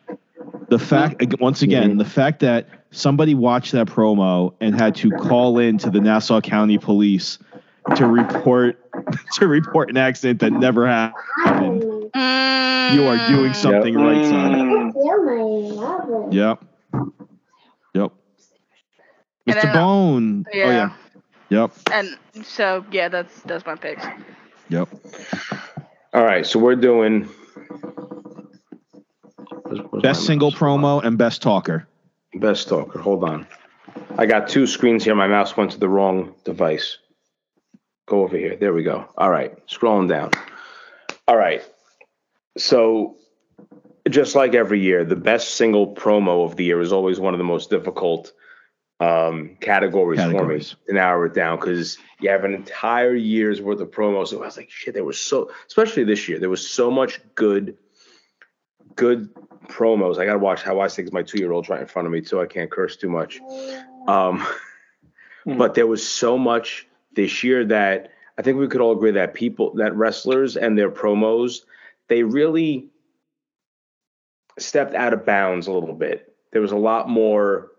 [0.68, 1.98] The fact once again, Mhm.
[1.98, 6.40] the fact that somebody watched that promo and had to call in to the Nassau
[6.40, 7.38] County Police
[7.96, 8.76] to report
[9.34, 11.82] to report an accident that never happened.
[11.82, 14.92] You are doing something right, son.
[14.94, 16.32] Mm.
[16.32, 16.64] Yep.
[17.94, 18.12] Yep.
[19.46, 19.62] Mr.
[19.62, 20.44] then, Bone.
[20.52, 20.64] Yeah.
[20.64, 20.90] Oh yeah.
[21.50, 21.70] Yep.
[21.92, 24.04] And so yeah, that's that's my picks.
[24.68, 24.88] Yep.
[26.14, 27.28] All right, so we're doing
[29.62, 30.58] Where's- where's Best single mouse?
[30.60, 31.86] promo and best talker.
[32.34, 32.98] best talker.
[33.00, 33.46] Hold on.
[34.16, 35.14] I got two screens here.
[35.14, 36.98] My mouse went to the wrong device.
[38.06, 38.56] Go over here.
[38.56, 39.06] There we go.
[39.16, 40.30] All right, scrolling down.
[41.26, 41.62] All right.
[42.56, 43.16] So,
[44.08, 47.38] just like every year, the best single promo of the year is always one of
[47.38, 48.32] the most difficult
[49.00, 50.72] um, categories, Categories.
[50.72, 54.28] for me to narrow it down because you have an entire year's worth of promos.
[54.28, 57.20] So I was like, shit, there was so, especially this year, there was so much
[57.34, 57.76] good,
[58.96, 59.32] good
[59.68, 60.18] promos.
[60.18, 62.12] I got to watch how I think my two year old's right in front of
[62.12, 63.40] me so I can't curse too much.
[64.08, 64.44] Um,
[65.46, 69.34] but there was so much this year that I think we could all agree that
[69.34, 71.60] people, that wrestlers and their promos,
[72.08, 72.88] they really
[74.58, 76.34] stepped out of bounds a little bit.
[76.50, 77.70] There was a lot more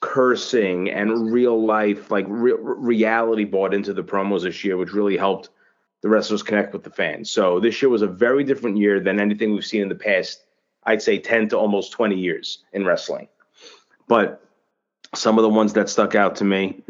[0.00, 5.16] cursing and real life, like re- reality brought into the promos this year, which really
[5.16, 5.50] helped
[6.02, 7.30] the wrestlers connect with the fans.
[7.30, 10.44] So this year was a very different year than anything we've seen in the past,
[10.84, 13.28] I'd say 10 to almost 20 years in wrestling.
[14.06, 14.42] But
[15.14, 16.82] some of the ones that stuck out to me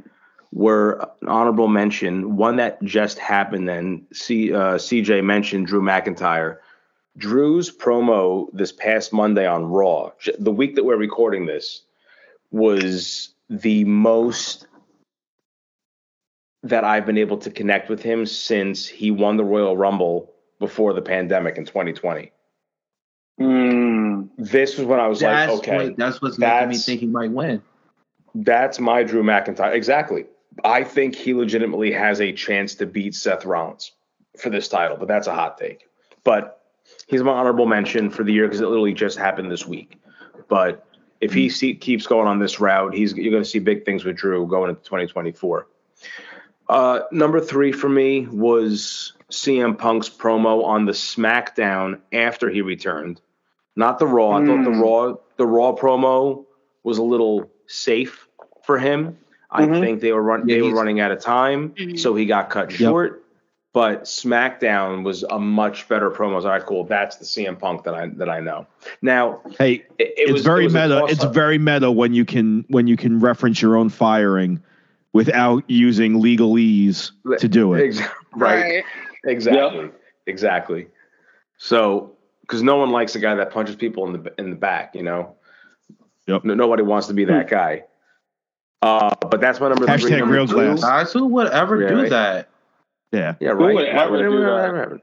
[0.52, 2.36] were an honorable mention.
[2.36, 6.59] One that just happened then, C, uh, CJ mentioned Drew McIntyre.
[7.16, 11.82] Drew's promo this past Monday on Raw, the week that we're recording this,
[12.51, 14.66] was the most
[16.62, 20.93] that I've been able to connect with him since he won the Royal Rumble before
[20.93, 22.33] the pandemic in 2020.
[23.41, 24.29] Mm.
[24.37, 27.07] This was when I was That's like, okay, what, that's what's making me think he
[27.07, 27.62] might win.
[28.35, 29.73] That's my Drew McIntyre.
[29.73, 30.27] Exactly.
[30.65, 33.93] I think he legitimately has a chance to beat Seth Rollins
[34.37, 35.89] for this title, but that's a hot take.
[36.25, 36.61] But
[37.07, 40.01] he's my honorable mention for the year because it literally just happened this week.
[40.49, 40.88] But
[41.20, 44.05] if he see, keeps going on this route, he's you're going to see big things
[44.05, 45.66] with Drew going into 2024.
[46.69, 53.20] Uh, number three for me was CM Punk's promo on the SmackDown after he returned,
[53.74, 54.32] not the Raw.
[54.32, 54.81] I thought the Mm.
[54.82, 56.45] Raw the Raw promo
[56.82, 58.27] was a little safe
[58.65, 59.16] for him.
[59.51, 59.81] I Mhm.
[59.81, 61.99] think they were run, Yeah, they were running out of time, Mhm.
[61.99, 62.78] so he got cut Yep.
[62.78, 63.24] short.
[63.74, 66.32] But SmackDown was a much better promo.
[66.32, 66.85] I was, All right, cool.
[66.85, 68.66] That's the CM Punk that I that I know.
[69.03, 71.05] Now Hey, it, it it's was very it was meta.
[71.09, 74.62] It's very meta when you can when you can reference your own firing
[75.12, 77.85] without using legalese to do it.
[77.89, 78.01] Ex-
[78.35, 78.85] right.
[79.24, 79.90] Exactly.
[80.27, 80.86] Exactly.
[81.59, 82.12] So,
[82.43, 85.03] because no one likes a guy that punches people in the in the back, you
[85.03, 85.35] know.
[86.27, 86.45] Yep.
[86.45, 87.85] No, nobody wants to be that guy.
[88.81, 89.95] Uh, but that's my number three.
[90.11, 90.81] Hashtag Number real two- glass.
[90.82, 92.11] Guys, who would ever Yeah, do right.
[92.11, 92.49] that?
[93.12, 93.35] Yeah.
[93.40, 93.74] Yeah, right.
[93.74, 94.64] would Why ever would do anyone that?
[94.64, 95.02] ever happen?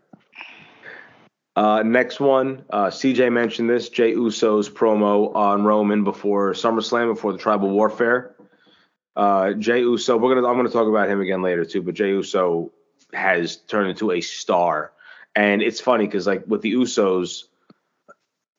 [1.56, 3.88] Uh, next one, uh, CJ mentioned this.
[3.90, 8.36] Jey Uso's promo on Roman before SummerSlam, before the Tribal Warfare.
[9.16, 12.10] Uh, Jey Uso, we're gonna I'm gonna talk about him again later too, but Jey
[12.10, 12.74] Uso
[13.14, 14.92] has turned into a star,
[15.34, 17.46] and it's funny because like with the Usos,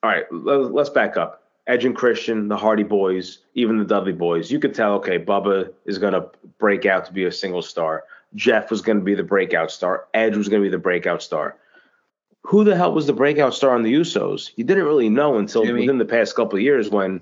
[0.01, 1.43] all right, let, let's back up.
[1.67, 5.71] Edge and Christian, the Hardy Boys, even the Dudley Boys, you could tell, okay, Bubba
[5.85, 6.25] is gonna
[6.57, 8.05] break out to be a single star.
[8.35, 10.07] Jeff was gonna be the breakout star.
[10.13, 11.57] Edge was gonna be the breakout star
[12.47, 14.51] who the hell was the breakout star on the Usos?
[14.55, 15.81] You didn't really know until Jimmy.
[15.81, 17.19] within the past couple of years when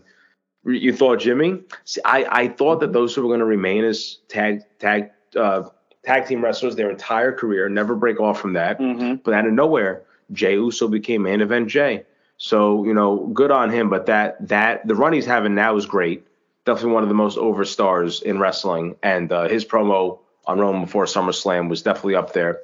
[0.64, 1.62] you thought Jimmy.
[1.84, 5.64] See, I, I thought that those who were going to remain as tag tag uh,
[6.04, 8.80] tag team wrestlers their entire career, never break off from that.
[8.80, 9.16] Mm-hmm.
[9.24, 12.06] But out of nowhere, Jey Uso became main event Jey.
[12.38, 13.90] So you know, good on him.
[13.90, 16.28] But that that the run he's having now is great.
[16.66, 20.82] Definitely one of the most over stars in wrestling, and uh, his promo on Roman
[20.86, 22.60] before SummerSlam was definitely up there.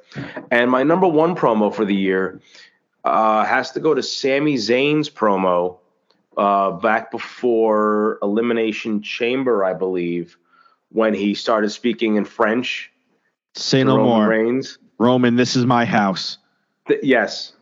[0.50, 2.40] And my number one promo for the year
[3.04, 5.78] uh, has to go to Sami Zayn's promo
[6.36, 10.36] uh, back before Elimination Chamber, I believe,
[10.90, 12.90] when he started speaking in French.
[13.54, 14.28] Say no Roman more.
[14.28, 14.78] Reigns.
[14.98, 16.38] Roman, this is my house.
[16.86, 17.52] Th- yes.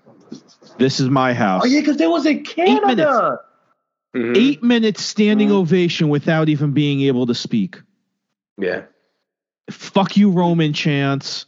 [0.78, 1.62] This is my house.
[1.64, 3.40] Oh yeah, because they was in Canada.
[4.14, 4.36] Mhm.
[4.36, 5.54] Eight minutes standing Mhm.
[5.54, 7.80] ovation without even being able to speak.
[8.58, 8.82] Yeah.
[9.70, 11.46] Fuck you, Roman chants.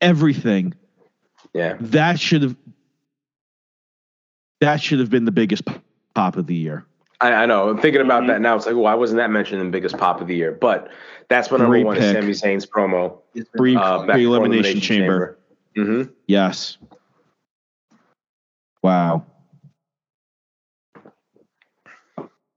[0.00, 0.74] Everything.
[1.54, 1.76] Yeah.
[1.80, 2.56] That should have.
[4.60, 5.62] That should have been the biggest
[6.14, 6.86] pop of the year.
[7.20, 7.68] I, I know.
[7.68, 8.56] I'm thinking about that now.
[8.56, 10.52] It's like, why wasn't that mentioned in the biggest pop of the year?
[10.52, 10.90] But
[11.28, 12.04] that's my number Great one pick.
[12.04, 13.18] is Sami Zayn's promo.
[13.34, 15.38] It's Pre Uh, back pre before elimination chamber.
[15.74, 16.78] hmm Yes.
[18.82, 19.24] Wow.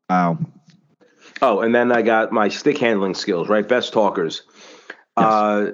[0.10, 0.38] Wow.
[1.41, 3.68] Oh, and then I got my stick handling skills, right?
[3.68, 4.44] Best talkers.
[5.18, 5.72] Uh,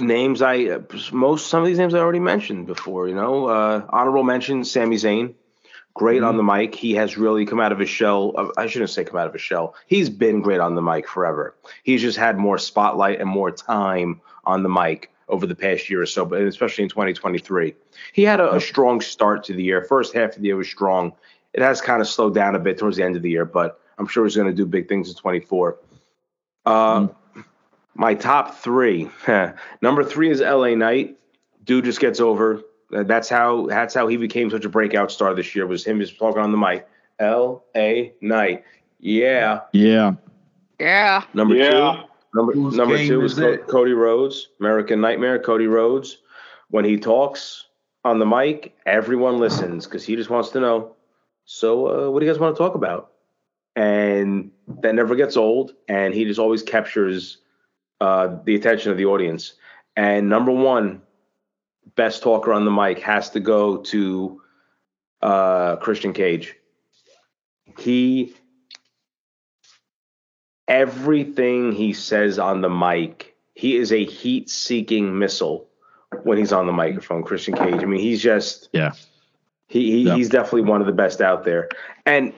[0.00, 0.78] names I
[1.12, 3.08] most some of these names I already mentioned before.
[3.08, 5.34] You know, uh, honorable mention: Sami Zayn,
[5.94, 6.26] great Mm-hmm.
[6.26, 6.74] on the mic.
[6.74, 8.32] He has really come out of his shell.
[8.36, 9.74] uh, I shouldn't say come out of his shell.
[9.86, 11.54] He's been great on the mic forever.
[11.82, 16.02] He's just had more spotlight and more time on the mic over the past year
[16.02, 17.74] or so, but especially in 2023.
[18.12, 19.82] He had a, a strong start to the year.
[19.82, 21.12] First half of the year was strong.
[21.54, 23.80] It has kind of slowed down a bit towards the end of the year, but
[23.96, 25.78] I'm sure he's going to do big things in 24.
[26.66, 27.08] Uh,
[27.94, 29.08] My top three.
[29.82, 31.16] Number three is LA Knight.
[31.64, 32.60] Dude just gets over.
[32.90, 35.66] That's how that's how he became such a breakout star this year.
[35.66, 36.86] Was him just talking on the mic.
[37.18, 38.12] L.A.
[38.20, 38.64] Knight.
[39.00, 39.60] Yeah.
[39.72, 40.14] Yeah.
[40.78, 41.22] Yeah.
[41.34, 41.70] Number Yeah.
[41.70, 42.02] two.
[42.34, 45.38] Number Whose number two is is Co- Cody Rhodes, American Nightmare.
[45.38, 46.18] Cody Rhodes.
[46.70, 47.66] When he talks
[48.04, 50.96] on the mic, everyone listens because he just wants to know.
[51.44, 53.12] So, uh, what do you guys want to talk about?
[53.76, 54.50] And
[54.82, 57.38] that never gets old, and he just always captures
[58.00, 59.54] uh, the attention of the audience.
[59.96, 61.02] And number one,
[61.94, 64.42] best talker on the mic has to go to
[65.22, 66.54] uh, Christian Cage.
[67.78, 68.34] He
[70.66, 75.68] everything he says on the mic, he is a heat-seeking missile
[76.22, 77.22] when he's on the microphone.
[77.22, 77.82] Christian Cage.
[77.82, 78.92] I mean, he's just Yeah.
[79.66, 80.16] he, he Yeah.
[80.16, 81.68] he's definitely one of the best out there.
[82.06, 82.32] And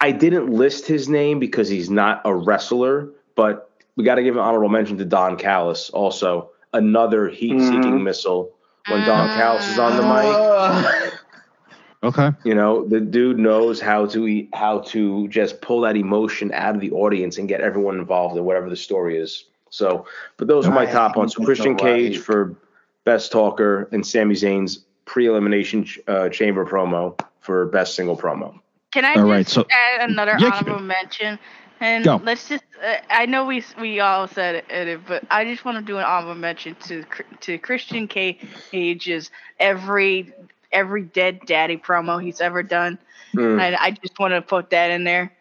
[0.00, 4.34] I didn't list his name because he's not a wrestler, but we got to give
[4.36, 8.02] an honorable mention to Don Callis, also another heat-seeking Mhm.
[8.02, 8.52] missile.
[8.88, 11.12] When Don Callis is on the mic,
[12.04, 12.30] Okay.
[12.44, 16.74] you know, the dude knows how to eat, how to just pull that emotion out
[16.74, 19.44] of the audience and get everyone involved in whatever the story is.
[19.70, 20.06] So,
[20.36, 20.90] but those are my Right.
[20.92, 21.34] top ones.
[21.36, 21.80] So Christian Right.
[21.80, 22.56] Cage for
[23.04, 28.58] best talker and Sami Zayn's pre-elimination uh, chamber promo for best single promo.
[28.92, 31.38] Can I All just right, so- add another Yeah, honorable mention?
[31.82, 32.22] And Go.
[32.22, 35.78] let's just, uh, I know we we all said it, it, but I just want
[35.78, 37.04] to do an honorable mention to
[37.42, 38.38] to Christian K.
[38.70, 39.30] Cage's
[39.60, 40.32] every
[40.72, 42.98] every dead daddy promo he's ever done.
[43.36, 45.32] Mm, And I just want to put that in there.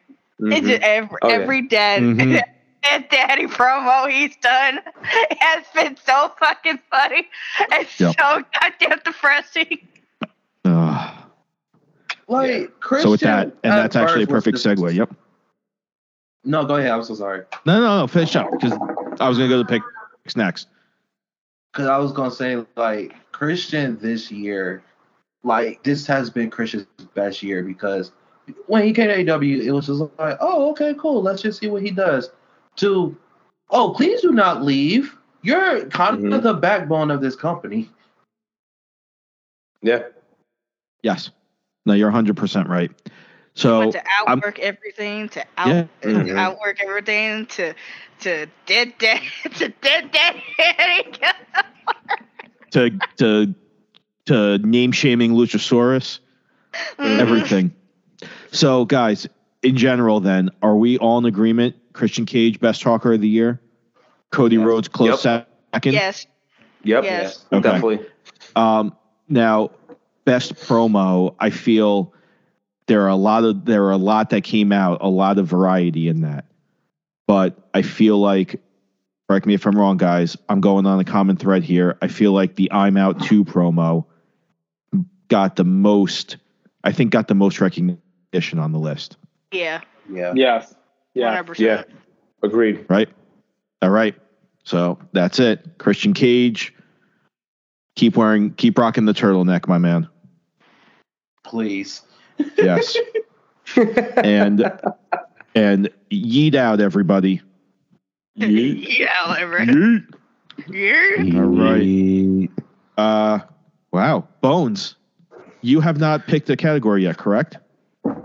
[0.49, 0.67] It's mhm.
[0.67, 1.35] just every, Oh, yeah.
[1.35, 2.41] every dead, Mhm.
[2.83, 4.79] dead daddy promo he's done
[5.39, 7.27] has been so fucking funny
[7.71, 8.17] and Yep.
[8.19, 9.87] so goddamn depressing.
[10.65, 11.13] Ugh.
[12.27, 13.05] like Christian.
[13.05, 14.93] so with that, and that's actually a perfect segue.
[14.93, 15.13] Yep.
[16.43, 16.91] No, go ahead.
[16.91, 17.43] I'm so sorry.
[17.65, 18.07] No, no, no.
[18.07, 18.73] Finish up because
[19.19, 19.83] I was gonna go to pick
[20.23, 20.67] picks next.
[21.71, 24.83] Because I was gonna say like Christian this year,
[25.43, 28.11] like this has been Christian's best year because
[28.65, 31.21] when he came to AW, it was just like, oh, okay, cool.
[31.21, 32.31] Let's just see what he does.
[32.77, 33.15] To,
[33.69, 35.15] oh, please do not leave.
[35.43, 36.35] You're kind Mhm.
[36.35, 37.89] of the backbone of this company.
[39.81, 40.03] Yeah.
[41.03, 41.31] Yes.
[41.85, 42.91] No, you're 100 percent right.
[43.53, 45.83] So But to I'm- outwork everything, to out Yeah.
[46.03, 47.73] to outwork everything, to
[48.21, 49.21] to dead dead
[49.55, 51.35] to dead dead.
[52.71, 53.53] to to
[54.25, 56.19] to name shaming Luchasaurus,
[56.73, 57.19] Mm-hmm.
[57.19, 57.73] everything.
[58.53, 59.27] So guys,
[59.61, 61.75] in general, then are we all in agreement?
[61.93, 63.59] Christian Cage, best talker of the year.
[64.29, 64.65] Cody Yes.
[64.65, 65.93] Rhodes, close second.
[65.93, 66.25] yes.
[66.83, 67.03] Yep.
[67.03, 67.45] Yes.
[67.51, 67.61] Okay.
[67.61, 67.99] Definitely.
[68.55, 68.95] Um,
[69.27, 69.71] now,
[70.23, 71.35] best promo.
[71.39, 72.13] I feel
[72.91, 75.47] there are a lot of there are a lot that came out, a lot of
[75.47, 76.43] variety in that.
[77.25, 78.61] But I feel like,
[79.29, 80.35] correct me if I'm wrong, guys.
[80.49, 81.97] I'm going on a common thread here.
[82.01, 84.03] I feel like the I'm Out Too promo
[85.29, 86.35] got the most.
[86.83, 89.15] I think got the most recognition on the list.
[89.53, 89.79] Yeah.
[90.11, 90.33] Yeah.
[90.35, 90.75] Yes.
[91.13, 91.41] Yeah.
[91.41, 91.59] 100%.
[91.59, 91.83] Yeah.
[92.43, 92.85] Agreed.
[92.89, 93.07] Right.
[93.81, 94.15] All right.
[94.65, 95.77] So that's it.
[95.77, 96.75] Christian Cage.
[97.95, 100.09] Keep wearing, keep rocking the turtleneck, my man.
[101.45, 102.01] Please.
[102.57, 102.97] Yes.
[104.17, 104.71] and
[105.55, 107.41] and yeet out everybody.
[108.35, 110.05] yeah, every- Yeet.
[110.67, 111.39] yeah.
[111.39, 112.49] All right.
[112.97, 113.39] Uh
[113.91, 114.27] wow.
[114.41, 114.95] Bones.
[115.61, 117.57] You have not picked a category yet, correct?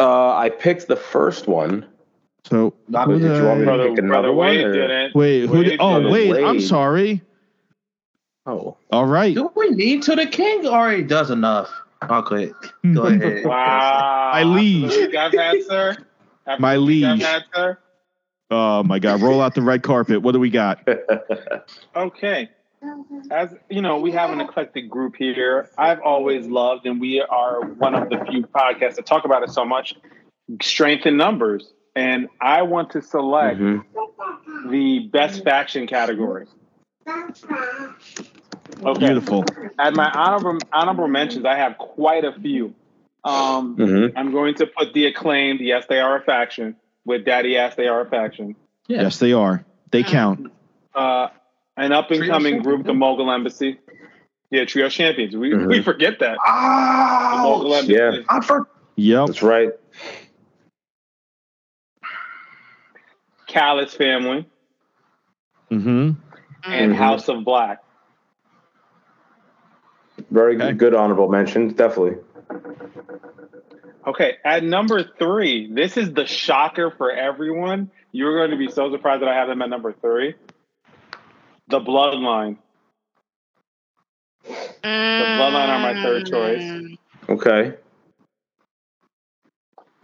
[0.01, 1.87] Uh, I picked the first one.
[2.47, 5.47] So Not who did did you want me to pick another one, Wade or- wait,
[5.47, 6.13] who Wade did, oh did it.
[6.13, 7.23] wait, I'm sorry.
[8.47, 8.77] Oh.
[8.93, 9.35] All right.
[9.35, 10.15] Do we need to?
[10.15, 11.71] The king already does enough.
[12.03, 12.53] I'll quit.
[12.95, 13.45] Go ahead.
[13.45, 14.31] Wow.
[14.35, 14.85] My liege.
[14.85, 15.97] After the week I've had, sir.
[16.47, 17.79] After My the week I've had, sir.
[18.51, 20.23] Oh my god, roll out the red carpet.
[20.23, 20.87] What do we got?
[21.97, 22.51] Okay.
[23.31, 25.69] As you know, we have an eclectic group here.
[25.77, 29.51] I've always loved, and we are one of the few podcasts that talk about it
[29.51, 29.95] so much.
[30.63, 33.83] Strength in numbers, and I want to select Mhm.
[34.71, 36.47] the best faction category.
[38.83, 38.99] Okay.
[39.07, 39.45] Beautiful.
[39.79, 42.75] At my honorable honorable mentions, I have quite a few.
[43.25, 44.13] Um, Mhm.
[44.17, 45.61] I'm going to put the acclaimed.
[45.61, 46.77] Yes, they are a faction.
[47.05, 48.57] With Daddy Ass, they are a faction.
[48.87, 49.03] Yeah.
[49.03, 49.65] Yes, they are.
[49.91, 50.53] They count.
[50.95, 51.29] Uh,
[51.77, 52.95] An up and coming group, the.
[52.95, 53.79] Mogul Embassy.
[54.51, 55.37] Yeah, trio champions.
[55.37, 55.69] We Mhm.
[55.69, 56.39] we forget that.
[56.45, 57.93] The Mogul Oh, Embassy.
[57.95, 58.23] Yeah.
[58.29, 58.67] I for,
[58.97, 59.27] Yep.
[59.27, 59.71] That's right.
[63.47, 64.47] Callis family
[65.71, 66.13] Mm-hmm.
[66.65, 66.97] and Mhm.
[66.97, 67.83] House of Black.
[70.31, 70.73] Very Okay.
[70.73, 71.69] good honorable mention.
[71.69, 72.17] Definitely.
[74.07, 77.91] Okay, at number three, this is the shocker for everyone.
[78.13, 80.35] You're going to be so surprised that I have them at number three.
[81.69, 82.59] The Bloodline.
[84.45, 84.53] The
[84.85, 86.63] Bloodline are my third choice.
[86.63, 86.99] Mm.
[87.29, 87.75] Okay.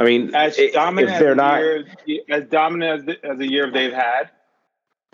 [0.01, 3.39] I mean, As dominant if they're as, not, the year, as dominant as, the, as
[3.39, 4.31] a year they've had,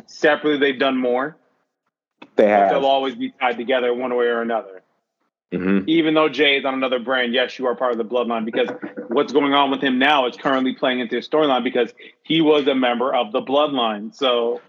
[0.06, 1.36] separately they've done more.
[2.36, 2.70] they have.
[2.70, 4.77] they'll always be tied together one way or another.
[5.52, 5.84] Mhm.
[5.86, 8.68] Even though Jey is on another brand, yes, you are part of the bloodline because
[9.08, 11.92] what's going on with him now is currently playing into his storyline because
[12.22, 14.14] he was a member of the bloodline.
[14.14, 14.60] So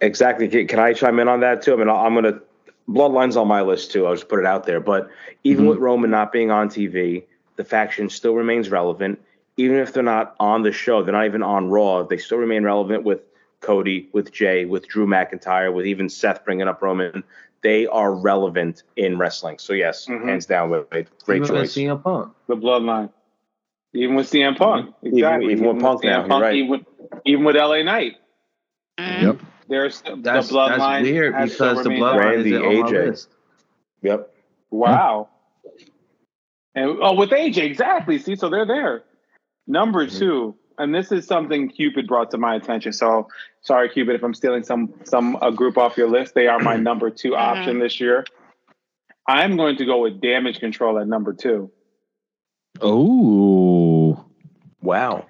[0.00, 0.48] Exactly.
[0.66, 1.72] Can, I chime in on that too?
[1.72, 2.40] I mean, I'm going to.
[2.88, 4.06] Bloodline's on my list too.
[4.06, 4.78] I'll just put it out there.
[4.78, 5.08] But
[5.42, 5.68] even Mhm.
[5.70, 7.24] with Roman not being on TV,
[7.56, 9.18] the faction still remains relevant.
[9.56, 12.02] Even if they're not on the show, they're not even on Raw.
[12.02, 13.22] They still remain relevant with
[13.62, 17.24] Cody, with Jey, with Drew McIntyre, with even Seth bringing up Roman.
[17.64, 19.58] They are relevant in wrestling.
[19.58, 20.24] So yes, Mhm.
[20.28, 21.08] hands down, with great
[21.42, 21.72] even choice.
[21.72, 22.32] CM Punk.
[22.46, 23.10] the bloodline,
[23.94, 25.50] even with CM Punk, exactly.
[25.52, 26.54] even with Punk now, you're right.
[26.54, 26.82] even, with,
[27.24, 28.16] even with LA Knight,
[28.98, 29.22] Mm.
[29.22, 29.40] Yep.
[29.68, 30.78] there's That's, the bloodline.
[30.78, 33.06] that's weird because the bloodline Randy, isn't on my AJ.
[33.06, 33.28] list.
[34.02, 34.34] Yep.
[34.70, 35.28] Wow.
[36.74, 38.18] And oh, with AJ, exactly.
[38.18, 39.04] See, so they're there.
[39.66, 40.18] Number Mhm.
[40.18, 42.92] two, and this is something Cupid brought to my attention.
[42.92, 43.28] So
[43.64, 46.34] sorry, Cupid, if I'm stealing some some a group off your list.
[46.34, 48.24] They are my number two option this year.
[49.26, 51.70] I'm going to go with Damage Control at number two.
[52.80, 54.24] Oh.
[54.82, 55.26] Wow.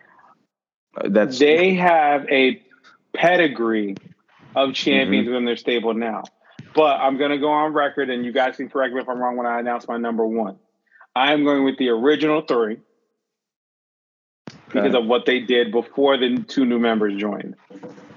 [0.97, 2.61] Uh, That's They have a
[3.15, 3.97] pedigree
[4.57, 6.25] of champions within their stable now.
[6.75, 9.19] But I'm going to go on record, and you guys can correct me if I'm
[9.19, 10.57] wrong when I announce my number one.
[11.15, 12.79] I'm going with the original three
[14.67, 14.99] because Okay.
[14.99, 17.55] of what they did before the two new members joined.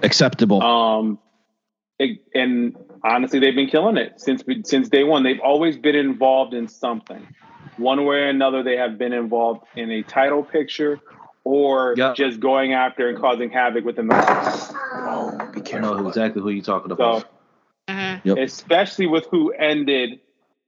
[0.02, 0.62] Acceptable.
[0.62, 1.18] Um,
[1.98, 5.22] it- and honestly, they've been killing it since since day one.
[5.22, 7.26] They've always been involved in something,
[7.76, 8.62] one way or another.
[8.62, 11.00] They have been involved in a title picture
[11.44, 12.12] or Yeah.
[12.14, 14.74] just going after and causing havoc within the market.
[14.94, 15.94] Oh, be I careful.
[15.96, 17.24] know exactly who you're talking So, about.
[17.88, 18.20] Mhm.
[18.24, 18.38] Yep.
[18.38, 20.20] especially with who ended,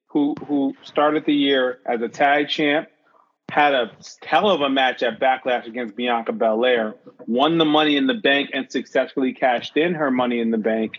[0.08, 2.88] who who started the year as a tag champ,
[3.50, 3.90] had a
[4.24, 6.94] hell of a match at Backlash against Bianca Belair,
[7.26, 10.98] won the Money in the Bank, and successfully cashed in her Money in the Bank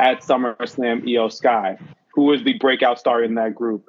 [0.00, 1.02] at SummerSlam.
[1.04, 1.78] Iyo Sky,
[2.14, 3.88] who was the breakout star in that group,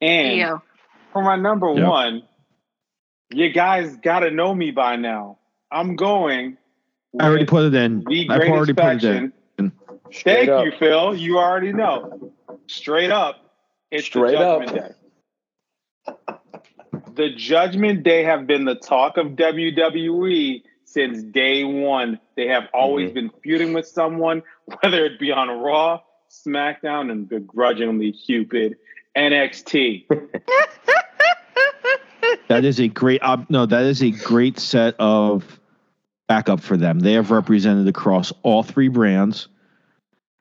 [0.00, 0.62] and Io.
[1.12, 1.88] for my number Yep.
[1.88, 2.22] one,
[3.30, 5.38] you guys got to know me by now.
[5.70, 6.56] I'm going.
[7.18, 8.04] I already put it in.
[8.04, 9.72] the I've greatest already put it in.
[10.12, 10.64] Straight Thank up.
[10.64, 11.14] you, Phil.
[11.16, 12.32] You already know.
[12.66, 13.54] Straight up,
[13.92, 14.62] it's Straight the up.
[14.64, 14.94] Judgment Day.
[17.14, 22.18] The Judgment Day have been the talk of WWE since day one.
[22.36, 23.14] They have always Mhm.
[23.14, 24.42] been feuding with someone,
[24.82, 26.00] whether it be on Raw,
[26.30, 28.76] SmackDown, and begrudgingly Cupid,
[29.16, 30.06] NXT.
[32.48, 35.60] That is a great op- no, that is a great set of
[36.28, 36.98] backup for them.
[36.98, 39.46] They have represented across all three brands.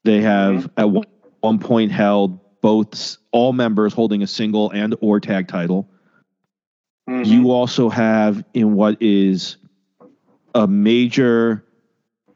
[0.06, 1.06] They have at one,
[1.42, 5.88] one point held both all members holding a single and or tag title.
[7.10, 7.26] Mhm.
[7.26, 9.58] You also have in what is
[10.54, 11.64] a major,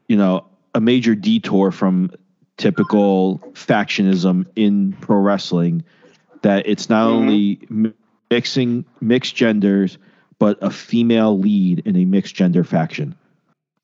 [0.08, 2.10] you know, a major detour from
[2.56, 5.84] typical factionism in pro wrestling
[6.42, 7.12] that it's not Mhm.
[7.12, 7.92] only mi-
[8.30, 9.98] mixing mixed genders
[10.40, 13.14] but a female lead in a mixed gender faction.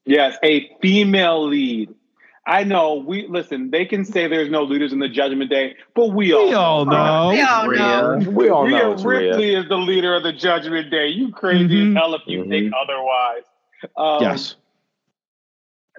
[0.04, 1.94] Yes, a female lead.
[2.46, 2.94] I know.
[2.94, 3.70] We listen.
[3.70, 6.84] They can say there's no leaders in the Judgment Day, but we all We all
[6.86, 7.28] know.
[7.30, 8.30] We all know.
[8.30, 9.30] We all know Rhea.
[9.30, 11.08] Ripley is the leader of the Judgment Day.
[11.08, 11.90] You crazy Mhm.
[11.90, 12.48] as hell if you Mhm.
[12.48, 13.42] think otherwise.
[13.96, 14.56] Um, yes.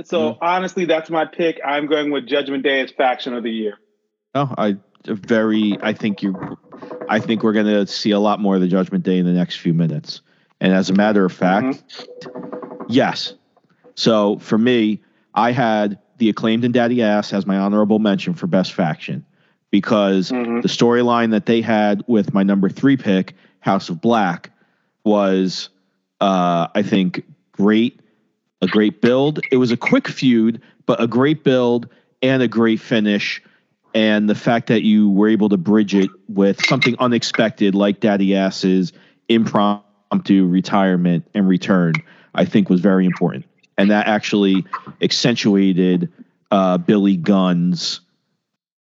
[0.04, 1.60] So honestly, that's my pick.
[1.64, 3.78] I'm going with Judgment Day as faction of the year.
[4.34, 6.58] No, I very I think you
[7.10, 9.32] I think we're going to see a lot more of the Judgment Day in the
[9.32, 10.22] next few minutes.
[10.60, 12.08] And as a matter of fact,
[12.88, 13.34] yes.
[13.96, 15.02] So for me,
[15.36, 19.26] I had the acclaimed and Daddy Ass as my honorable mention for best faction
[19.72, 20.62] because Mhm.
[20.62, 24.52] the storyline that they had with my number three pick, House of Black,
[25.04, 25.70] was
[26.22, 27.24] uh, I think
[27.54, 28.00] great,
[28.62, 29.40] a great build.
[29.50, 31.90] It was a quick feud, but a great build
[32.22, 33.42] and a great finish.
[33.96, 38.36] And the fact that you were able to bridge it with something unexpected like Daddy
[38.36, 38.94] Ass's
[39.30, 42.04] impromptu retirement and return,
[42.36, 43.46] I think was very important.
[43.82, 44.64] And that actually
[45.02, 46.12] accentuated
[46.52, 48.02] uh, Billy Gunn's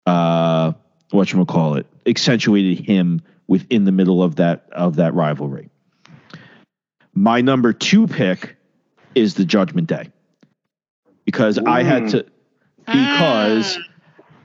[0.07, 0.73] uh,
[1.11, 5.69] what you call it, accentuated him within the middle of that of that rivalry.
[7.15, 8.57] My number two pick
[9.17, 10.11] is the Judgment Day
[11.25, 12.25] because I had to
[12.87, 13.79] because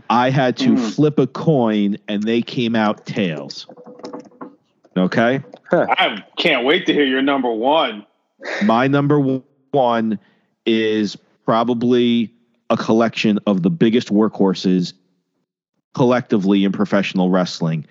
[0.09, 0.93] I had to Mm.
[0.95, 3.67] flip a coin and they came out tails.
[4.97, 5.41] Okay.
[5.71, 8.05] I can't wait to hear your number one.
[8.63, 9.41] My number
[9.71, 10.19] one
[10.65, 12.33] is probably
[12.69, 14.93] a collection of the biggest workhorses
[15.93, 17.85] collectively in professional wrestling.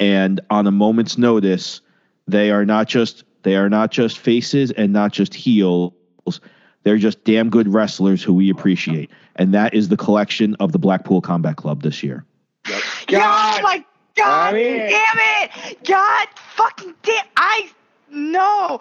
[0.00, 1.80] And on a moment's notice,
[2.26, 5.92] they are not just they are not just faces and not just heels.
[6.82, 9.10] They're just damn good wrestlers who we appreciate.
[9.36, 12.24] And that is the collection of the Blackpool Combat Club this year.
[13.06, 13.62] God.
[13.62, 13.84] my
[14.16, 14.54] god!
[14.54, 15.84] I mean- damn it!
[15.84, 17.24] God fucking damn!
[17.36, 17.70] I
[18.10, 18.80] no.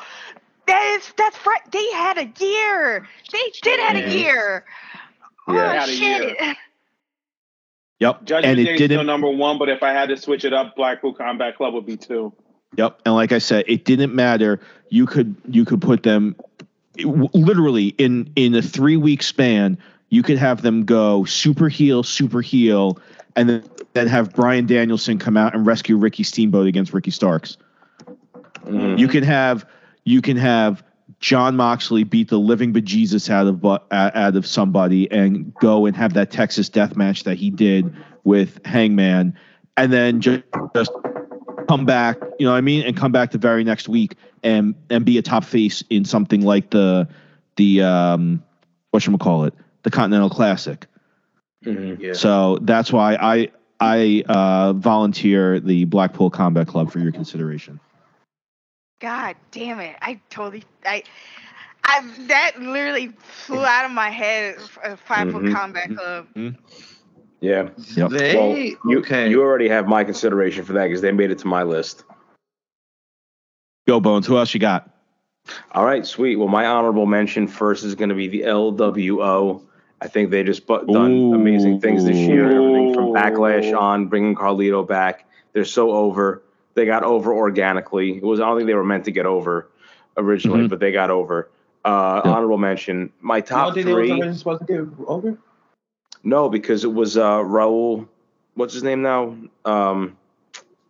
[0.68, 1.61] That is that's right.
[1.72, 3.07] They had a year.
[3.31, 4.06] They did have Yeah.
[4.06, 4.65] a year.
[5.48, 5.53] Yeah.
[5.53, 6.57] Oh Had a shit!
[7.99, 8.23] Yep.
[8.26, 10.45] Judgment and Day it is still didn't number one, but if I had to switch
[10.45, 12.34] it up, Blackpool Combat Club would be two.
[12.77, 13.02] Yep.
[13.06, 14.60] And like I said, it didn't matter.
[14.90, 16.35] You could you could put them
[16.98, 19.77] w- literally in in a three week span.
[20.10, 22.98] You could have them go super heel, super heel,
[23.35, 23.64] and then
[23.94, 27.57] then have Bryan Danielson come out and rescue Ricky Steamboat against Ricky Starks.
[28.65, 28.98] Mhm.
[28.98, 29.65] You can have
[30.06, 30.84] you can have
[31.20, 35.96] Jon Moxley beat the living bejesus out of bu- out of somebody and go and
[35.96, 37.94] have that Texas death match that he did
[38.24, 39.38] with Hangman,
[39.78, 40.44] and then just
[40.76, 40.92] just
[41.68, 44.76] come back, you know what I mean, and come back the very next week and
[44.90, 47.08] and be a top face in something like the
[47.56, 48.44] the um
[48.92, 49.54] what should we call it
[49.84, 50.86] the Continental Classic.
[51.66, 52.00] Mhm.
[52.00, 52.14] Yeah.
[52.14, 53.50] So that's why I
[53.80, 57.80] I uh, volunteer the Blackpool Combat Club for your consideration.
[59.04, 59.98] God damn it!
[60.02, 61.04] I totally I.
[61.84, 64.56] I that literally flew out of my head.
[64.82, 65.54] uh, Five Foot Mhm.
[65.54, 66.28] Combat Club.
[67.42, 67.70] Yeah.
[67.98, 68.10] Yep.
[68.12, 69.30] They Well, you, okay.
[69.30, 72.06] you already have my consideration for that because they made it to my list.
[73.86, 74.26] Go Bones.
[74.26, 74.90] Who else you got?
[75.74, 76.38] All right, sweet.
[76.38, 79.62] Well, my honorable mention first is going to be the LWO.
[80.00, 81.34] I think they just bu- done Ooh.
[81.34, 82.50] amazing things this year.
[82.50, 85.26] Everything from Backlash on, bringing Carlito back.
[85.52, 86.43] They're so over.
[86.76, 88.18] They got over organically.
[88.18, 89.68] It was I don't think they were meant to get over
[90.18, 90.70] originally, Mhm.
[90.70, 91.50] but they got over.
[91.86, 92.32] Uh, Yeah.
[92.32, 93.12] Honorable mention.
[93.22, 94.34] My You don't top think they were three.
[94.34, 95.38] supposed to get over?
[96.24, 98.08] No, because it was uh, Raul.
[98.56, 99.36] What's his name now?
[99.66, 100.16] Um,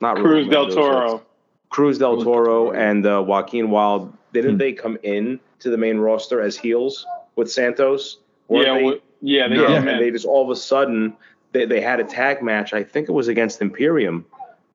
[0.02, 1.22] not Raul Cruz Del Toro.
[1.70, 4.14] Cruz del Toro and uh, Joaquin Wilde.
[4.32, 4.58] Didn't Hmm.
[4.58, 7.06] they come in to the main roster as heels
[7.36, 8.20] with Santos?
[8.48, 8.84] Weren't Yeah, they?
[8.84, 11.16] well, yeah, they yeah, and they just all of a sudden
[11.52, 12.74] they, they had a tag match.
[12.74, 14.24] I think it was against Imperium,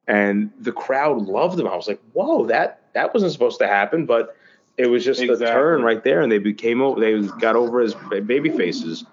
[0.08, 1.68] and the crowd loved them.
[1.68, 4.34] I was like, "Whoa, that that wasn't supposed to happen," but
[4.76, 5.46] it was just Exactly.
[5.46, 6.98] a turn right there, and they became over.
[6.98, 7.94] They got over as
[8.24, 9.04] baby faces.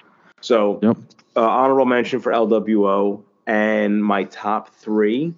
[0.42, 0.98] So, Yep.
[1.36, 5.34] uh, honorable mention for LWO and my top three,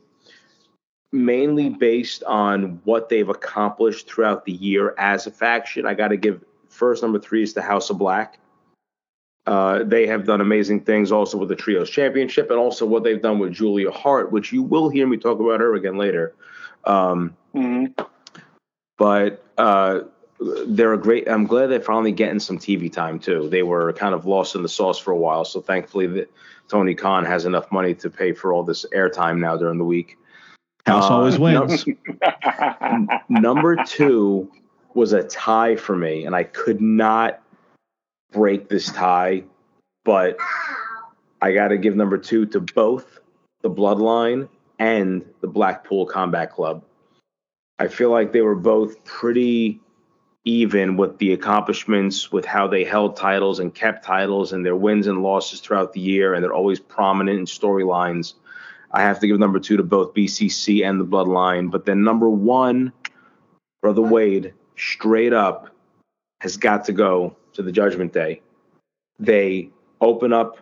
[1.11, 5.85] mainly based on what they've accomplished throughout the year as a faction.
[5.85, 8.37] I got to give first number three is the House of Black.
[9.47, 13.21] Uh, they have done amazing things also with the Trios Championship and also what they've
[13.21, 16.35] done with Julia Hart, which you will hear me talk about her again later.
[16.83, 17.97] Um, Mhm.
[18.97, 20.01] but uh,
[20.67, 21.29] they're a great.
[21.29, 23.47] I'm glad they're finally getting some TV time too.
[23.49, 26.29] They were kind of lost in the sauce for a while, so thankfully that
[26.67, 30.17] Tony Khan has enough money to pay for all this airtime now during the week.
[30.85, 31.85] House Uh, always wins.
[33.29, 34.51] Number two
[34.93, 37.41] was a tie for me, and I could not
[38.31, 39.43] break this tie,
[40.03, 40.37] but
[41.41, 43.19] I got to give number two to both
[43.61, 44.49] the Bloodline
[44.79, 46.83] and the Blackpool Combat Club.
[47.79, 49.79] I feel like they were both pretty
[50.47, 55.05] even with the accomplishments, with how they held titles and kept titles and their wins
[55.05, 58.33] and losses throughout the year, and they're always prominent in storylines.
[58.91, 61.69] I have to give number two to both BCC and the Bloodline.
[61.69, 62.93] But then number one,
[63.81, 65.69] Brother Wade, straight up,
[66.39, 68.41] has got to go to the Judgment Day.
[69.19, 69.69] They
[69.99, 70.59] open up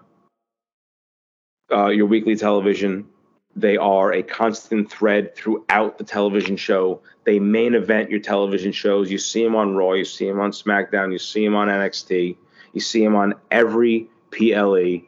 [1.72, 3.06] uh, your weekly television.
[3.56, 7.02] They are a constant thread throughout the television show.
[7.26, 9.12] They main event your television shows.
[9.12, 12.38] You see them on Raw, you see them on SmackDown, you see them on NXT,
[12.74, 15.02] you see them on every PLE.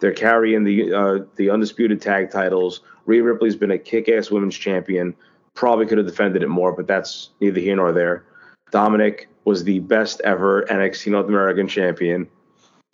[0.00, 2.82] They're carrying the uh, the undisputed tag titles.
[3.06, 5.14] Rhea Ripley's been a kick-ass women's champion.
[5.54, 8.24] Probably could have defended it more, but that's neither here nor there.
[8.72, 12.28] Dominik was the best ever NXT North American champion.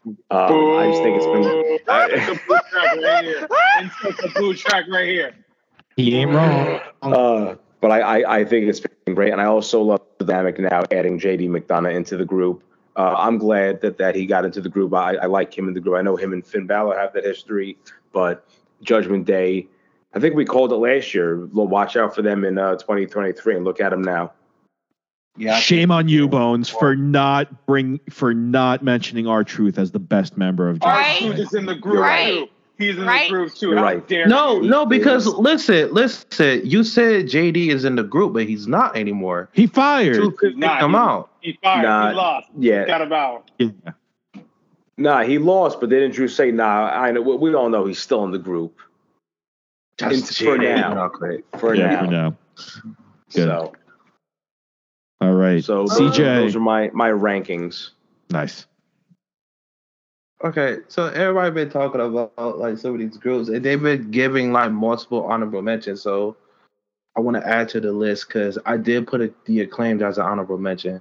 [0.07, 1.45] Um, I just think it's been.
[1.45, 3.49] Insert the blue track right here.
[3.81, 5.35] Insert the blue track right here.
[5.97, 6.81] He ain't wrong.
[7.03, 10.59] Uh, but I, I, I think it's been great, and I also love the dynamic
[10.59, 12.63] now adding JD McDonagh into the group.
[12.97, 14.93] uh, I'm glad that that he got into the group.
[14.95, 15.97] I, I like him in the group.
[15.97, 17.77] I know him and Finn Balor have that history,
[18.13, 18.47] but
[18.83, 19.69] Judgment Day,
[20.15, 21.47] I think we called it last year.
[21.47, 24.33] Well, watch out for them in uh, 2023, and look at them now.
[25.39, 29.99] Yeah, Shame on you, Bones, for not bring for not mentioning R Truth as the
[29.99, 30.83] best member of.
[30.83, 31.21] Our Right.
[31.21, 32.35] dude is in the group Right.
[32.35, 32.49] too.
[32.79, 33.31] He's in Right.
[33.31, 33.69] the group too.
[33.71, 34.07] You're right.
[34.07, 34.69] dare No, you?
[34.69, 36.61] no, because listen, listen.
[36.65, 39.49] You said JD is in the group, but he's not anymore.
[39.53, 40.17] He fired.
[40.17, 41.31] Two could Nah, come he- out.
[41.41, 41.83] He fired.
[41.83, 42.49] Nah, he lost.
[42.59, 42.85] yeah.
[42.87, 43.51] Got him out.
[43.59, 43.69] Yeah.
[44.99, 46.91] Nah, he lost, but didn't you say nah?
[46.93, 48.77] I know we we all know he's still in the group
[49.97, 51.05] Just for now.
[51.07, 51.43] Okay.
[51.59, 52.05] for Yeah, now.
[52.05, 52.37] for now.
[53.35, 53.49] Good.
[53.49, 53.73] So,
[55.23, 55.63] All right.
[55.63, 56.17] so CJ.
[56.17, 57.91] those are my my rankings.
[58.31, 58.67] nice.
[60.45, 64.53] Okay, so everybody been talking about like some of these groups, and they've been giving
[64.53, 66.03] like multiple honorable mentions.
[66.03, 66.37] So
[67.17, 70.19] I want to add to the list because I did put it, the acclaimed as
[70.19, 71.01] an honorable mention.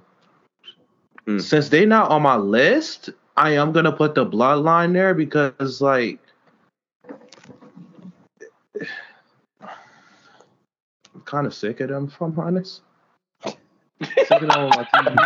[1.26, 1.40] Hmm.
[1.40, 6.20] Since they're not on my list, I am gonna put the bloodline there because like
[9.60, 9.68] I'm
[11.24, 12.82] kind of sick of them, if I'm honest.
[14.04, 15.18] Sick of them on my team.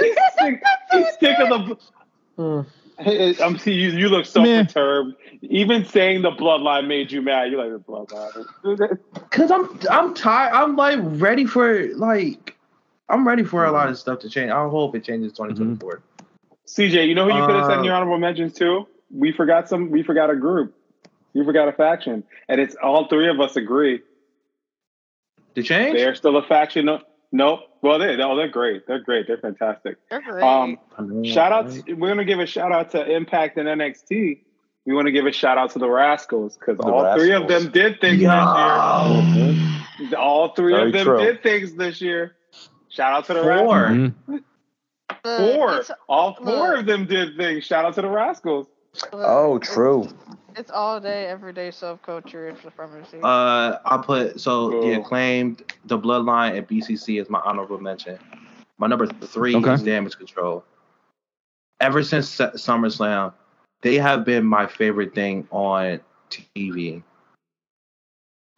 [0.00, 0.62] he's sick.
[0.92, 2.64] He's sick of the.
[2.98, 3.90] Hey, I'm see you.
[3.90, 4.64] You look so Meh.
[4.64, 5.14] perturbed.
[5.42, 7.50] Even saying the bloodline made you mad.
[7.50, 8.98] You're like the bloodline.
[9.30, 10.52] Cause I'm I'm tired.
[10.52, 12.56] I'm like ready for like
[13.08, 14.50] I'm ready for a lot of stuff to change.
[14.50, 16.02] I hope it changes 2024.
[16.66, 18.86] CJ, you know who you could have said in Uh, your honorable mentions too?
[19.10, 19.90] We forgot some.
[19.90, 20.74] We forgot a group.
[21.32, 24.02] You forgot a faction, and it's all three of us agree
[25.54, 25.96] To change?
[25.96, 26.86] they're still a faction.
[26.86, 27.00] No,
[27.32, 27.60] nope.
[27.82, 28.86] Well, they no, they're great.
[28.86, 29.26] They're great.
[29.26, 29.96] They're fantastic.
[30.10, 30.42] They're great.
[30.44, 31.70] Um, I know, shout out.
[31.70, 34.40] To, we're gonna give a shout out to Impact and NXT.
[34.86, 37.48] We want to give a shout out to the Rascals because The all three of
[37.48, 38.30] them did things Yo.
[39.34, 40.18] this year.
[40.18, 41.18] All three Very of them true.
[41.20, 42.36] did things this year.
[42.88, 43.48] Shout out to the Four.
[43.82, 44.12] Rascals.
[44.28, 44.42] Mhm.
[45.22, 45.82] Four.
[46.08, 46.78] All four look.
[46.80, 47.64] of them did things.
[47.64, 48.66] Shout out to the Rascals.
[49.12, 50.08] Oh, it's- true.
[50.56, 53.20] It's all day, everyday subculture in supremacy.
[53.22, 54.94] Uh, I put so the Cool.
[55.00, 58.18] acclaimed, the bloodline, and BCC is my honorable mention.
[58.78, 59.74] My number three Okay.
[59.74, 60.64] is Damage Control.
[61.80, 63.32] Ever since Su- SummerSlam,
[63.82, 66.00] they have been my favorite thing on
[66.30, 67.02] TV.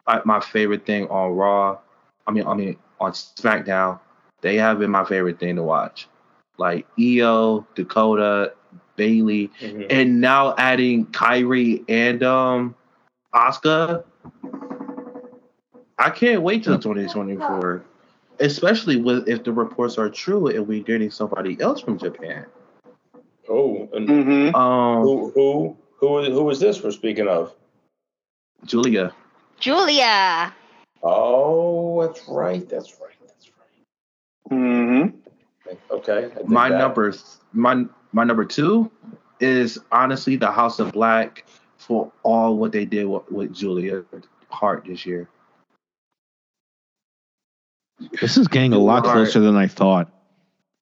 [0.07, 1.77] I, my favorite thing on Raw.
[2.27, 3.99] I mean, I mean on SmackDown.
[4.41, 6.07] They have been my favorite thing to watch.
[6.57, 8.53] Like Iyo, Dakota,
[8.95, 9.51] Bayley,
[9.89, 12.75] and now adding Kairi and um
[13.33, 14.03] Asuka.
[15.99, 17.83] I can't wait till 2024,
[18.39, 22.45] especially with if the reports are true and we're getting somebody else from Japan.
[23.49, 24.55] Oh, and Mm-hmm.
[24.55, 27.53] Um, who who who who is this we're speaking of?
[28.65, 29.13] Julia.
[29.59, 30.53] Julia.
[31.03, 32.67] Oh, that's right.
[32.67, 33.15] That's right.
[33.21, 33.51] That's
[34.49, 34.57] right.
[34.57, 35.17] Mm-hmm.
[35.67, 35.79] right.
[35.91, 36.31] Okay.
[36.37, 36.77] I My that.
[36.77, 38.89] number, th- my my number two
[39.39, 41.45] is honestly the House of Black
[41.77, 44.03] for all what they did with, with Julia
[44.49, 45.27] Hart this year.
[48.21, 49.13] This is getting a lot Alright.
[49.25, 50.09] closer than I thought.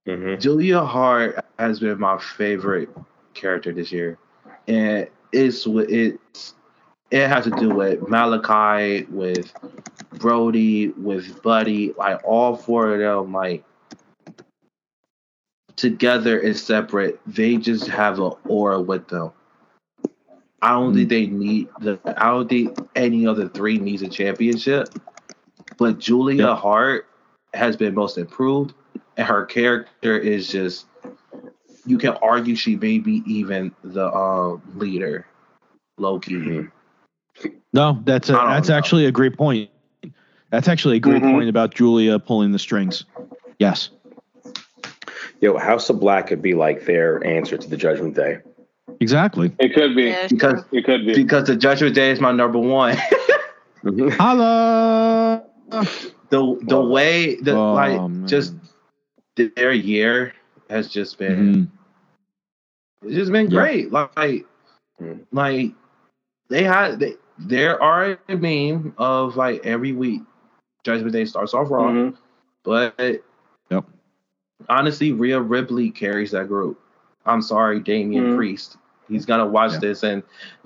[0.08, 0.40] Mhm.
[0.40, 2.90] Julia Hart has been my favorite
[3.34, 4.18] character this year,
[4.68, 6.56] and it's with it's
[7.12, 9.54] it has to do with Malakai, with
[10.14, 13.64] Brody, with Buddy, like all four of them, like
[15.82, 17.20] together and separate.
[17.26, 19.32] They just have an aura with them.
[20.62, 22.00] I don't think they need the.
[22.06, 24.90] I don't think any other three needs a championship,
[25.78, 26.56] but Julia Yeah.
[26.56, 27.08] Hart
[27.56, 28.74] has been most improved
[29.18, 30.86] and her character is just
[31.86, 35.26] you can argue she may be even the um leader
[35.98, 36.72] low key Mhm.
[37.74, 38.76] No, that's a, I don't that's know.
[38.76, 39.70] actually a great point.
[40.52, 41.32] That's actually a great Mhm.
[41.32, 43.04] point about Julia pulling the strings.
[43.60, 43.90] Yes.
[45.42, 48.40] Yo, House of Black could be like their answer to the Judgment Day.
[49.00, 49.52] Exactly.
[49.60, 50.04] It could be.
[50.06, 51.14] Yeah, because It could be.
[51.16, 52.96] because the judgment day is my number one
[53.84, 55.44] Holla.
[55.70, 55.80] the
[56.30, 56.42] the
[56.78, 56.92] Love it.
[56.92, 58.28] way that Oh, like man.
[58.28, 58.54] just
[59.36, 60.34] their year
[60.70, 61.68] has just been Mhm.
[63.06, 63.60] it's just been Yeah.
[63.62, 64.46] great like
[65.02, 65.26] Mm.
[65.32, 65.72] like
[66.50, 70.22] they had they there are a meme of like every week
[70.84, 72.18] judgment day starts off wrong Mhm.
[72.64, 73.24] But Yep.
[74.70, 76.80] Honestly, Rhea Ripley carries that group.
[77.26, 78.36] I'm sorry, Damian Mhm.
[78.36, 78.78] Priest.
[79.08, 79.80] He's gonna watch Yeah.
[79.80, 80.24] this and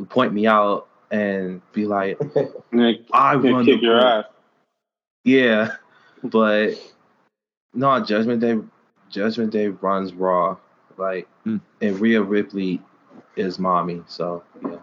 [0.09, 4.25] point me out and be like, I Nick run the kick your ass.
[5.23, 5.75] Yeah,
[6.23, 6.71] but
[7.73, 8.59] no, Judgment Day.
[9.09, 10.57] Judgment Day runs Raw,
[10.97, 11.61] like, Mm.
[11.81, 12.81] and Rhea Ripley
[13.35, 14.01] is mommy.
[14.07, 14.77] So yeah,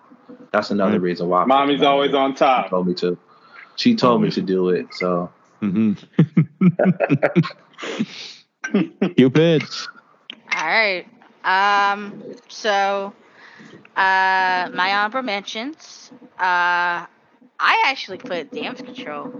[0.52, 1.02] that's another Mm.
[1.02, 1.44] reason why.
[1.44, 2.20] Mommy's always there.
[2.20, 2.70] on She top.
[2.70, 3.18] told me to.
[3.76, 4.92] She told me to do it.
[4.94, 5.30] So
[5.62, 5.96] Mhm.
[9.16, 9.62] Cupid.
[10.54, 11.06] All right.
[11.44, 12.22] Um.
[12.48, 13.12] So,
[13.96, 16.12] uh, my honorable mentions.
[16.38, 17.06] Uh,
[17.58, 19.32] I actually put damage control.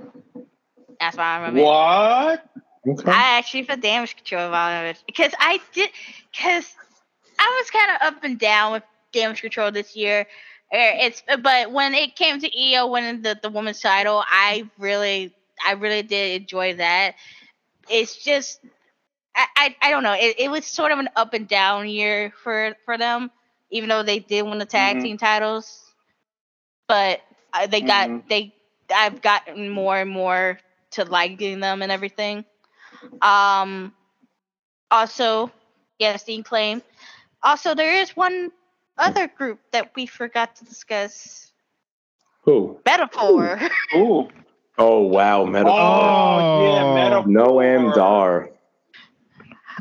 [1.01, 1.65] That's my honorable mention.
[1.65, 2.45] What?
[2.89, 3.13] Okay.
[3.13, 5.91] I actually put damage control on it because I did
[6.33, 6.75] because
[7.39, 8.83] I was kind of up and down with
[9.13, 10.27] damage control this year.
[10.73, 15.35] Eh, It's but when it came to Iyo winning the, the women's title, I really
[15.67, 17.15] I really did enjoy that.
[17.89, 18.61] It's just
[19.37, 20.15] I I, I don't know.
[20.15, 23.31] It, it was sort of an up and down year for for them,
[23.71, 25.03] even though they did win the tag Mhm.
[25.03, 25.95] team titles.
[26.89, 27.21] But
[27.53, 28.29] uh, they got Mhm.
[28.29, 28.55] they
[28.95, 30.59] I've gotten more and more
[30.93, 32.45] to liking them and everything.
[33.23, 33.95] Um,
[34.91, 35.51] also,
[35.99, 36.83] yes, Dean claim.
[37.43, 38.53] Also, there is one
[38.99, 41.53] other group that we forgot to discuss.
[42.45, 42.81] Who?
[42.87, 43.61] Meta-Four.
[43.95, 44.29] Ooh.
[44.79, 46.19] Oh wow, Meta-Four.
[46.19, 47.27] Oh, yeah, Meta-Four.
[47.27, 48.52] Noam Dar.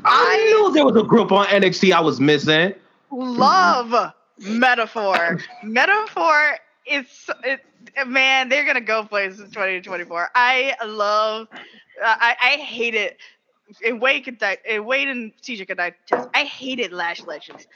[0.05, 2.73] I knew there was a group on NXT I was missing.
[3.11, 5.39] love Meta-Four.
[5.63, 7.61] Meta-Four is it,
[8.07, 10.29] man, they're gonna go places in 2024.
[10.33, 11.47] I love.
[11.53, 11.57] Uh,
[12.19, 13.17] I I hate it.
[13.85, 16.27] And Wade could die, and Wade and CJ could die test.
[16.33, 17.67] I hated Lash Legends,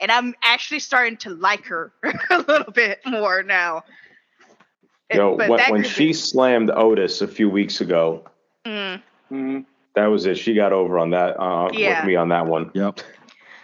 [0.00, 1.92] and I'm actually starting to like her
[2.30, 3.82] a little bit more now.
[5.14, 8.24] Yo, But when, when she be- slammed Otis a few weeks ago,
[8.66, 9.00] Mm,
[9.32, 9.64] Mhm.
[9.98, 10.38] That was it.
[10.38, 12.00] She got over on that uh, Yeah.
[12.00, 12.70] with me on that one.
[12.72, 13.00] Yep.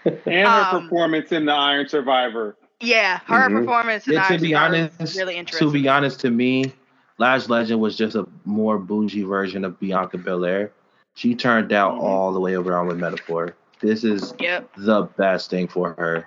[0.05, 2.56] And her Um, performance in the Iron Survivor.
[2.81, 3.61] yeah, her Mhm.
[3.61, 5.69] performance in Yeah, to be Survivor honest, was really interesting.
[5.69, 6.73] to be honest, to me,
[7.19, 10.73] Lash Legend was just a more bougie version of Bianca Belair.
[11.15, 12.01] She turned out Mhm.
[12.02, 13.55] all the way around with Meta-Four.
[13.81, 14.70] This is Yep.
[14.77, 16.27] the best thing for her.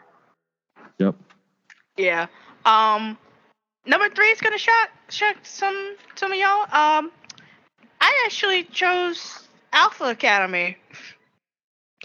[1.00, 1.16] Yep.
[1.98, 2.28] Yeah.
[2.66, 3.18] Um,
[3.86, 6.62] number three is gonna shock shock some some of y'all.
[6.72, 7.12] Um,
[8.00, 9.47] I actually chose
[9.78, 10.76] Alpha Academy.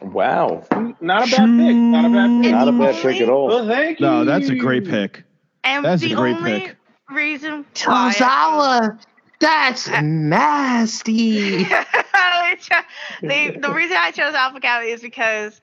[0.02, 0.64] Wow,
[1.00, 1.76] Not a bad pick.
[1.76, 2.52] Not a bad pick.
[2.52, 3.46] not a bad pick at all.
[3.48, 4.06] Well, thank you.
[4.06, 5.24] No, that's a great pick.
[5.64, 6.76] And That's a the great only pick.
[7.10, 8.90] reason why I
[9.38, 11.64] that's nasty.
[13.22, 15.60] the the reason I chose Alpha Academy is because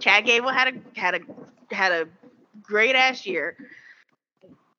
[0.00, 1.20] Chad Gable had a had a
[1.74, 2.08] had a
[2.62, 3.56] great ass year,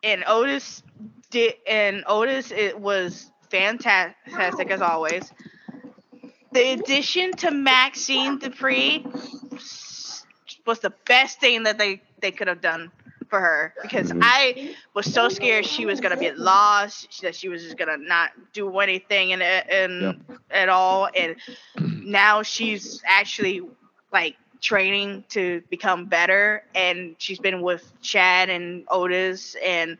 [0.04, 0.84] and Otis
[1.30, 5.32] did and Otis it was fantastic as always.
[6.52, 9.04] The addition to Maxxine Dupri
[10.66, 12.92] was the best thing that they they could have done
[13.30, 14.20] for her because Mhm.
[14.22, 18.32] I was so scared she was gonna get lost, that she was just gonna not
[18.54, 20.40] do anything in in Yep.
[20.52, 21.36] at all, and
[21.76, 23.62] now she's actually
[24.12, 29.98] like training to become better, and she's been with Chad and Otis, and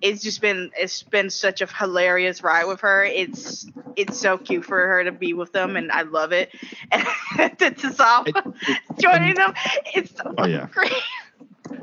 [0.00, 3.04] it's just been it's been such a hilarious ride with her.
[3.04, 3.66] It's
[3.96, 6.50] it's so cute for her to be with them, and I love it.
[7.38, 8.54] And to
[9.00, 9.54] joining them,
[9.94, 10.66] it's so Oh, yeah.
[10.72, 10.92] great.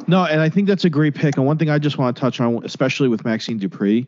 [0.07, 1.37] No, and I think that's a great pick.
[1.37, 4.07] And one thing I just want to touch on, especially with Maxxine Dupri,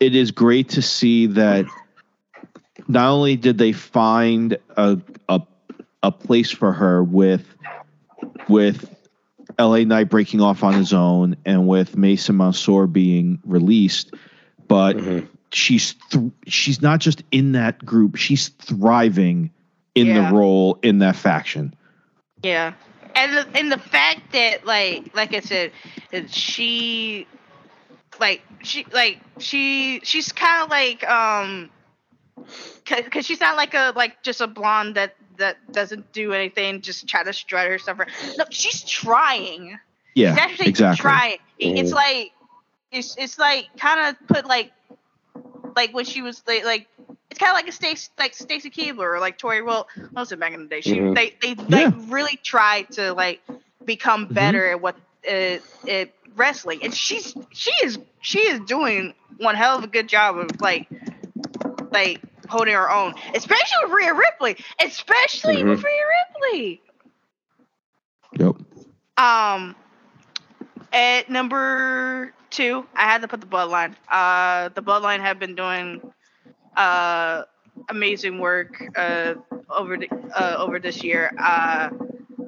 [0.00, 1.66] it is great to see that
[2.88, 4.98] not only did they find a
[5.28, 5.40] a,
[6.02, 7.46] a place for her with
[8.48, 8.94] with
[9.60, 14.14] LA Knight breaking off on his own and with Mace and Mansoor being released,
[14.68, 15.28] but Mhm.
[15.52, 19.50] she's th- she's not just in that group; she's thriving
[19.94, 20.28] in Yeah.
[20.30, 21.74] the role in that faction.
[22.42, 22.72] Yeah,
[23.14, 25.72] and the, and the fact that like like I said,
[26.28, 27.26] she
[28.18, 31.70] like she like she she's kind of like um
[32.88, 37.06] because she's not like a like just a blonde that that doesn't do anything just
[37.08, 37.98] try to strut her stuff
[38.38, 39.78] no she's trying
[40.14, 41.02] Yeah, she's actually exactly.
[41.02, 41.94] trying It- it's Mhm.
[41.94, 42.32] like
[42.92, 44.72] it's it's like kind of put like
[45.76, 46.86] like when she was like like
[47.30, 50.52] it's kind of like a Stacy like Stacy Keibler or like Torrie Wil Wilson back
[50.52, 50.80] in the day.
[50.80, 51.14] She Mhm.
[51.14, 51.92] they they Yeah.
[52.08, 53.40] really tried to like
[53.84, 54.34] become Mhm.
[54.34, 54.96] better at what
[55.28, 55.58] uh,
[55.88, 60.38] at wrestling, and she's she is she is doing one hell of a good job
[60.38, 60.88] of like
[61.92, 62.20] like
[62.50, 65.84] holding her own, especially with Rhea Ripley, especially with Mhm.
[65.84, 66.04] Rhea
[66.52, 66.82] Ripley.
[68.38, 68.56] Yep.
[69.16, 69.76] Um,
[70.92, 73.94] at number two, I had to put the Bloodline.
[74.08, 76.00] Uh, the Bloodline have been doing
[76.76, 77.42] uh
[77.88, 79.34] amazing work uh
[79.68, 81.32] over the, uh over this year.
[81.38, 81.90] Uh,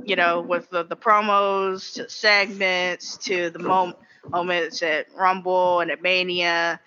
[0.05, 3.95] you know, with the, the promos to segments to the mom-
[4.31, 6.81] moments at Rumble and at Mania.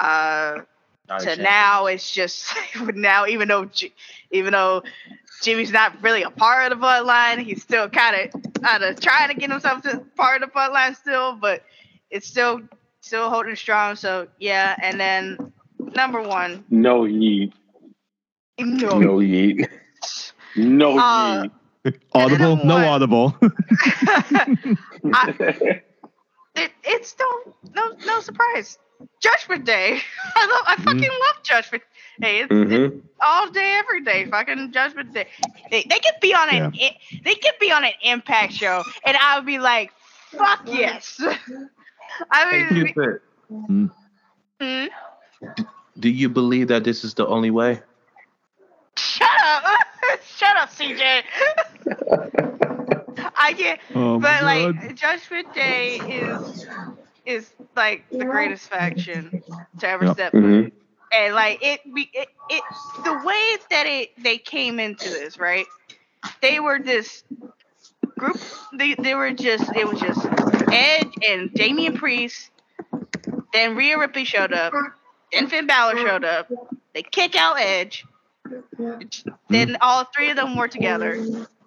[0.00, 0.60] Uh,
[1.08, 2.54] to now it's just
[2.94, 3.92] now even though G-
[4.30, 4.82] even though
[5.42, 9.28] Jimmy's not really a part of the bloodline, he's still kind of kind of trying
[9.28, 11.62] to get himself to part of the bloodline still, but
[12.10, 12.60] it's still
[13.00, 13.96] still holding strong.
[13.96, 15.52] So yeah, and then
[15.94, 17.52] number one, No yeet.
[18.58, 19.68] no, No yeet.
[20.56, 21.50] No Uh, yeet.
[22.14, 22.56] Audible?
[22.64, 22.84] No what?
[22.84, 23.34] audible.
[25.12, 25.80] I,
[26.54, 28.78] it, it's no no no surprise.
[29.20, 30.00] Judgment Day.
[30.36, 31.82] I love I fucking love Judgment
[32.20, 32.40] Day.
[32.40, 32.70] It's, Mm-hmm.
[32.70, 34.26] it's all day, every day.
[34.26, 35.26] Fucking Judgment Day.
[35.70, 39.16] They, they could be on an i- they could be on an Impact show, and
[39.16, 39.92] I would be like,
[40.36, 41.20] fuck yes.
[42.30, 43.20] I mean, Cupid,
[44.60, 44.86] hmm?
[45.98, 47.80] do you believe that this is the only way?
[48.96, 49.64] shut up,
[50.24, 51.22] shut up, CJ.
[53.36, 53.80] I can't.
[53.94, 54.96] Oh, but like God.
[54.96, 56.66] Judgment Day is
[57.26, 59.34] is like the greatest faction
[59.80, 60.16] to ever Yep.
[60.16, 60.72] step Mhm.
[61.12, 62.64] And like it, it, it,
[63.04, 65.66] the way that it they came into this, right?
[66.42, 67.24] They were this
[68.18, 68.38] group.
[68.72, 70.28] They they were just it was just
[70.70, 72.50] Edge and Damian Priest.
[73.52, 74.76] Then Rhea Ripley showed up.
[75.32, 76.48] Then Finn Balor showed up.
[76.94, 78.06] They kick out Edge.
[79.50, 81.22] Then all three of them were together.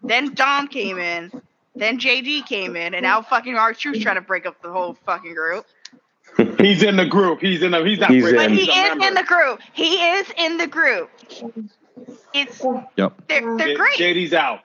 [0.07, 1.31] Then Dom came in.
[1.75, 4.93] Then JD came in, and now fucking R Truth trying to break up the whole
[5.05, 5.65] fucking group.
[6.57, 7.41] He's in the group.
[7.41, 7.83] He's in the.
[7.83, 8.11] He's not.
[8.11, 9.07] He's breaking, But he is member.
[9.07, 9.59] in the group.
[9.73, 11.09] He is in the group.
[12.33, 12.61] It's
[12.97, 13.13] Yep.
[13.27, 13.97] they're they're J- great.
[13.97, 14.61] JD's out.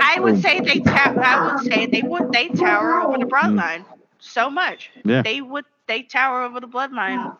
[0.00, 3.58] I would say they ta- I would say they would they tower over the mm-hmm.
[3.58, 3.84] bloodline
[4.20, 4.90] so much.
[5.04, 5.22] Yeah.
[5.22, 7.36] They would they tower over the bloodline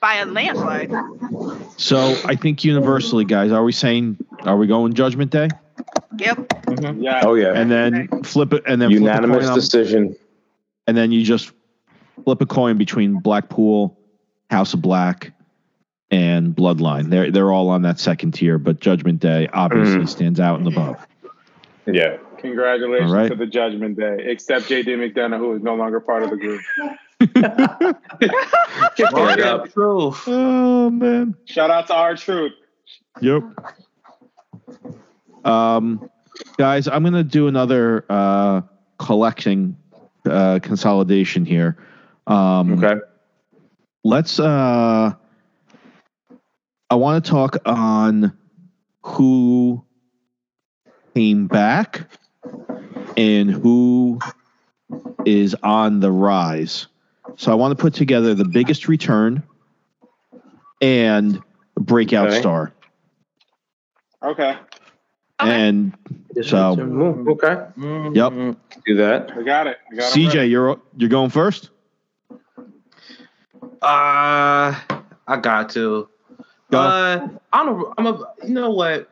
[0.00, 0.92] by a landslide.
[1.76, 5.48] So I think universally, guys, are we saying are we going Judgment Day?
[6.18, 6.52] Yep.
[6.98, 7.20] Yeah.
[7.24, 7.52] Oh yeah.
[7.54, 10.16] And then flip it, and then flip a Unanimous coin on- decision.
[10.86, 11.52] and then you just
[12.24, 13.98] flip a coin between Blackpool,
[14.50, 15.32] House of Black,
[16.10, 17.10] and Bloodline.
[17.10, 20.08] They're they're all on that second tier, but Judgment Day obviously Mhm.
[20.08, 21.06] stands out in the above.
[21.86, 22.16] Yeah.
[22.38, 23.28] Congratulations All right.
[23.30, 26.60] to the Judgment Day, except JD McDonagh, who is no longer part of the group.
[29.14, 29.64] Word up.
[29.72, 30.24] Truth.
[30.26, 31.34] Oh man.
[31.46, 32.52] Shout out to R Truth.
[33.20, 33.42] Yep.
[35.44, 36.08] Um,
[36.58, 38.62] guys, I'm gonna do another uh,
[38.98, 39.76] collecting
[40.28, 41.76] uh, consolidation here.
[42.26, 43.00] Um, Okay.
[44.04, 45.12] let's uh
[46.90, 48.36] i want to talk on
[49.02, 49.82] who
[51.14, 52.08] came back
[53.16, 54.22] and who
[55.24, 56.86] is on the rise
[57.36, 59.42] so i want to put together the biggest return
[60.80, 61.42] and
[61.76, 62.38] breakout Okay.
[62.38, 62.72] star
[64.22, 64.56] Okay,
[65.40, 65.92] and
[66.42, 66.76] So-
[67.28, 67.66] okay.
[68.12, 68.32] Yep.
[68.86, 69.36] Do that.
[69.36, 69.78] we got it.
[69.90, 70.48] We got 'em cj ready.
[70.50, 71.70] you're you're going first
[73.82, 74.74] Uh,
[75.26, 76.08] I got to.
[76.70, 76.78] Go.
[76.78, 79.10] Uh, I'm a, I'm a, you know what?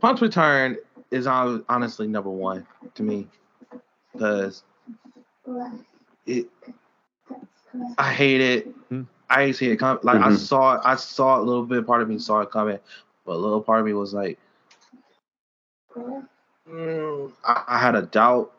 [0.00, 0.76] Punch return
[1.10, 3.28] is hon- honestly number one to me
[4.12, 4.64] because
[6.26, 6.48] it.
[7.98, 8.66] I hate it.
[8.88, 9.02] Hmm.
[9.28, 10.00] I hate to see it come.
[10.02, 10.36] Like I Mhm.
[10.38, 11.86] saw, I saw a little bit.
[11.86, 12.78] Part of me saw it coming,
[13.30, 14.40] but a little part of me was like,
[15.96, 18.50] mm, I, I had a doubt.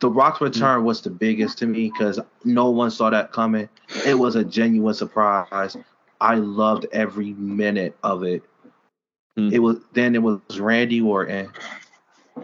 [0.00, 3.68] The Rock's return was the biggest to me because no one saw that coming.
[4.04, 5.76] It was a genuine surprise.
[6.20, 8.42] I loved every minute of it.
[9.36, 9.50] Hmm.
[9.52, 11.52] It was then it was Randy Orton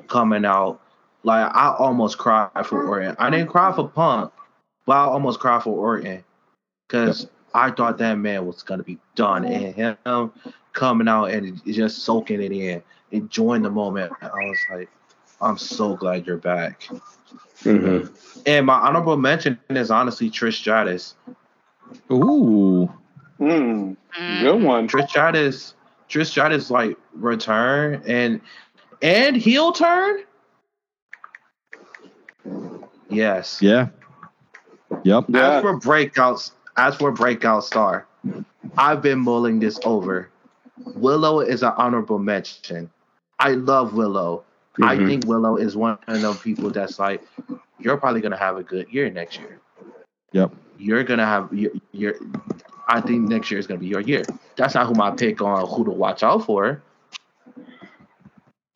[0.06, 0.80] coming out.
[1.24, 3.16] Like I almost cried for Orton.
[3.18, 4.32] I didn't cry for Punk,
[4.86, 6.22] but I almost cried for Orton
[6.86, 7.26] because
[7.56, 10.32] I thought that man was gonna be done, and him
[10.74, 14.12] coming out and just soaking it in, enjoying the moment.
[14.20, 14.90] I was like,
[15.40, 16.82] I'm so glad you're back.
[17.64, 18.12] Mm-hmm.
[18.46, 21.14] And my honorable mention is honestly Trish Stratus.
[22.12, 22.92] ooh
[23.40, 24.40] Mm, Mm.
[24.40, 24.88] good one.
[24.88, 25.74] Trish Stratus,
[26.08, 28.40] Trish Stratus like return and
[29.02, 30.20] and heel turn.
[33.08, 33.58] Yes.
[33.62, 33.88] yeah
[35.04, 35.56] yep Yeah.
[35.56, 38.06] As for breakouts, as for breakout star,
[38.76, 40.28] I've been mulling this over.
[40.94, 42.90] Willow is an honorable mention.
[43.38, 44.44] I love Willow.
[44.82, 45.06] I Mhm.
[45.06, 47.26] think Willow is one of those people that's like,
[47.78, 49.58] you're probably gonna have a good year next year.
[50.32, 50.52] Yep.
[50.78, 52.14] You're gonna have your, your
[52.88, 54.22] I think next year is gonna be your year.
[54.56, 56.82] That's not who my pick on who to watch out for.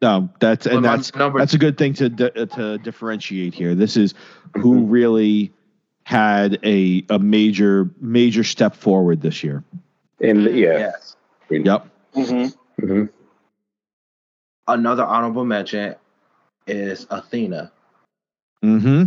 [0.03, 3.75] no that's and that's number That's a good thing to to differentiate here.
[3.75, 4.15] This is
[4.57, 5.53] who really
[6.11, 9.63] had a a major major step forward this year.
[10.19, 10.79] In the, yeah.
[10.79, 11.17] yes.
[11.51, 11.87] Yep.
[12.17, 12.87] Mm-hmm.
[12.87, 13.05] hmm
[14.67, 15.95] Another honorable mention
[16.67, 17.71] is Athena.
[18.65, 19.05] Mm-hmm.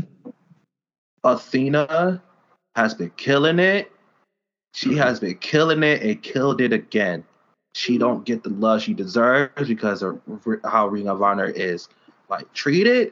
[1.25, 2.21] Athena
[2.77, 3.91] has been killing it.
[4.73, 7.25] She has been killing it and killed it again.
[7.75, 10.21] She don't get the love she deserves because of
[10.63, 11.89] how Ring of Honor is
[12.29, 13.11] like treated.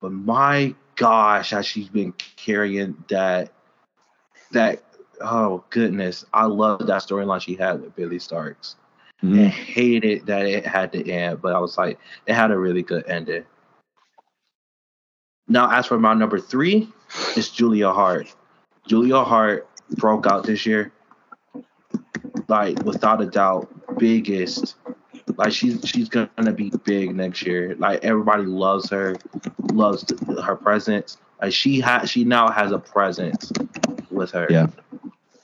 [0.00, 3.50] But my gosh, has she's been carrying that?
[4.52, 4.82] That
[5.20, 8.76] oh goodness, I love that storyline she had with Billie Starkz.
[9.20, 9.48] and Mhm.
[9.48, 13.04] hated that it had to end, but I was like, it had a really good
[13.08, 13.44] ending.
[15.48, 16.88] Now, as for my number three,
[17.36, 18.32] it's Julia Hart.
[18.86, 20.92] Julia Hart broke out this year,
[22.48, 23.68] like without a doubt,
[23.98, 24.76] biggest.
[25.38, 27.76] Like she's she's gonna be big next year.
[27.78, 29.16] Like everybody loves her,
[29.72, 31.16] loves th- her presence.
[31.40, 33.52] Like she has she now has a presence
[34.10, 34.48] with her.
[34.50, 34.66] Yeah.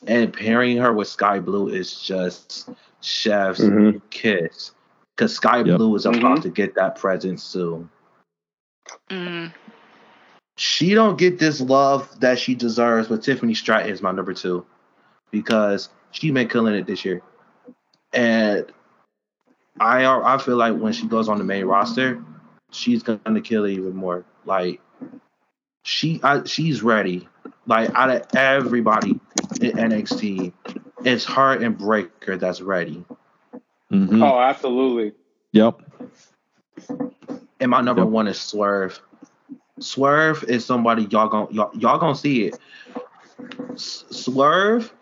[0.09, 2.69] And pairing her with Skye Blue is just
[3.01, 4.03] chef's Mhm.
[4.11, 4.73] kiss.
[5.17, 5.77] Cause Sky Yep.
[5.79, 6.43] Blue is about Mhm.
[6.43, 7.89] to get that presence soon.
[9.11, 9.53] Mm.
[10.57, 14.67] She don't get this love that she deserves, but Tiffany Stratton is my number two
[15.31, 17.23] because she been killing it this year.
[18.13, 18.67] And
[19.81, 22.23] I I feel like when she goes on the main roster,
[22.71, 24.25] she's gonna kill it even more.
[24.45, 24.81] Like
[25.85, 27.29] she I, she's ready.
[27.67, 29.21] Like out of everybody
[29.61, 30.53] in NXT,
[31.05, 33.05] it's her and Breakker that's ready.
[33.93, 34.23] Mhm.
[34.23, 35.13] Oh, absolutely.
[35.53, 35.83] Yep.
[37.61, 38.11] And my number Yep.
[38.11, 39.01] one is Swerve.
[39.81, 42.59] Swerve is somebody y'all gon' y'all, y'all gonna see it.
[43.73, 44.93] S- Swerve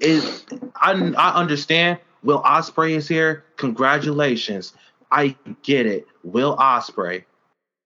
[0.00, 0.44] is
[0.76, 1.98] I I understand.
[2.26, 3.44] Will Ospreay is here.
[3.56, 4.74] Congratulations.
[5.12, 6.06] I get it.
[6.24, 7.24] Will Ospreay.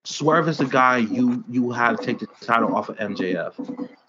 [0.05, 3.53] Swerve is the guy you you have to take the title off of MJF.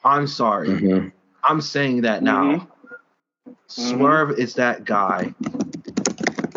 [0.06, 0.70] I'm sorry.
[0.70, 1.12] Mhm.
[1.44, 2.66] I'm saying that now.
[3.68, 5.36] Swerve is that guy.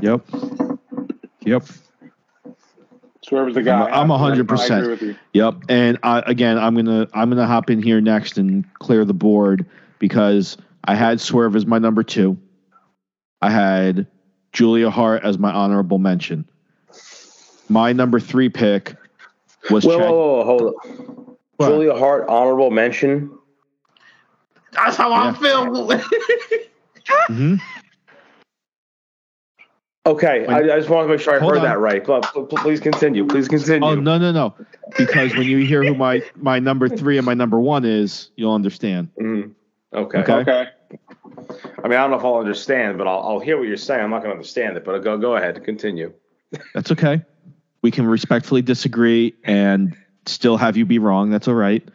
[0.00, 0.24] Yep.
[1.44, 1.64] Yep.
[3.22, 3.90] Swerve is the guy.
[3.90, 5.16] I'm a hundred percent.
[5.32, 5.54] Yep.
[5.68, 9.66] And I, again, I'm gonna I'm gonna hop in here next and clear the board
[9.98, 12.38] because I had Swerve as my number two.
[13.44, 14.06] I had
[14.54, 16.46] Julia Hart as my honorable mention.
[17.68, 18.96] My number three pick
[19.70, 20.08] was Whoa, Chad.
[20.08, 21.36] whoa, whoa, hold up.
[21.58, 21.68] What?
[21.68, 23.30] Julia Hart, honorable mention.
[24.72, 25.30] That's how Yeah.
[25.30, 26.00] I feel.
[27.28, 27.60] Mhm.
[30.06, 31.64] Okay, I, I just want to make sure I heard on.
[31.64, 32.02] that right.
[32.02, 33.26] But pl- pl- please continue.
[33.26, 33.86] Please continue.
[33.86, 34.54] Oh no no no!
[34.96, 38.54] Because when you hear who my my number three and my number one is, you'll
[38.54, 39.08] understand.
[39.20, 39.52] Mhm.
[39.92, 40.18] Okay.
[40.18, 40.32] Okay.
[40.32, 40.68] Okay.
[41.82, 44.02] I mean, I don't know if I'll understand, but I'll, I'll hear what you're saying.
[44.02, 45.56] I'm not going to understand it, but go go ahead.
[45.56, 46.12] And continue.
[46.74, 47.22] That's okay.
[47.82, 49.96] We can respectfully disagree and
[50.26, 51.30] still have you be wrong.
[51.30, 51.86] That's all right.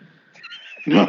[0.86, 1.08] Damn.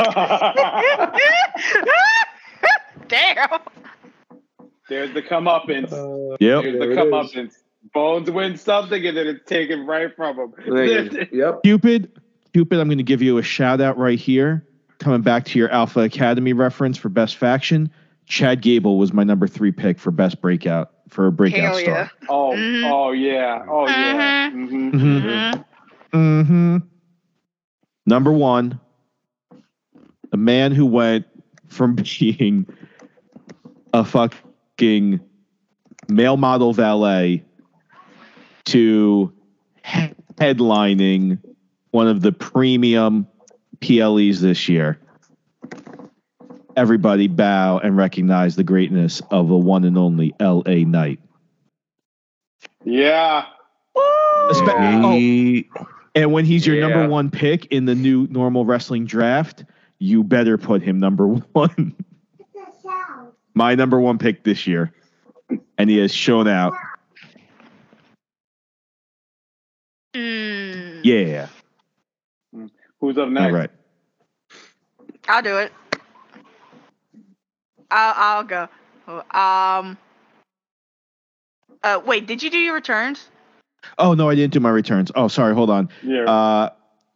[4.89, 5.93] There's the comeuppance.
[5.93, 6.63] Uh, yep.
[6.63, 7.55] There's the it comeuppance.
[7.95, 10.53] Bones wins something and then it's taken right from him.
[11.33, 11.63] yep.
[11.63, 12.21] Cupid,
[12.53, 14.67] Cupid, I'm going to give you a shout out right here.
[15.01, 17.91] Coming back to your Alpha Academy reference for best faction,
[18.27, 21.95] Chad Gable was my number three pick for best breakout for a breakout Hell star.
[21.95, 22.09] yeah.
[22.29, 22.91] Oh, Mhm.
[22.93, 23.65] oh yeah.
[23.69, 24.51] Oh yeah.
[24.51, 24.93] hmm Mhm.
[24.93, 25.65] Mhm.
[26.13, 26.77] Mm-hmm.
[28.07, 28.79] Number one,
[30.31, 31.27] the man who went
[31.69, 32.67] from being
[33.95, 35.21] a fucking
[36.09, 37.43] male model valet
[38.67, 39.33] to
[39.85, 41.39] headlining
[41.91, 43.27] one of the premium
[43.81, 44.99] PLEs this year.
[46.77, 51.19] Everybody bow and recognize the greatness of the one and only LA Knight.
[52.85, 53.45] Yeah.
[53.97, 55.75] Espe- Yeah.
[55.77, 55.85] oh,
[56.15, 56.89] And when he's your Yeah.
[56.89, 59.65] number one pick in the new normal wrestling draft,
[59.99, 61.95] you better put him number one.
[63.55, 64.93] My number one pick this year.
[65.77, 66.73] And he has shown out.
[70.15, 71.01] Mm.
[71.05, 71.49] Yeah.
[73.01, 73.47] Who's up next?
[73.47, 73.71] All right.
[75.29, 75.73] I'll do it.
[77.91, 78.69] I'll I'll go.
[79.31, 79.97] Um.
[81.83, 83.29] Uh, wait, did you do your returns?
[83.99, 85.11] Oh no, I didn't do my returns.
[85.15, 85.55] Oh, sorry.
[85.55, 85.89] Hold on.
[86.03, 86.25] Yeah.
[86.25, 86.71] Uh,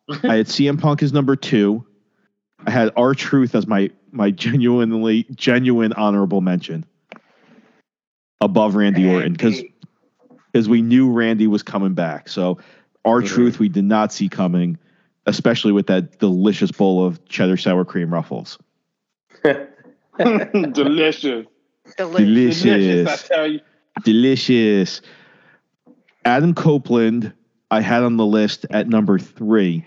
[0.25, 1.85] I had CM Punk as number two.
[2.67, 6.87] I had R Truth as my my genuinely genuine honorable mention
[8.41, 9.63] above Randy Orton because
[10.53, 12.29] because we knew Randy was coming back.
[12.29, 12.59] So
[13.05, 13.27] our Mhm.
[13.27, 14.79] truth we did not see coming,
[15.27, 18.59] especially with that delicious bowl of cheddar sour cream ruffles.
[20.19, 21.47] Delicious.
[21.97, 22.63] Delicious.
[22.63, 23.61] Delicious, I tell you.
[24.05, 25.01] Delicious.
[26.25, 27.33] Adam Copeland,
[27.71, 29.87] I had on the list at number three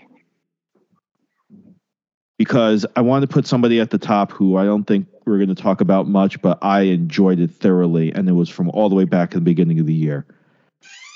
[2.36, 5.54] because I wanted to put somebody at the top who I don't think we're going
[5.54, 8.94] to talk about much, but I enjoyed it thoroughly, and it was from all the
[8.94, 10.24] way back in the beginning of the year.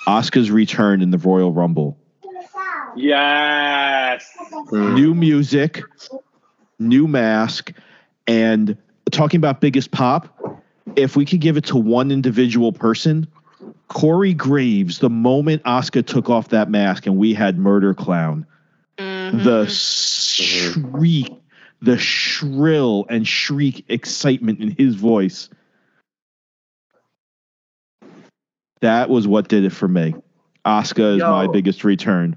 [0.07, 1.97] Oscar's return in the Royal Rumble.
[2.97, 4.29] Yes.
[4.71, 5.83] New music,
[6.79, 7.73] new mask,
[8.27, 8.77] and
[9.11, 10.29] talking about biggest pop.
[10.97, 13.27] If we could give it to one individual person,
[13.89, 18.47] Corey Graves, the moment Oscar took off that mask and we had Murder Clown,
[18.99, 19.45] Mhm.
[19.45, 21.33] the shriek,
[21.81, 25.49] the shrill and shriek excitement in his voice.
[28.81, 30.15] That was what did it for me.
[30.67, 31.31] Asuka is Yo.
[31.31, 32.37] my biggest return.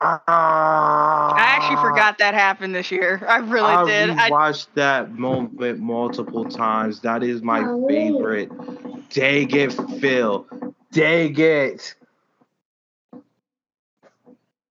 [0.00, 3.24] Ah, I actually forgot that happened this year.
[3.28, 4.10] I really I did.
[4.10, 7.00] I, watched that moment multiple times.
[7.00, 8.48] That is my favorite.
[9.10, 10.46] Dang it, Phil.
[10.92, 11.94] Dang it.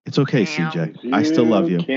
[0.06, 0.72] It's okay, Damn.
[0.72, 1.14] CJ.
[1.14, 1.80] I still love you.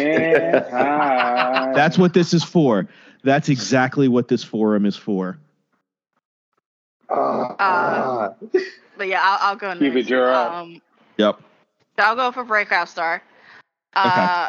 [1.74, 2.89] That's what this is for.
[3.23, 5.39] That's exactly what this forum is for.
[7.09, 8.35] Ah.
[8.97, 9.81] but yeah, I'll, I'll go next.
[9.81, 10.52] Keep it, Gerard.
[10.52, 10.82] Um,
[11.19, 11.40] Yep.
[11.99, 13.23] So I'll go for Breakout Star.
[13.95, 14.49] Uh,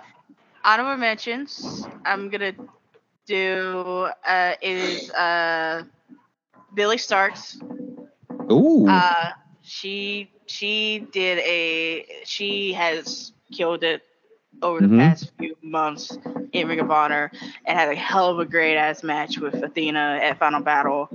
[0.63, 1.87] honorable mentions.
[2.05, 2.53] I'm gonna
[3.25, 5.83] do uh, is uh,
[6.73, 7.57] Billie Starkz.
[8.51, 8.87] Ooh.
[8.87, 9.31] Uh,
[9.61, 14.01] she she did a she has killed it
[14.61, 14.89] over the Mhm.
[14.89, 16.17] past few months
[16.53, 17.31] in Ring of Honor
[17.65, 21.09] and had a hell of a great ass match with Athena at Final Battle.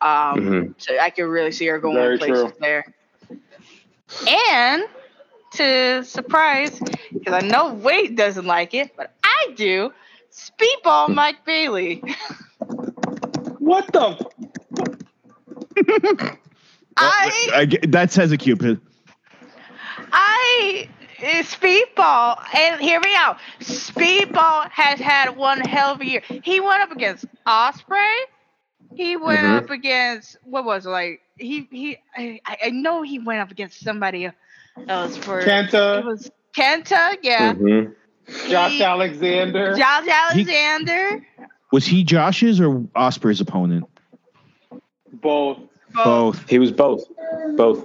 [0.00, 0.74] Um, Mhm.
[0.78, 2.52] so I could really see her going Very places true.
[2.60, 2.84] there.
[4.26, 4.84] And
[5.52, 6.82] to surprise,
[7.22, 9.92] because I know Wade doesn't like it, but I do.
[10.32, 12.02] Speedball Mike Bailey.
[13.58, 14.18] What the?
[16.96, 18.80] I I that says a cupid.
[20.12, 20.88] I
[21.20, 23.38] eh, Speedball, and hear me out.
[23.60, 26.22] Speedball has had one hell of a year.
[26.42, 28.20] He went up against Ospreay.
[28.94, 29.46] He went Mhm.
[29.46, 31.98] up against what was it, like he he.
[32.16, 34.34] I, I know he went up against somebody else
[34.86, 37.54] for it Kenta, was Kenta, yeah.
[37.54, 37.94] Mhm.
[38.48, 39.74] Josh He- Alexander.
[39.76, 41.24] Josh Alexander.
[41.72, 43.84] Was he Josh's or Ospreay's opponent?
[45.12, 45.58] both.
[45.94, 46.48] Both.
[46.48, 47.04] He was both.
[47.56, 47.84] Both.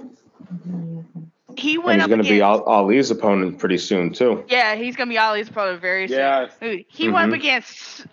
[1.56, 4.44] He And went he's going to be Al- Ali's opponent pretty soon, too.
[4.48, 6.18] Yeah, he's gonna be Ali's probably very soon.
[6.18, 6.52] Yes.
[6.60, 7.40] Dude, he went up Mhm.
[7.40, 8.06] against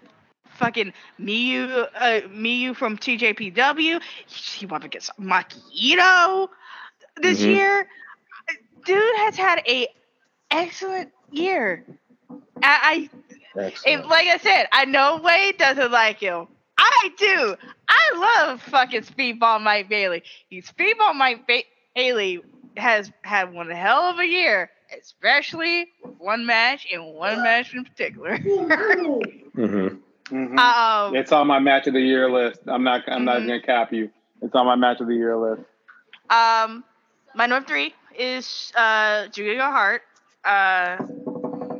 [0.46, 4.00] fucking Miyu, uh, Miyu from TJPW.
[4.28, 5.60] He went up against Maki
[5.98, 6.50] Itoh
[7.22, 7.56] this Mhm.
[7.56, 7.88] year.
[8.86, 9.88] Dude has had a
[10.52, 11.86] excellent year.
[12.64, 13.10] I,
[13.56, 16.48] I and like I said, I know Wade doesn't like him.
[16.78, 17.56] I do.
[17.88, 18.12] I
[18.48, 20.24] love fucking Speedball Mike Bailey.
[20.50, 21.64] He Speedball Mike ba-
[21.96, 22.42] Bailey
[22.78, 25.88] has had one hell of a year, especially
[26.18, 28.38] one match and one match in particular.
[29.56, 29.88] hmm
[30.32, 30.58] Mhm.
[30.60, 32.62] um, It's on my match of the year list.
[32.68, 33.02] I'm not.
[33.08, 33.48] I'm not Mhm.
[33.48, 34.10] gonna cap you.
[34.42, 35.64] It's on my match of the year list.
[36.30, 36.84] um,
[37.36, 40.02] my number three is uh, Julia Hart.
[40.44, 40.98] Uh,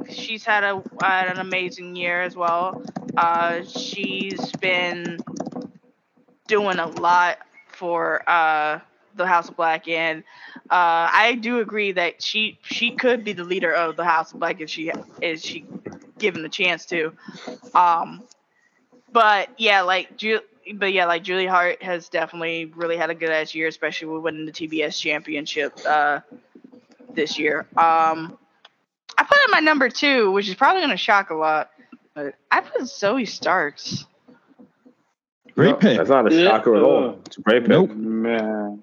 [0.10, 2.82] she's had a had an amazing year as well.
[3.18, 5.20] Uh, she's been
[6.48, 8.80] doing a lot for uh,
[9.16, 10.24] the House of Black, and
[10.70, 14.40] uh, I do agree that she she could be the leader of the House of
[14.40, 14.92] Black if she
[15.22, 15.66] is she
[16.18, 17.14] given the chance to.
[17.74, 18.24] Um,
[19.12, 20.42] but yeah, like Ju-
[20.76, 24.24] but yeah, like Julie Hart has definitely really had a good ass year, especially with
[24.24, 26.20] winning the TBS championship uh,
[27.14, 27.62] this year.
[27.78, 28.38] Um,
[29.18, 31.72] I put in my number two, which is probably gonna shock a lot,
[32.14, 34.06] but I put Zoey Starks.
[35.56, 35.98] Great pick.
[35.98, 36.44] That's not a Yeah.
[36.46, 37.20] shocker at all.
[37.26, 37.70] It's a great pick.
[37.70, 37.92] Nope.
[37.92, 38.82] Man.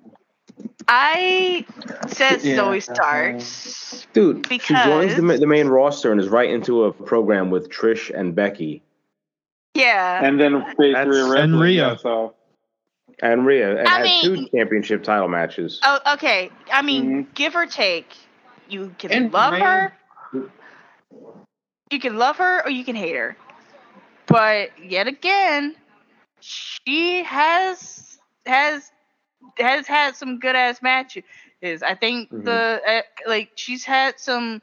[0.87, 1.65] I
[2.09, 2.57] said Yeah.
[2.57, 4.07] Zoey Starks.
[4.13, 8.11] Dude, she joins the, the main roster and is right into a program with Trish
[8.15, 8.83] and Becky
[9.75, 10.25] Yeah.
[10.25, 11.41] And then face That's- Rhea Ripley.
[11.41, 11.89] And Rhea.
[11.91, 12.35] yeah, So
[13.21, 15.81] and Rhea and I had mean- two championship title matches.
[15.83, 16.51] Oh, okay.
[16.73, 17.35] I mean, Mhm.
[17.35, 18.17] give or take,
[18.69, 19.93] you can And love Rhea- her.
[21.91, 23.37] You can love her or you can hate her.
[24.27, 25.75] But yet again,
[26.41, 28.91] she has has
[29.59, 31.25] has had some good ass matches.
[31.83, 32.45] I think Mhm.
[32.45, 34.61] the uh, like she's had some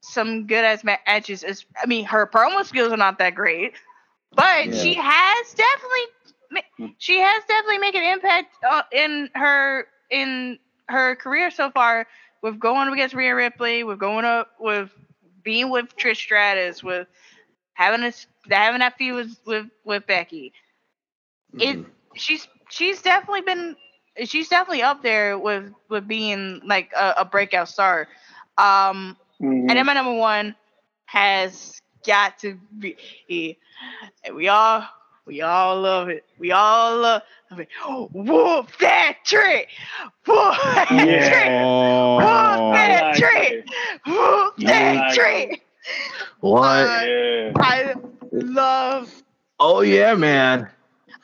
[0.00, 1.42] some good ass matches.
[1.44, 3.74] It's- I mean, her promo skills are not that great,
[4.34, 4.74] but Yeah.
[4.74, 6.64] she has definitely
[6.98, 12.06] she has definitely made an impact uh, in her in her career so far
[12.42, 14.90] with going up against Rhea Ripley, with going up with
[15.42, 17.08] being with Trish Stratus, with
[17.74, 18.12] having a
[18.54, 20.52] having that feud with with, with Becky.
[21.58, 21.92] It Mhm.
[22.14, 23.76] she's she's definitely been
[24.24, 28.08] she's definitely up there with with being like a, a breakout star.
[28.58, 29.68] Um, mhm.
[29.68, 30.56] and then my number one
[31.06, 33.58] has got to be,
[34.24, 34.84] and we all,
[35.26, 36.24] we all love it.
[36.38, 37.22] We all love
[37.56, 37.68] it.
[38.12, 39.68] Whoop that trick!
[40.26, 41.28] Whoop that Yeah.
[41.30, 41.50] trick!
[41.62, 42.16] Oh.
[42.16, 43.52] Whoop that like trick!
[43.52, 43.70] it.
[44.06, 45.66] Whoop that like trick!
[46.40, 46.62] What?
[46.64, 47.52] Uh, yeah.
[47.56, 47.94] I
[48.32, 49.12] love,
[49.60, 50.68] oh yeah, man.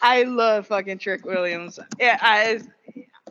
[0.01, 1.79] I love fucking Trick Williams.
[1.99, 2.61] Yeah, I.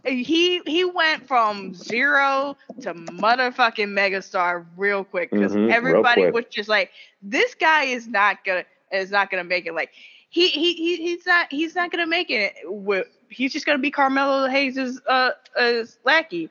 [0.04, 6.34] He he went from zero to motherfucking megastar real quick because Mhm, everybody quick.
[6.34, 6.92] was just like,
[7.22, 9.74] this guy is not gonna is not gonna make it.
[9.74, 9.92] Like
[10.30, 13.92] he he, he he's not he's not gonna make it with he's just gonna be
[13.92, 16.50] Carmelo Hayes's uh, uh lackey,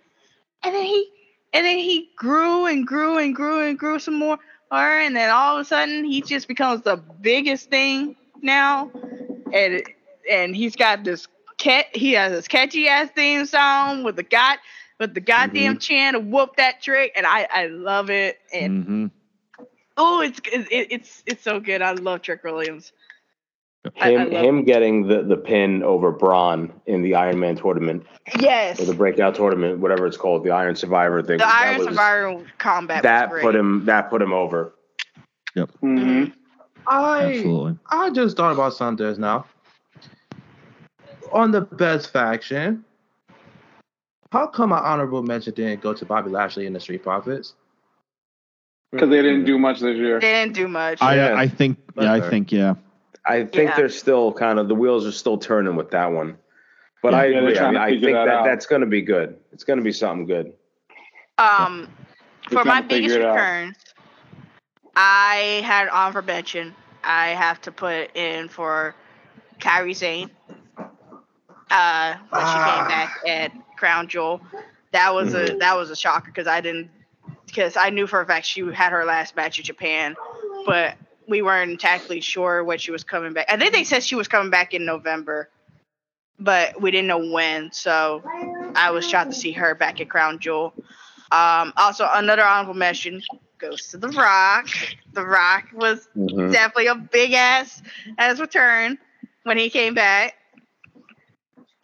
[0.62, 1.08] and then he
[1.52, 4.38] and then he grew and grew and grew and grew some more,
[4.70, 8.90] and then all of a sudden he just becomes the biggest thing now,
[9.52, 9.82] and
[10.30, 11.26] and he's got this
[11.58, 11.86] cat.
[11.94, 14.58] He has this catchy ass theme song with the got
[14.98, 15.78] with the goddamn mm-hmm.
[15.78, 18.38] chant to whoop that trick, and I I love it.
[18.52, 19.06] And mm-hmm.
[19.96, 21.82] oh, it's it, it's it's so good.
[21.82, 22.92] I love Trick Williams.
[23.94, 28.04] Him, I, I him getting the, the pin over Bron in the Iron Man tournament.
[28.40, 28.80] Yes.
[28.80, 31.38] Or the breakout tournament, whatever it's called, the Iron Survivor thing.
[31.38, 33.04] The Iron was, Survivor combat.
[33.04, 33.84] That put him.
[33.84, 34.74] That put him over.
[35.54, 35.70] Yep.
[35.82, 36.32] Mm-hmm.
[36.88, 37.78] I Absolutely.
[37.90, 39.46] I just thought about something now.
[41.32, 42.84] On the best faction,
[44.32, 47.54] how come my honorable mention didn't go to Bobby Lashley and the Street Profits?
[48.92, 50.20] Because they didn't do much this year.
[50.20, 51.02] They didn't do much.
[51.02, 51.36] I yeah.
[51.36, 52.74] I think yeah I think yeah.
[53.26, 53.76] I think yeah.
[53.76, 56.38] they're still kind of the wheels are still turning with that one.
[57.02, 57.58] But yeah, I agree.
[57.58, 59.36] I, mean, I think that, that that's going to be good.
[59.52, 60.52] It's going to be something good.
[61.38, 61.88] Um,
[62.50, 63.76] for my biggest returns,
[64.94, 66.74] I had honorable mention.
[67.04, 68.94] I have to put in for
[69.60, 70.30] Kairi Sane.
[71.70, 72.52] Uh, when ah.
[72.52, 72.88] she came ah.
[72.88, 74.40] back at Crown Jewel,
[74.92, 75.56] that was mm-hmm.
[75.56, 76.90] a that was a shocker because I didn't
[77.46, 80.14] because I knew for a fact she had her last match in Japan,
[80.64, 80.96] but
[81.28, 83.46] we weren't exactly sure when she was coming back.
[83.48, 85.50] I think they said she was coming back in November,
[86.38, 87.72] but we didn't know when.
[87.72, 88.22] So
[88.74, 90.72] I was shocked to see her back at Crown Jewel.
[91.32, 93.20] Um, also, another honorable mention
[93.58, 94.68] goes to The Rock.
[95.12, 96.52] The Rock was mm-hmm.
[96.52, 97.82] definitely a big ass
[98.18, 98.98] as return
[99.42, 100.34] when he came back,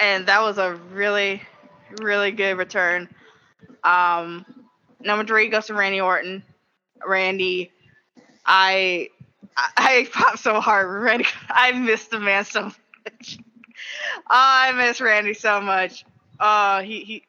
[0.02, 1.40] and that was a really,
[2.00, 3.08] really good return.
[3.84, 4.44] Um,
[5.00, 6.42] number three goes to Randy Orton.
[7.06, 7.70] Randy,
[8.44, 9.10] I
[9.56, 10.88] I popped so hard.
[10.90, 13.38] Randy, I missed the man so much.
[14.16, 16.04] Oh, I miss Randy so much.
[16.38, 17.24] Oh, he he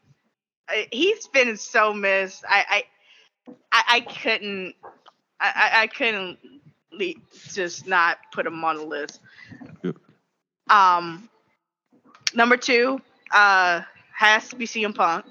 [0.92, 2.44] he's been so missed.
[2.48, 2.84] I
[3.72, 4.76] I I, couldn't
[5.40, 6.38] I I couldn't
[7.54, 9.20] just not put him on the list.
[10.70, 11.28] Um,
[12.36, 13.00] number two
[13.32, 13.82] uh
[14.14, 15.26] has to be CM Punk.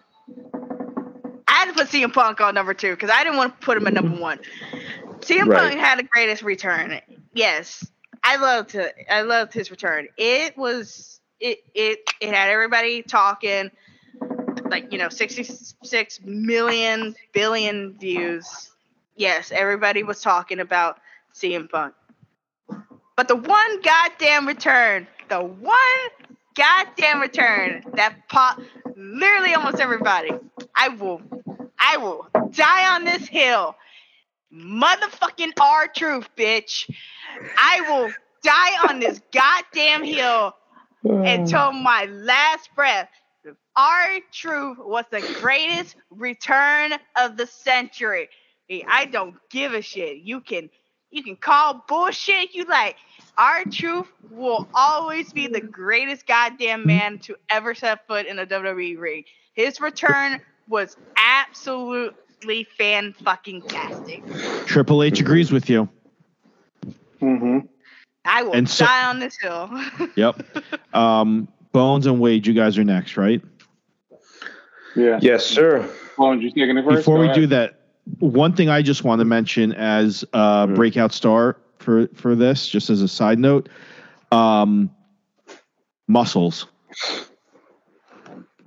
[1.49, 3.77] I had to put CM Punk on number two because I didn't want to put
[3.77, 4.39] him at number one.
[5.20, 5.70] CM right.
[5.70, 7.01] Punk had the greatest return.
[7.33, 7.87] Yes,
[8.24, 8.95] I loved it.
[9.11, 10.09] I loved his return.
[10.16, 13.70] It was it it it had everybody talking,
[14.69, 15.45] like you know, sixty
[15.83, 18.70] six million billion views.
[19.16, 20.99] Yes, everybody was talking about
[21.35, 21.95] CM Punk.
[23.16, 28.61] But the one goddamn return, the one goddamn return that pop
[28.97, 30.31] literally almost everybody.
[30.74, 31.23] I will
[31.79, 33.74] I will die on this hill
[34.53, 36.91] motherfucking R-Truth, bitch.
[37.57, 38.12] I will
[38.43, 40.55] die on this goddamn hill
[41.05, 43.09] until my last breath.
[43.74, 48.29] R-Truth was the greatest return of the century.
[48.89, 50.19] I don't give a shit.
[50.19, 50.70] You can
[51.11, 52.97] you can call bullshit you like.
[53.38, 58.98] R-Truth will always be the greatest goddamn man to ever set foot in a WWE
[58.98, 59.24] ring.
[59.54, 64.22] His return was absolutely fan fucking tastic.
[64.66, 65.88] Triple H agrees with you.
[67.20, 67.66] Mm-hmm.
[68.24, 69.70] I will and so, die on this hill.
[70.16, 70.44] yep.
[70.94, 73.42] Um, Bones and Wade, you guys are next, right?
[74.94, 75.18] Yeah.
[75.22, 75.88] Yes, sir.
[76.16, 76.98] Bones, you taking it first?
[76.98, 77.36] Before Go we ahead.
[77.36, 77.80] do that,
[78.18, 80.74] one thing I just want to mention as a mm-hmm.
[80.74, 83.68] breakout star for for this, just as a side note,
[84.30, 84.90] um,
[86.09, 86.66] muscles.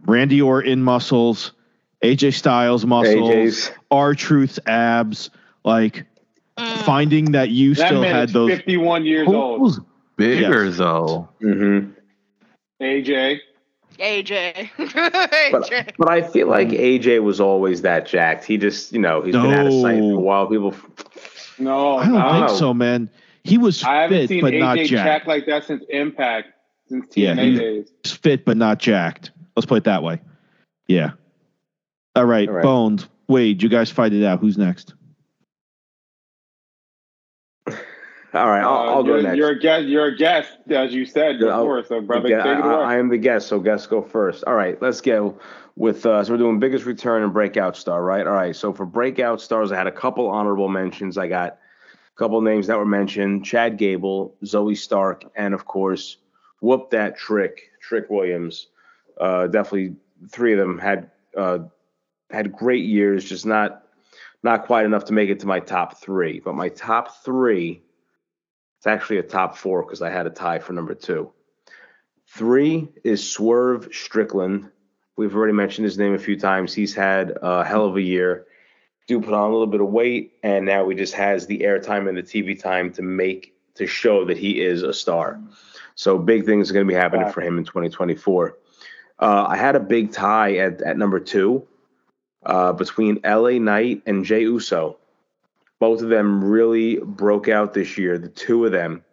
[0.05, 1.51] Randy Orton muscles.
[2.03, 5.31] AJ Styles muscles, R-Truth's abs,
[5.63, 6.05] like
[6.57, 6.77] mm.
[6.83, 9.83] finding that you that still had those 51 years old.
[10.15, 10.77] Bigger yes.
[10.77, 11.27] though.
[11.41, 11.91] Mm-hmm.
[12.81, 13.39] AJ.
[13.97, 14.69] AJ.
[15.51, 18.45] but, but, I feel like AJ was always that jacked.
[18.45, 19.43] He just, you know, he's no.
[19.43, 20.47] been out of sight for a while.
[20.47, 20.75] People.
[21.59, 22.55] No, I don't think know.
[22.55, 23.09] so, man.
[23.43, 24.89] He was I haven't fit, seen but AJ not jacked.
[24.89, 26.49] jacked like that since Impact,
[26.87, 27.15] since TNA
[27.53, 27.91] yeah, days.
[28.03, 29.31] Fit, but not jacked.
[29.55, 30.19] Let's put it that way.
[30.87, 31.11] Yeah.
[32.15, 32.63] All right, All right.
[32.63, 34.39] Bones, Wade, you guys fight it out.
[34.39, 34.93] Who's next?
[38.35, 39.37] All right, I'll, I'll go next.
[39.37, 39.85] You're a guest.
[39.85, 41.85] You're a guest, as you said before.
[41.85, 42.75] So, brother, take it away.
[42.75, 44.43] I, I, am the guest, so guests go first.
[44.45, 45.39] All right, let's go
[45.77, 46.05] with.
[46.05, 48.27] Uh, so we're doing biggest return and breakout star, right?
[48.27, 48.53] All right.
[48.53, 51.17] So for breakout stars, I had a couple honorable mentions.
[51.17, 51.53] I got
[51.93, 56.17] a couple names that were mentioned: Chad Gable, Zoey Stark, and of course,
[56.59, 58.67] whoop that trick, Trick Williams.
[59.17, 59.95] Uh, definitely,
[60.29, 61.59] three of them had uh,
[62.31, 63.83] had great years, just not
[64.43, 66.39] not quite enough to make it to my top three.
[66.39, 67.81] But my top three,
[68.85, 71.31] it's actually a top four because I had a tie for number two.
[72.27, 74.69] Three is Swerve Strickland.
[75.17, 76.71] We've already mentioned his name a few times.
[76.71, 78.45] He's had a hell of a year.
[79.07, 82.07] Do put on a little bit of weight, and now he just has the airtime
[82.07, 85.41] and the TV time to make to show that he is a star.
[85.95, 88.55] So big things are going to be happening for him in 2024.
[89.17, 91.67] Uh, I had a big tie at, at number two
[92.45, 94.97] uh, between LA Knight and Jey Uso.
[95.79, 98.17] Both of them really broke out this year.
[98.17, 99.03] The two of them.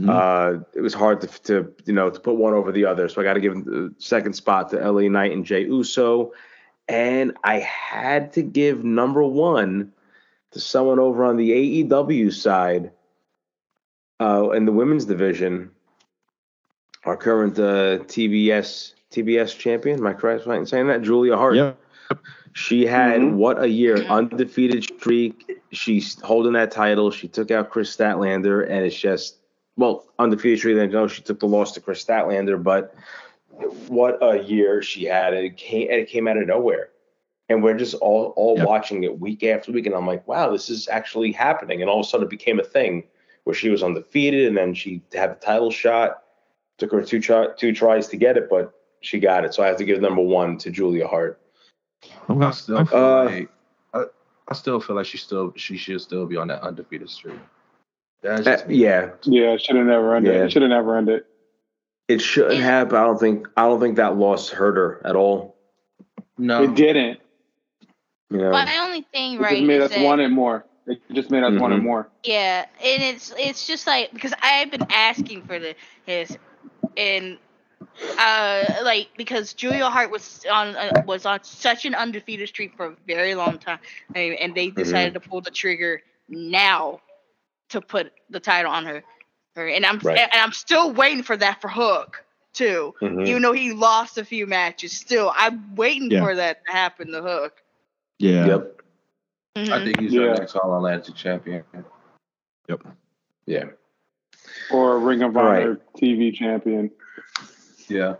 [0.00, 0.08] Mhm.
[0.08, 3.20] Uh, it was hard to, to you know to put one over the other, so
[3.20, 6.32] I got to give the second spot to LA Knight and Jey Uso,
[6.88, 9.92] and I had to give number one
[10.52, 11.50] to someone over on the
[11.84, 12.92] AEW side,
[14.20, 15.70] uh, in the women's division.
[17.04, 21.02] Our current uh, TBS TBS champion, am I correct in saying that?
[21.02, 21.56] Julia Hart.
[21.56, 21.78] Yep.
[22.54, 23.34] She had Mhm.
[23.34, 25.58] what a year, undefeated streak.
[25.72, 27.10] She's holding that title.
[27.10, 29.36] She took out Kris Statlander, and it's just
[29.76, 30.76] well, undefeated streak.
[30.76, 32.94] Then no, she took the loss to Kris Statlander, but
[33.88, 35.32] what a year she had!
[35.34, 36.90] And it came, it came out of nowhere,
[37.48, 38.66] and we're just all all Yep.
[38.66, 41.80] watching it week after week, and I'm like, wow, this is actually happening.
[41.80, 43.04] And all of a sudden, it became a thing
[43.44, 46.22] where she was undefeated, and then she had the title shot.
[46.78, 49.52] Took her two try, two tries to get it, but she got it.
[49.54, 51.38] So I have to give number one to Julia Hart.
[52.28, 53.48] I still feel Uh, like
[54.50, 57.38] I, I still feel like she still she should still be on that undefeated streak.
[58.22, 60.34] That's Uh, yeah, Yeah, should have never ended.
[60.34, 60.44] Yeah.
[60.44, 61.24] It should have never ended.
[62.08, 62.90] it shouldn't have.
[62.90, 65.56] But I don't think I don't think that loss hurt her at all.
[66.36, 67.20] No, It didn't.
[68.30, 70.64] You know, My only thing, It right, just made is us that, want it more.
[70.86, 71.82] It just made us want it Mhm.
[71.82, 72.08] more.
[72.24, 75.74] yeah, and it's it's just like because I've been asking for the
[76.06, 76.36] his,
[76.96, 77.38] and
[78.18, 82.86] uh, like because Julia Hart was on uh, was on such an undefeated streak for
[82.86, 83.78] a very long time,
[84.14, 87.00] and, and they decided to pull the trigger now
[87.70, 89.02] to put the title on her,
[89.56, 90.18] her and I'm Right.
[90.18, 92.94] and I'm still waiting for that for Hook too.
[93.00, 93.26] Mhm.
[93.28, 96.20] Even though he lost a few matches, still I'm waiting Yeah.
[96.22, 97.62] for that to happen to Hook.
[98.18, 98.46] Yeah.
[98.46, 98.82] Yep.
[99.56, 99.84] I Mhm.
[99.84, 100.32] think he's Yeah.
[100.34, 101.64] the next All Atlantic champion.
[102.68, 102.82] Yep.
[103.46, 103.64] Yeah.
[104.72, 105.62] Or a Ring of All right.
[105.62, 106.90] Honor TV champion.
[107.90, 108.14] Yeah.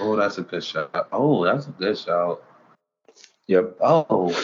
[0.00, 0.90] Oh, that's a good shot.
[1.12, 2.40] Oh, that's a good shot.
[3.46, 3.76] Yep.
[3.80, 4.34] Oh,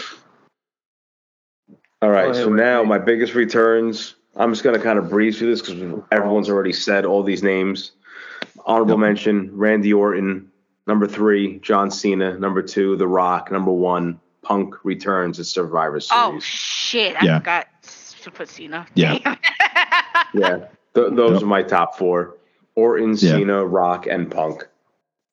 [2.00, 2.24] All right.
[2.30, 2.64] Ahead, so Rick.
[2.64, 4.14] now my biggest returns.
[4.36, 7.92] I'm just gonna kind of breeze through this because everyone's already said all these names.
[8.64, 8.98] Honorable Yep.
[9.00, 10.50] mention: Randy Orton.
[10.86, 12.38] Number three, John Cena.
[12.38, 13.52] Number two, The Rock.
[13.52, 16.20] Number one, Punk returns at Survivor Series.
[16.22, 16.44] Oh Series.
[16.44, 17.16] shit!
[17.22, 17.38] I Yeah.
[17.38, 17.66] forgot
[18.22, 18.86] to put Cena.
[18.94, 19.36] Yeah.
[20.34, 21.42] Yeah, Th- those Yep.
[21.42, 22.36] are my top four:
[22.74, 23.16] Orton, Yeah.
[23.16, 24.66] Cena, Rock, and Punk.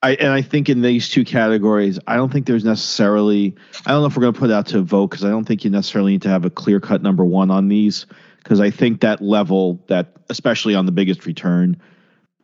[0.02, 3.56] I and I think in these two categories, I don't think there's necessarily.
[3.86, 5.44] I don't know if we're going to put it out to vote because I don't
[5.46, 8.06] think you necessarily need to have a clear cut number one on these
[8.38, 11.82] because I think that level that especially on the biggest return,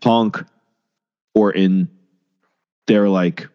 [0.02, 0.44] Punk,
[1.34, 1.88] Orton,
[2.88, 3.48] they're like,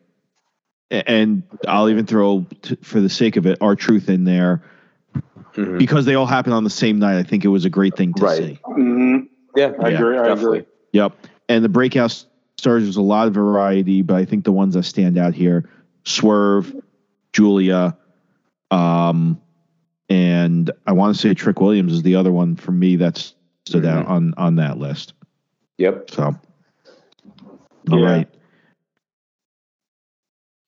[0.90, 4.62] and I'll even throw t- for the sake of it, R-Truth in there
[5.54, 5.78] Mhm.
[5.78, 7.18] because they all happen on the same night.
[7.18, 8.38] I think it was a great thing to Right.
[8.38, 8.58] see.
[8.64, 9.18] hmm
[9.56, 10.18] Yeah, I Yeah, agree.
[10.18, 10.58] I definitely.
[10.60, 10.70] agree.
[10.92, 11.26] Yep.
[11.50, 12.12] And the breakout
[12.58, 15.68] stars, there's a lot of variety, but I think the ones that stand out here
[16.04, 16.72] Swerve,
[17.32, 17.96] Julia,
[18.70, 19.40] um,
[20.08, 23.34] and I want to say Trick Williams is the other one for me that's
[23.66, 25.12] stood out on, on that list.
[25.78, 26.10] Yep.
[26.10, 26.34] So,
[27.90, 28.06] all Yeah.
[28.06, 28.28] right.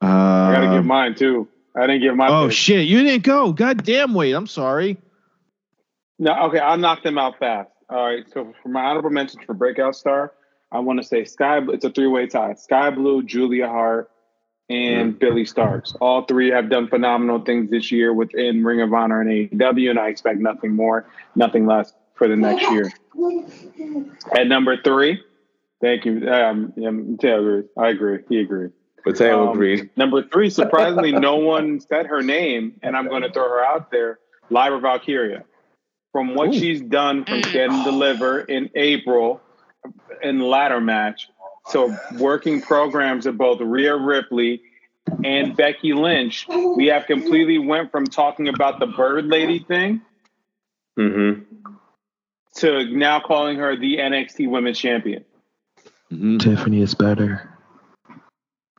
[0.03, 1.49] Uh, I gotta give mine too.
[1.77, 2.27] I didn't give my.
[2.29, 2.57] oh, pick.
[2.57, 2.87] shit.
[2.89, 3.53] You didn't go.
[3.53, 4.33] God damn, wait.
[4.33, 4.99] I'm sorry.
[6.19, 7.71] No, okay, I'll knock them out fast.
[7.89, 10.33] All right, so for my honorable mentions for breakout star,
[10.73, 11.61] I want to say Skye.
[11.69, 14.11] It's a three-way tie: Skye Blue, Julia Hart,
[14.71, 15.95] and Billie Starkz.
[16.01, 19.99] All three have done phenomenal things this year within Ring of Honor and AEW, and
[19.99, 22.91] I expect nothing more, nothing less for the next year.
[24.35, 25.23] At number three,
[25.81, 26.29] thank you.
[26.31, 27.65] Um, yeah, Mateo agrees.
[27.77, 28.19] I agree.
[28.29, 28.71] He agreed.
[29.05, 29.91] Mateo Um, agreed.
[29.97, 33.91] Number three, surprisingly, no one said her name, and I'm going to throw her out
[33.91, 34.21] there.
[34.49, 35.45] Lyra Valkyria.
[36.13, 36.53] From what Ooh.
[36.53, 39.41] she's done from Stand and Deliver in April
[40.23, 41.29] in the ladder match
[41.69, 44.63] So working programs of both Rhea Ripley
[45.25, 50.01] and Becky Lynch, we have completely went from talking about the Bird Lady thing
[50.99, 51.43] Mm-hmm.
[52.57, 55.25] to now calling her the NXT Women's Champion.
[56.13, 56.39] Mhm.
[56.39, 57.49] Tiffany is better.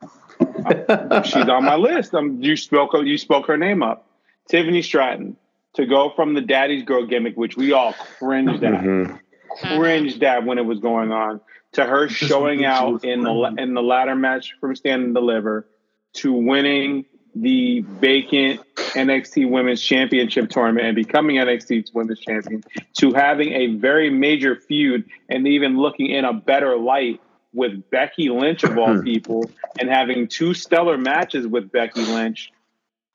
[1.24, 2.14] She's on my list.
[2.14, 4.06] Um, you spoke you spoke her name up,
[4.48, 5.36] Tiffany Stratton,
[5.74, 9.16] to go from the Daddy's Girl gimmick, which we all cringed at, Mm-hmm.
[9.60, 11.40] Cringed at when it was going on,
[11.72, 15.14] to her Just showing out was in the in the ladder match from Stand and
[15.14, 15.66] Deliver,
[16.14, 17.04] to winning
[17.36, 22.62] the vacant NXT Women's Championship tournament and becoming NXT Women's Champion,
[22.98, 27.20] to having a very major feud and even looking in a better light
[27.52, 29.02] with Becky Lynch of all Hmm.
[29.02, 29.50] people
[29.80, 32.52] and having two stellar matches with Becky Lynch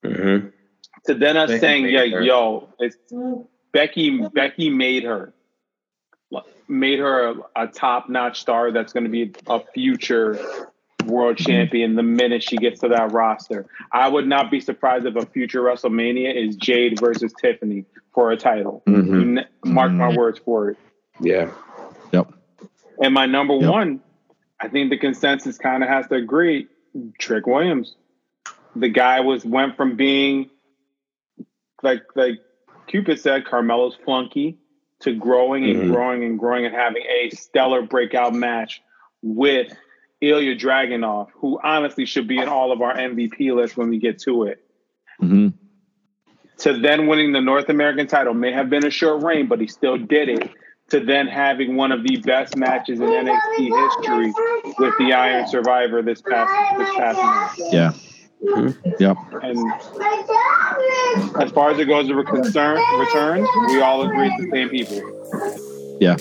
[0.03, 0.47] Mm-hmm.
[1.07, 2.21] to then us Becky saying, yeah, her.
[2.21, 2.95] yo, it's
[3.73, 4.25] Becky.
[4.33, 5.33] Becky made her,
[6.67, 10.39] made her a, a top-notch star that's going to be a future
[11.05, 13.65] world champion the minute she gets to that roster.
[13.91, 18.37] I would not be surprised if a future WrestleMania is Jade versus Tiffany for a
[18.37, 18.83] title.
[18.85, 19.39] Mhm.
[19.39, 20.77] N- Mark my words for it.
[21.19, 21.49] Yeah.
[22.11, 22.33] Yep.
[23.01, 23.71] And my number Yep.
[23.71, 24.01] one,
[24.59, 26.67] I think the consensus kind of has to agree.
[27.17, 27.95] Trick Williams,
[28.75, 30.49] the guy was went from being
[31.81, 32.39] like like
[32.87, 34.57] Cupid said, Carmelo's flunky
[35.01, 35.91] to growing and Mhm.
[35.91, 38.81] growing and growing and having a stellar breakout match
[39.21, 39.73] with
[40.21, 44.19] Ilya Dragunov, who honestly should be in all of our MVP lists when we get
[44.19, 44.59] to it.
[45.19, 45.47] hmm
[46.59, 49.67] To then winning the North American title may have been a short reign, but he
[49.67, 50.49] still did it.
[50.89, 54.33] To then having one of the best matches in NXT history
[54.79, 57.71] with the Iron Survivor this past this past month.
[57.71, 57.93] Yeah.
[58.41, 58.89] Mm-hmm.
[58.99, 59.17] Yep.
[59.43, 59.57] And
[61.41, 65.97] as far as it goes to concern returns, we all agree it's the same people.
[65.99, 66.15] Yeah.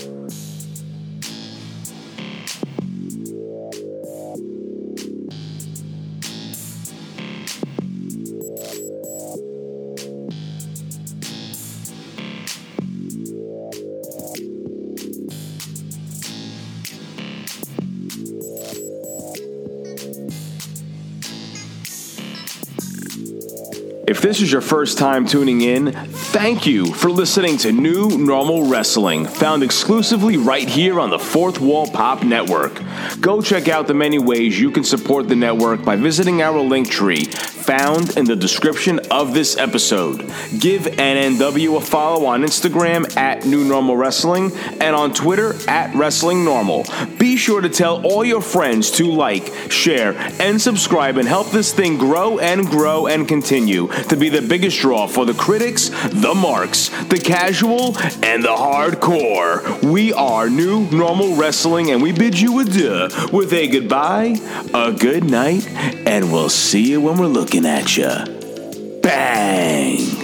[24.18, 28.68] If this is your first time tuning in, thank you for listening to New Normal
[28.68, 32.82] Wrestling, found exclusively right here on the Fourth Wall Pop Network.
[33.20, 36.90] Go check out the many ways you can support the network by visiting our link
[36.90, 37.26] tree
[37.68, 40.20] found in the description of this episode.
[40.58, 46.46] Give NNW a follow on Instagram at New Normal Wrestling and on Twitter at Wrestling
[46.46, 46.86] Normal.
[47.18, 51.74] Be sure to tell all your friends to like, share, and subscribe and help this
[51.74, 56.34] thing grow and grow and continue to be the biggest draw for the critics, the
[56.34, 59.82] marks, the casual, and the hardcore.
[59.82, 64.36] We are New Normal Wrestling and we bid you adieu with a goodbye,
[64.72, 65.68] a good night,
[66.06, 69.00] and we'll see you when we're looking at you.
[69.00, 70.17] Bang!